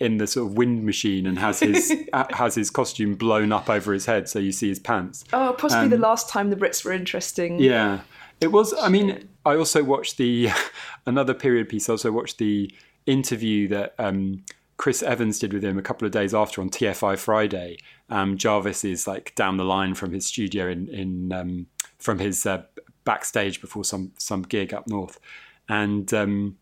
in 0.00 0.16
the 0.16 0.26
sort 0.26 0.48
of 0.48 0.56
wind 0.56 0.84
machine 0.84 1.26
and 1.26 1.38
has 1.38 1.60
his 1.60 1.94
uh, 2.12 2.24
has 2.30 2.54
his 2.54 2.70
costume 2.70 3.14
blown 3.14 3.52
up 3.52 3.68
over 3.68 3.92
his 3.92 4.06
head, 4.06 4.28
so 4.28 4.38
you 4.38 4.50
see 4.50 4.68
his 4.68 4.78
pants. 4.78 5.24
Oh, 5.32 5.54
possibly 5.56 5.88
the 5.88 5.98
last 5.98 6.28
time 6.28 6.50
the 6.50 6.56
Brits 6.56 6.84
were 6.84 6.92
interesting. 6.92 7.56
Um, 7.56 7.60
Yeah, 7.60 8.00
it 8.40 8.48
was. 8.48 8.74
I 8.80 8.88
mean, 8.88 9.28
I 9.44 9.56
also 9.56 9.84
watched 9.84 10.16
the 10.16 10.48
another 11.06 11.34
period 11.34 11.68
piece. 11.68 11.88
I 11.88 11.92
also 11.92 12.10
watched 12.10 12.38
the 12.38 12.72
interview 13.06 13.68
that 13.68 13.94
um, 13.98 14.44
Chris 14.78 15.02
Evans 15.02 15.38
did 15.38 15.52
with 15.52 15.62
him 15.62 15.78
a 15.78 15.82
couple 15.82 16.06
of 16.06 16.12
days 16.12 16.34
after 16.34 16.62
on 16.62 16.70
TFI 16.70 17.18
Friday. 17.18 17.78
Um, 18.08 18.38
Jarvis 18.38 18.84
is 18.84 19.06
like 19.06 19.34
down 19.34 19.58
the 19.58 19.64
line 19.64 19.94
from 19.94 20.12
his 20.12 20.26
studio 20.26 20.68
in 20.68 20.88
in 20.88 21.32
um, 21.32 21.66
from 21.98 22.18
his 22.18 22.46
uh, 22.46 22.62
backstage 23.04 23.60
before 23.60 23.84
some 23.84 24.12
some 24.16 24.42
gig 24.42 24.72
up 24.72 24.88
north, 24.88 25.20
and 25.68 26.12
um, 26.14 26.56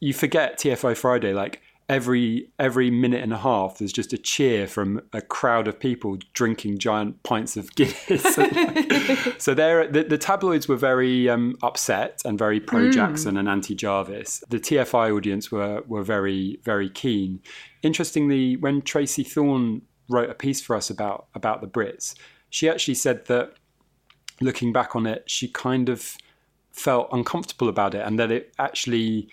you 0.00 0.12
forget 0.12 0.58
TFI 0.58 0.96
Friday 0.96 1.32
like. 1.32 1.62
Every 1.90 2.52
every 2.56 2.88
minute 2.88 3.20
and 3.20 3.32
a 3.32 3.38
half, 3.38 3.78
there's 3.78 3.92
just 3.92 4.12
a 4.12 4.16
cheer 4.16 4.68
from 4.68 5.00
a 5.12 5.20
crowd 5.20 5.66
of 5.66 5.80
people 5.80 6.18
drinking 6.34 6.78
giant 6.78 7.20
pints 7.24 7.56
of 7.56 7.74
Guinness. 7.74 8.38
So 9.38 9.54
there, 9.54 9.88
the, 9.88 10.04
the 10.04 10.16
tabloids 10.16 10.68
were 10.68 10.76
very 10.76 11.28
um, 11.28 11.56
upset 11.64 12.22
and 12.24 12.38
very 12.38 12.60
pro 12.60 12.92
Jackson 12.92 13.36
and 13.36 13.48
anti 13.48 13.74
Jarvis. 13.74 14.44
The 14.48 14.60
TFI 14.60 15.12
audience 15.12 15.50
were 15.50 15.82
were 15.88 16.04
very 16.04 16.60
very 16.62 16.88
keen. 16.88 17.40
Interestingly, 17.82 18.56
when 18.56 18.82
Tracey 18.82 19.24
Thorn 19.24 19.82
wrote 20.08 20.30
a 20.30 20.34
piece 20.34 20.60
for 20.60 20.76
us 20.76 20.90
about 20.90 21.26
about 21.34 21.60
the 21.60 21.66
Brits, 21.66 22.14
she 22.50 22.68
actually 22.68 22.94
said 22.94 23.26
that 23.26 23.54
looking 24.40 24.72
back 24.72 24.94
on 24.94 25.08
it, 25.08 25.24
she 25.26 25.48
kind 25.48 25.88
of 25.88 26.16
felt 26.70 27.08
uncomfortable 27.10 27.68
about 27.68 27.96
it, 27.96 28.06
and 28.06 28.16
that 28.20 28.30
it 28.30 28.54
actually 28.60 29.28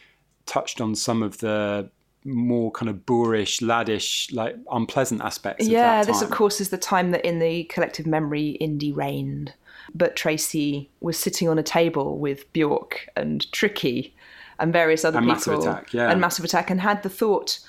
touched 0.48 0.82
on 0.82 0.96
some 0.96 1.22
of 1.22 1.38
the 1.38 1.92
more 2.28 2.72
kind 2.72 2.90
of 2.90 3.06
boorish, 3.06 3.60
laddish, 3.60 4.34
like 4.34 4.56
unpleasant 4.72 5.22
aspects. 5.22 5.68
Yeah, 5.68 6.02
of 6.02 6.08
that 6.08 6.14
this 6.14 6.22
of 6.22 6.30
course 6.30 6.62
is 6.62 6.70
the 6.70 6.78
time 6.78 7.12
that 7.12 7.26
in 7.26 7.40
the 7.40 7.64
collective 7.66 8.06
memory 8.06 8.58
indie 8.62 8.96
reigned. 8.96 9.54
But 9.96 10.16
Tracey 10.18 10.90
was 11.00 11.18
sitting 11.18 11.48
on 11.48 11.58
a 11.58 11.64
table 11.64 12.20
with 12.20 12.52
Bjork 12.52 13.08
and 13.16 13.50
Tricky 13.54 14.14
and 14.60 14.74
various 14.74 15.06
other 15.06 15.20
And 15.20 15.28
people. 15.28 15.54
Massive 15.54 15.60
Attack, 15.60 15.94
yeah. 15.94 16.12
And 16.12 16.20
Massive 16.20 16.44
Attack 16.44 16.70
and 16.70 16.82
had 16.82 17.04
the 17.04 17.10
thought, 17.10 17.60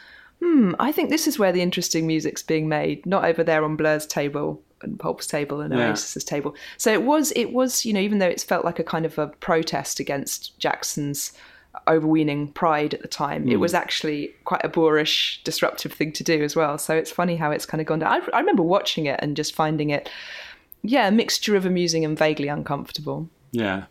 hmm, 0.41 0.73
I 0.81 0.91
think 0.91 1.11
this 1.11 1.29
is 1.29 1.39
where 1.39 1.53
the 1.53 1.63
interesting 1.63 2.07
music's 2.07 2.43
being 2.43 2.69
made, 2.69 3.07
not 3.07 3.25
over 3.25 3.45
there 3.45 3.65
on 3.65 3.77
Blur's 3.77 4.07
table 4.07 4.61
and 4.83 4.99
Pulp's 4.99 5.27
table 5.27 5.61
and 5.61 5.73
Yeah. 5.73 5.93
Oasis's 5.93 6.25
table. 6.25 6.55
So 6.77 6.93
it 6.93 7.03
was 7.03 7.33
it 7.33 7.53
was, 7.53 7.85
you 7.85 7.93
know, 7.93 8.01
even 8.01 8.19
though 8.19 8.27
it's 8.27 8.45
felt 8.45 8.65
like 8.65 8.79
a 8.79 8.85
kind 8.85 9.07
of 9.07 9.19
a 9.19 9.29
protest 9.29 10.01
against 10.01 10.59
Jackson's 10.59 11.33
overweening 11.87 12.53
pride 12.53 12.95
at 12.95 13.03
the 13.03 13.09
time. 13.09 13.45
Hmm. 13.45 13.51
It 13.51 13.61
was 13.61 13.75
actually 13.75 14.35
quite 14.45 14.65
a 14.65 14.69
boorish, 14.69 15.41
disruptive 15.45 15.93
thing 15.93 16.13
to 16.13 16.25
do 16.25 16.43
as 16.43 16.57
well. 16.57 16.79
So 16.79 16.95
it's 16.95 17.11
funny 17.11 17.37
how 17.37 17.51
it's 17.51 17.67
kind 17.67 17.81
of 17.81 17.87
gone 17.87 18.01
down. 18.01 18.13
I, 18.13 18.37
I 18.37 18.41
remember 18.41 18.63
watching 18.63 19.07
it 19.07 19.21
and 19.23 19.37
just 19.37 19.55
finding 19.55 19.91
it, 19.91 20.11
yeah, 20.83 21.09
a 21.09 21.13
mixture 21.13 21.57
of 21.57 21.67
amusing 21.67 22.05
and 22.05 22.19
vaguely 22.19 22.49
uncomfortable. 22.49 23.29
Yeah. 23.53 23.85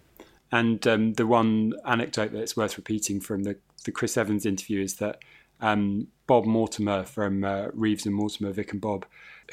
And 0.52 0.86
um, 0.88 1.14
the 1.14 1.28
one 1.28 1.74
anecdote 1.86 2.32
that's 2.32 2.56
worth 2.56 2.78
repeating 2.78 3.20
from 3.20 3.44
the, 3.44 3.58
the 3.84 3.92
Chris 3.92 4.18
Evans 4.18 4.46
interview 4.46 4.82
is 4.82 4.96
that 4.96 5.20
um, 5.60 6.08
Bob 6.26 6.46
Mortimer 6.46 7.04
from 7.04 7.44
uh, 7.44 7.68
Reeves 7.74 8.06
and 8.06 8.16
Mortimer, 8.16 8.52
Vic 8.52 8.72
and 8.72 8.82
Bob, 8.82 9.06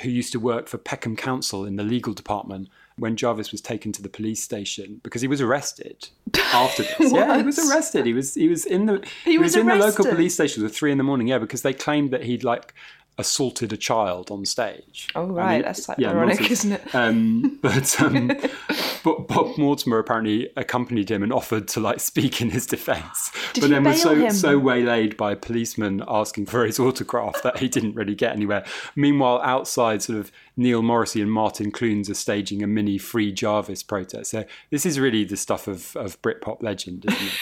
who 0.02 0.08
used 0.08 0.32
to 0.32 0.40
work 0.40 0.68
for 0.68 0.78
Peckham 0.78 1.16
Council 1.16 1.64
in 1.64 1.76
the 1.76 1.82
legal 1.82 2.12
department 2.12 2.68
when 2.96 3.16
Jarvis 3.16 3.50
was 3.50 3.60
taken 3.60 3.92
to 3.92 4.02
the 4.02 4.08
police 4.08 4.42
station 4.42 5.00
because 5.02 5.20
he 5.20 5.28
was 5.28 5.40
arrested 5.40 6.08
after 6.52 6.82
this. 6.82 7.12
yeah, 7.12 7.36
he 7.36 7.42
was 7.42 7.58
arrested. 7.58 8.06
He 8.06 8.12
was 8.12 8.34
he 8.34 8.48
was 8.48 8.64
in 8.64 8.86
the 8.86 9.04
He 9.24 9.38
was 9.38 9.56
in 9.56 9.66
the 9.66 9.74
local 9.76 10.04
police 10.04 10.34
station 10.34 10.64
at 10.64 10.72
three 10.72 10.92
in 10.92 10.98
the 10.98 11.04
morning. 11.04 11.26
Yeah, 11.26 11.38
because 11.38 11.62
they 11.62 11.72
claimed 11.72 12.10
that 12.12 12.24
he'd 12.24 12.44
like 12.44 12.74
assaulted 13.18 13.72
a 13.72 13.76
child 13.76 14.30
on 14.30 14.44
stage. 14.44 15.08
Oh, 15.14 15.26
right, 15.26 15.56
he- 15.56 15.62
that's 15.62 15.88
ironic, 15.88 16.40
nonsense. 16.40 16.50
isn't 16.50 16.72
it? 16.72 16.82
Um, 16.94 17.58
but 17.62 18.00
um, 18.00 18.28
but 19.04 19.28
Bob 19.28 19.58
Mortimer 19.58 19.98
apparently 19.98 20.50
accompanied 20.56 21.10
him 21.10 21.22
and 21.22 21.32
offered 21.32 21.68
to 21.68 21.80
like 21.80 22.00
speak 22.00 22.40
in 22.40 22.50
his 22.50 22.66
defence, 22.66 23.30
but 23.60 23.70
then 23.70 23.84
was 23.84 24.00
so 24.02 24.14
him? 24.14 24.30
so 24.32 24.58
waylaid 24.58 25.16
by 25.16 25.34
policemen 25.34 26.02
asking 26.08 26.46
for 26.46 26.64
his 26.64 26.78
autograph 26.78 27.42
that 27.42 27.58
he 27.58 27.68
didn't 27.68 27.94
really 27.94 28.14
get 28.14 28.32
anywhere. 28.34 28.64
Meanwhile, 28.96 29.40
outside, 29.42 30.02
sort 30.02 30.18
of 30.18 30.32
Neil 30.56 30.82
Morrissey 30.82 31.20
and 31.20 31.30
Martin 31.32 31.70
Clunes 31.70 32.08
are 32.08 32.14
staging 32.14 32.62
a 32.62 32.66
mini 32.66 32.96
Free 32.98 33.32
Jarvis 33.32 33.82
protest. 33.82 34.30
So 34.30 34.44
this 34.70 34.86
is 34.86 34.98
really 35.00 35.24
the 35.24 35.36
stuff 35.36 35.66
of, 35.68 35.96
of 35.96 36.20
Britpop 36.22 36.62
legend, 36.62 37.04
isn't 37.08 37.26
it? 37.26 37.34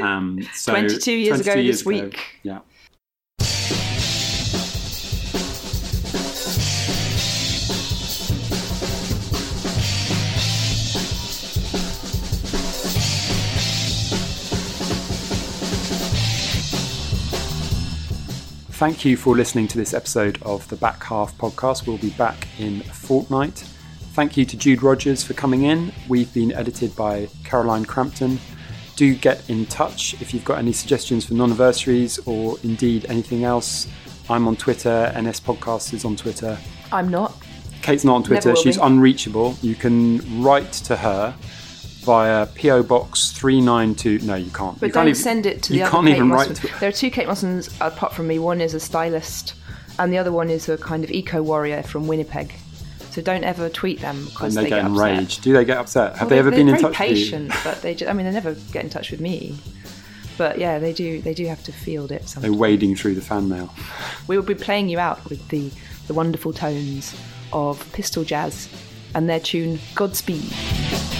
Um, 0.02 0.40
so 0.54 0.72
22 0.72 1.12
years 1.12 1.40
ago 1.40 1.52
22 1.52 1.70
this 1.72 1.80
ago, 1.82 1.88
week. 1.90 2.20
Yeah. 2.42 2.60
Thank 18.78 19.04
you 19.04 19.16
for 19.16 19.34
listening 19.34 19.66
to 19.68 19.76
this 19.76 19.92
episode 19.92 20.40
of 20.42 20.68
the 20.68 20.76
Back 20.76 21.02
Half 21.02 21.36
podcast. 21.36 21.88
We'll 21.88 21.98
be 21.98 22.10
back 22.10 22.46
in 22.60 22.82
a 22.82 22.84
fortnight. 22.84 23.58
Thank 24.12 24.36
you 24.36 24.44
to 24.44 24.56
Jude 24.56 24.84
Rogers 24.84 25.24
for 25.24 25.34
coming 25.34 25.64
in. 25.64 25.92
We've 26.08 26.32
been 26.32 26.52
edited 26.52 26.94
by 26.94 27.28
Caroline 27.42 27.84
Crampton. 27.84 28.38
Do 28.94 29.16
get 29.16 29.50
in 29.50 29.66
touch 29.66 30.14
if 30.22 30.32
you've 30.32 30.44
got 30.44 30.58
any 30.58 30.72
suggestions 30.72 31.24
for 31.24 31.34
non-anniversaries 31.34 32.20
or 32.24 32.56
indeed 32.62 33.04
anything 33.08 33.42
else. 33.42 33.88
I'm 34.30 34.46
on 34.46 34.54
Twitter. 34.54 35.12
NS 35.12 35.40
Podcast 35.40 35.92
is 35.92 36.04
on 36.04 36.14
Twitter. 36.14 36.56
I'm 36.92 37.08
not. 37.08 37.34
Kate's 37.82 38.04
not 38.04 38.14
on 38.14 38.22
Twitter. 38.22 38.54
She's 38.54 38.76
be. 38.76 38.82
unreachable. 38.84 39.56
You 39.60 39.74
can 39.74 40.40
write 40.40 40.70
to 40.72 40.96
her 40.96 41.34
via 42.08 42.46
PO 42.46 42.82
Box 42.84 43.32
three 43.32 43.60
nine 43.60 43.94
two. 43.94 44.18
No, 44.20 44.34
you 44.34 44.50
can't. 44.50 44.80
But 44.80 44.86
you 44.86 44.92
don't 44.92 45.02
can't 45.02 45.08
even, 45.10 45.22
send 45.22 45.44
it 45.44 45.62
to 45.64 45.74
you 45.74 45.80
the 45.80 45.82
other 45.84 45.90
can't 45.92 46.06
Kate 46.06 46.16
even 46.16 46.30
write 46.30 46.56
to. 46.56 46.80
There 46.80 46.88
are 46.88 46.92
two 46.92 47.10
Kate 47.10 47.28
Mossmans 47.28 47.70
apart 47.86 48.14
from 48.14 48.26
me. 48.26 48.38
One 48.38 48.62
is 48.62 48.72
a 48.72 48.80
stylist, 48.80 49.52
and 49.98 50.10
the 50.10 50.16
other 50.16 50.32
one 50.32 50.48
is 50.48 50.70
a 50.70 50.78
kind 50.78 51.04
of 51.04 51.10
eco 51.10 51.42
warrior 51.42 51.82
from 51.82 52.06
Winnipeg. 52.06 52.54
So 53.10 53.20
don't 53.20 53.44
ever 53.44 53.68
tweet 53.68 54.00
them 54.00 54.24
because 54.24 54.54
they, 54.54 54.62
they, 54.62 54.68
get 54.70 54.86
upset. 54.86 55.10
enraged. 55.10 55.42
Do 55.42 55.52
they 55.52 55.66
get 55.66 55.76
upset? 55.76 56.12
Have 56.16 56.22
Well, 56.22 56.30
they 56.30 56.38
ever 56.38 56.50
been 56.50 56.68
in 56.70 56.78
touch 56.80 56.94
patient, 56.94 57.48
with 57.48 57.56
you? 57.56 57.70
but 57.70 57.82
they. 57.82 57.94
Just, 57.94 58.10
I 58.10 58.14
mean, 58.14 58.24
they 58.24 58.32
never 58.32 58.54
get 58.72 58.84
in 58.84 58.90
touch 58.90 59.10
with 59.10 59.20
me. 59.20 59.58
But 60.38 60.58
yeah, 60.58 60.78
they 60.78 60.94
do. 60.94 61.20
They 61.20 61.34
do 61.34 61.44
have 61.44 61.62
to 61.64 61.72
field 61.72 62.10
it. 62.10 62.24
They're 62.38 62.52
wading 62.54 62.96
through 62.96 63.16
the 63.16 63.20
fan 63.20 63.50
mail. 63.50 63.74
We 64.28 64.36
will 64.38 64.46
be 64.46 64.54
playing 64.54 64.88
you 64.88 64.98
out 64.98 65.28
with 65.28 65.46
the 65.48 65.70
the 66.06 66.14
wonderful 66.14 66.54
tones 66.54 67.14
of 67.52 67.92
Pistol 67.92 68.24
Jazz 68.24 68.66
and 69.14 69.28
their 69.28 69.40
tune 69.40 69.78
Godspeed. 69.94 71.17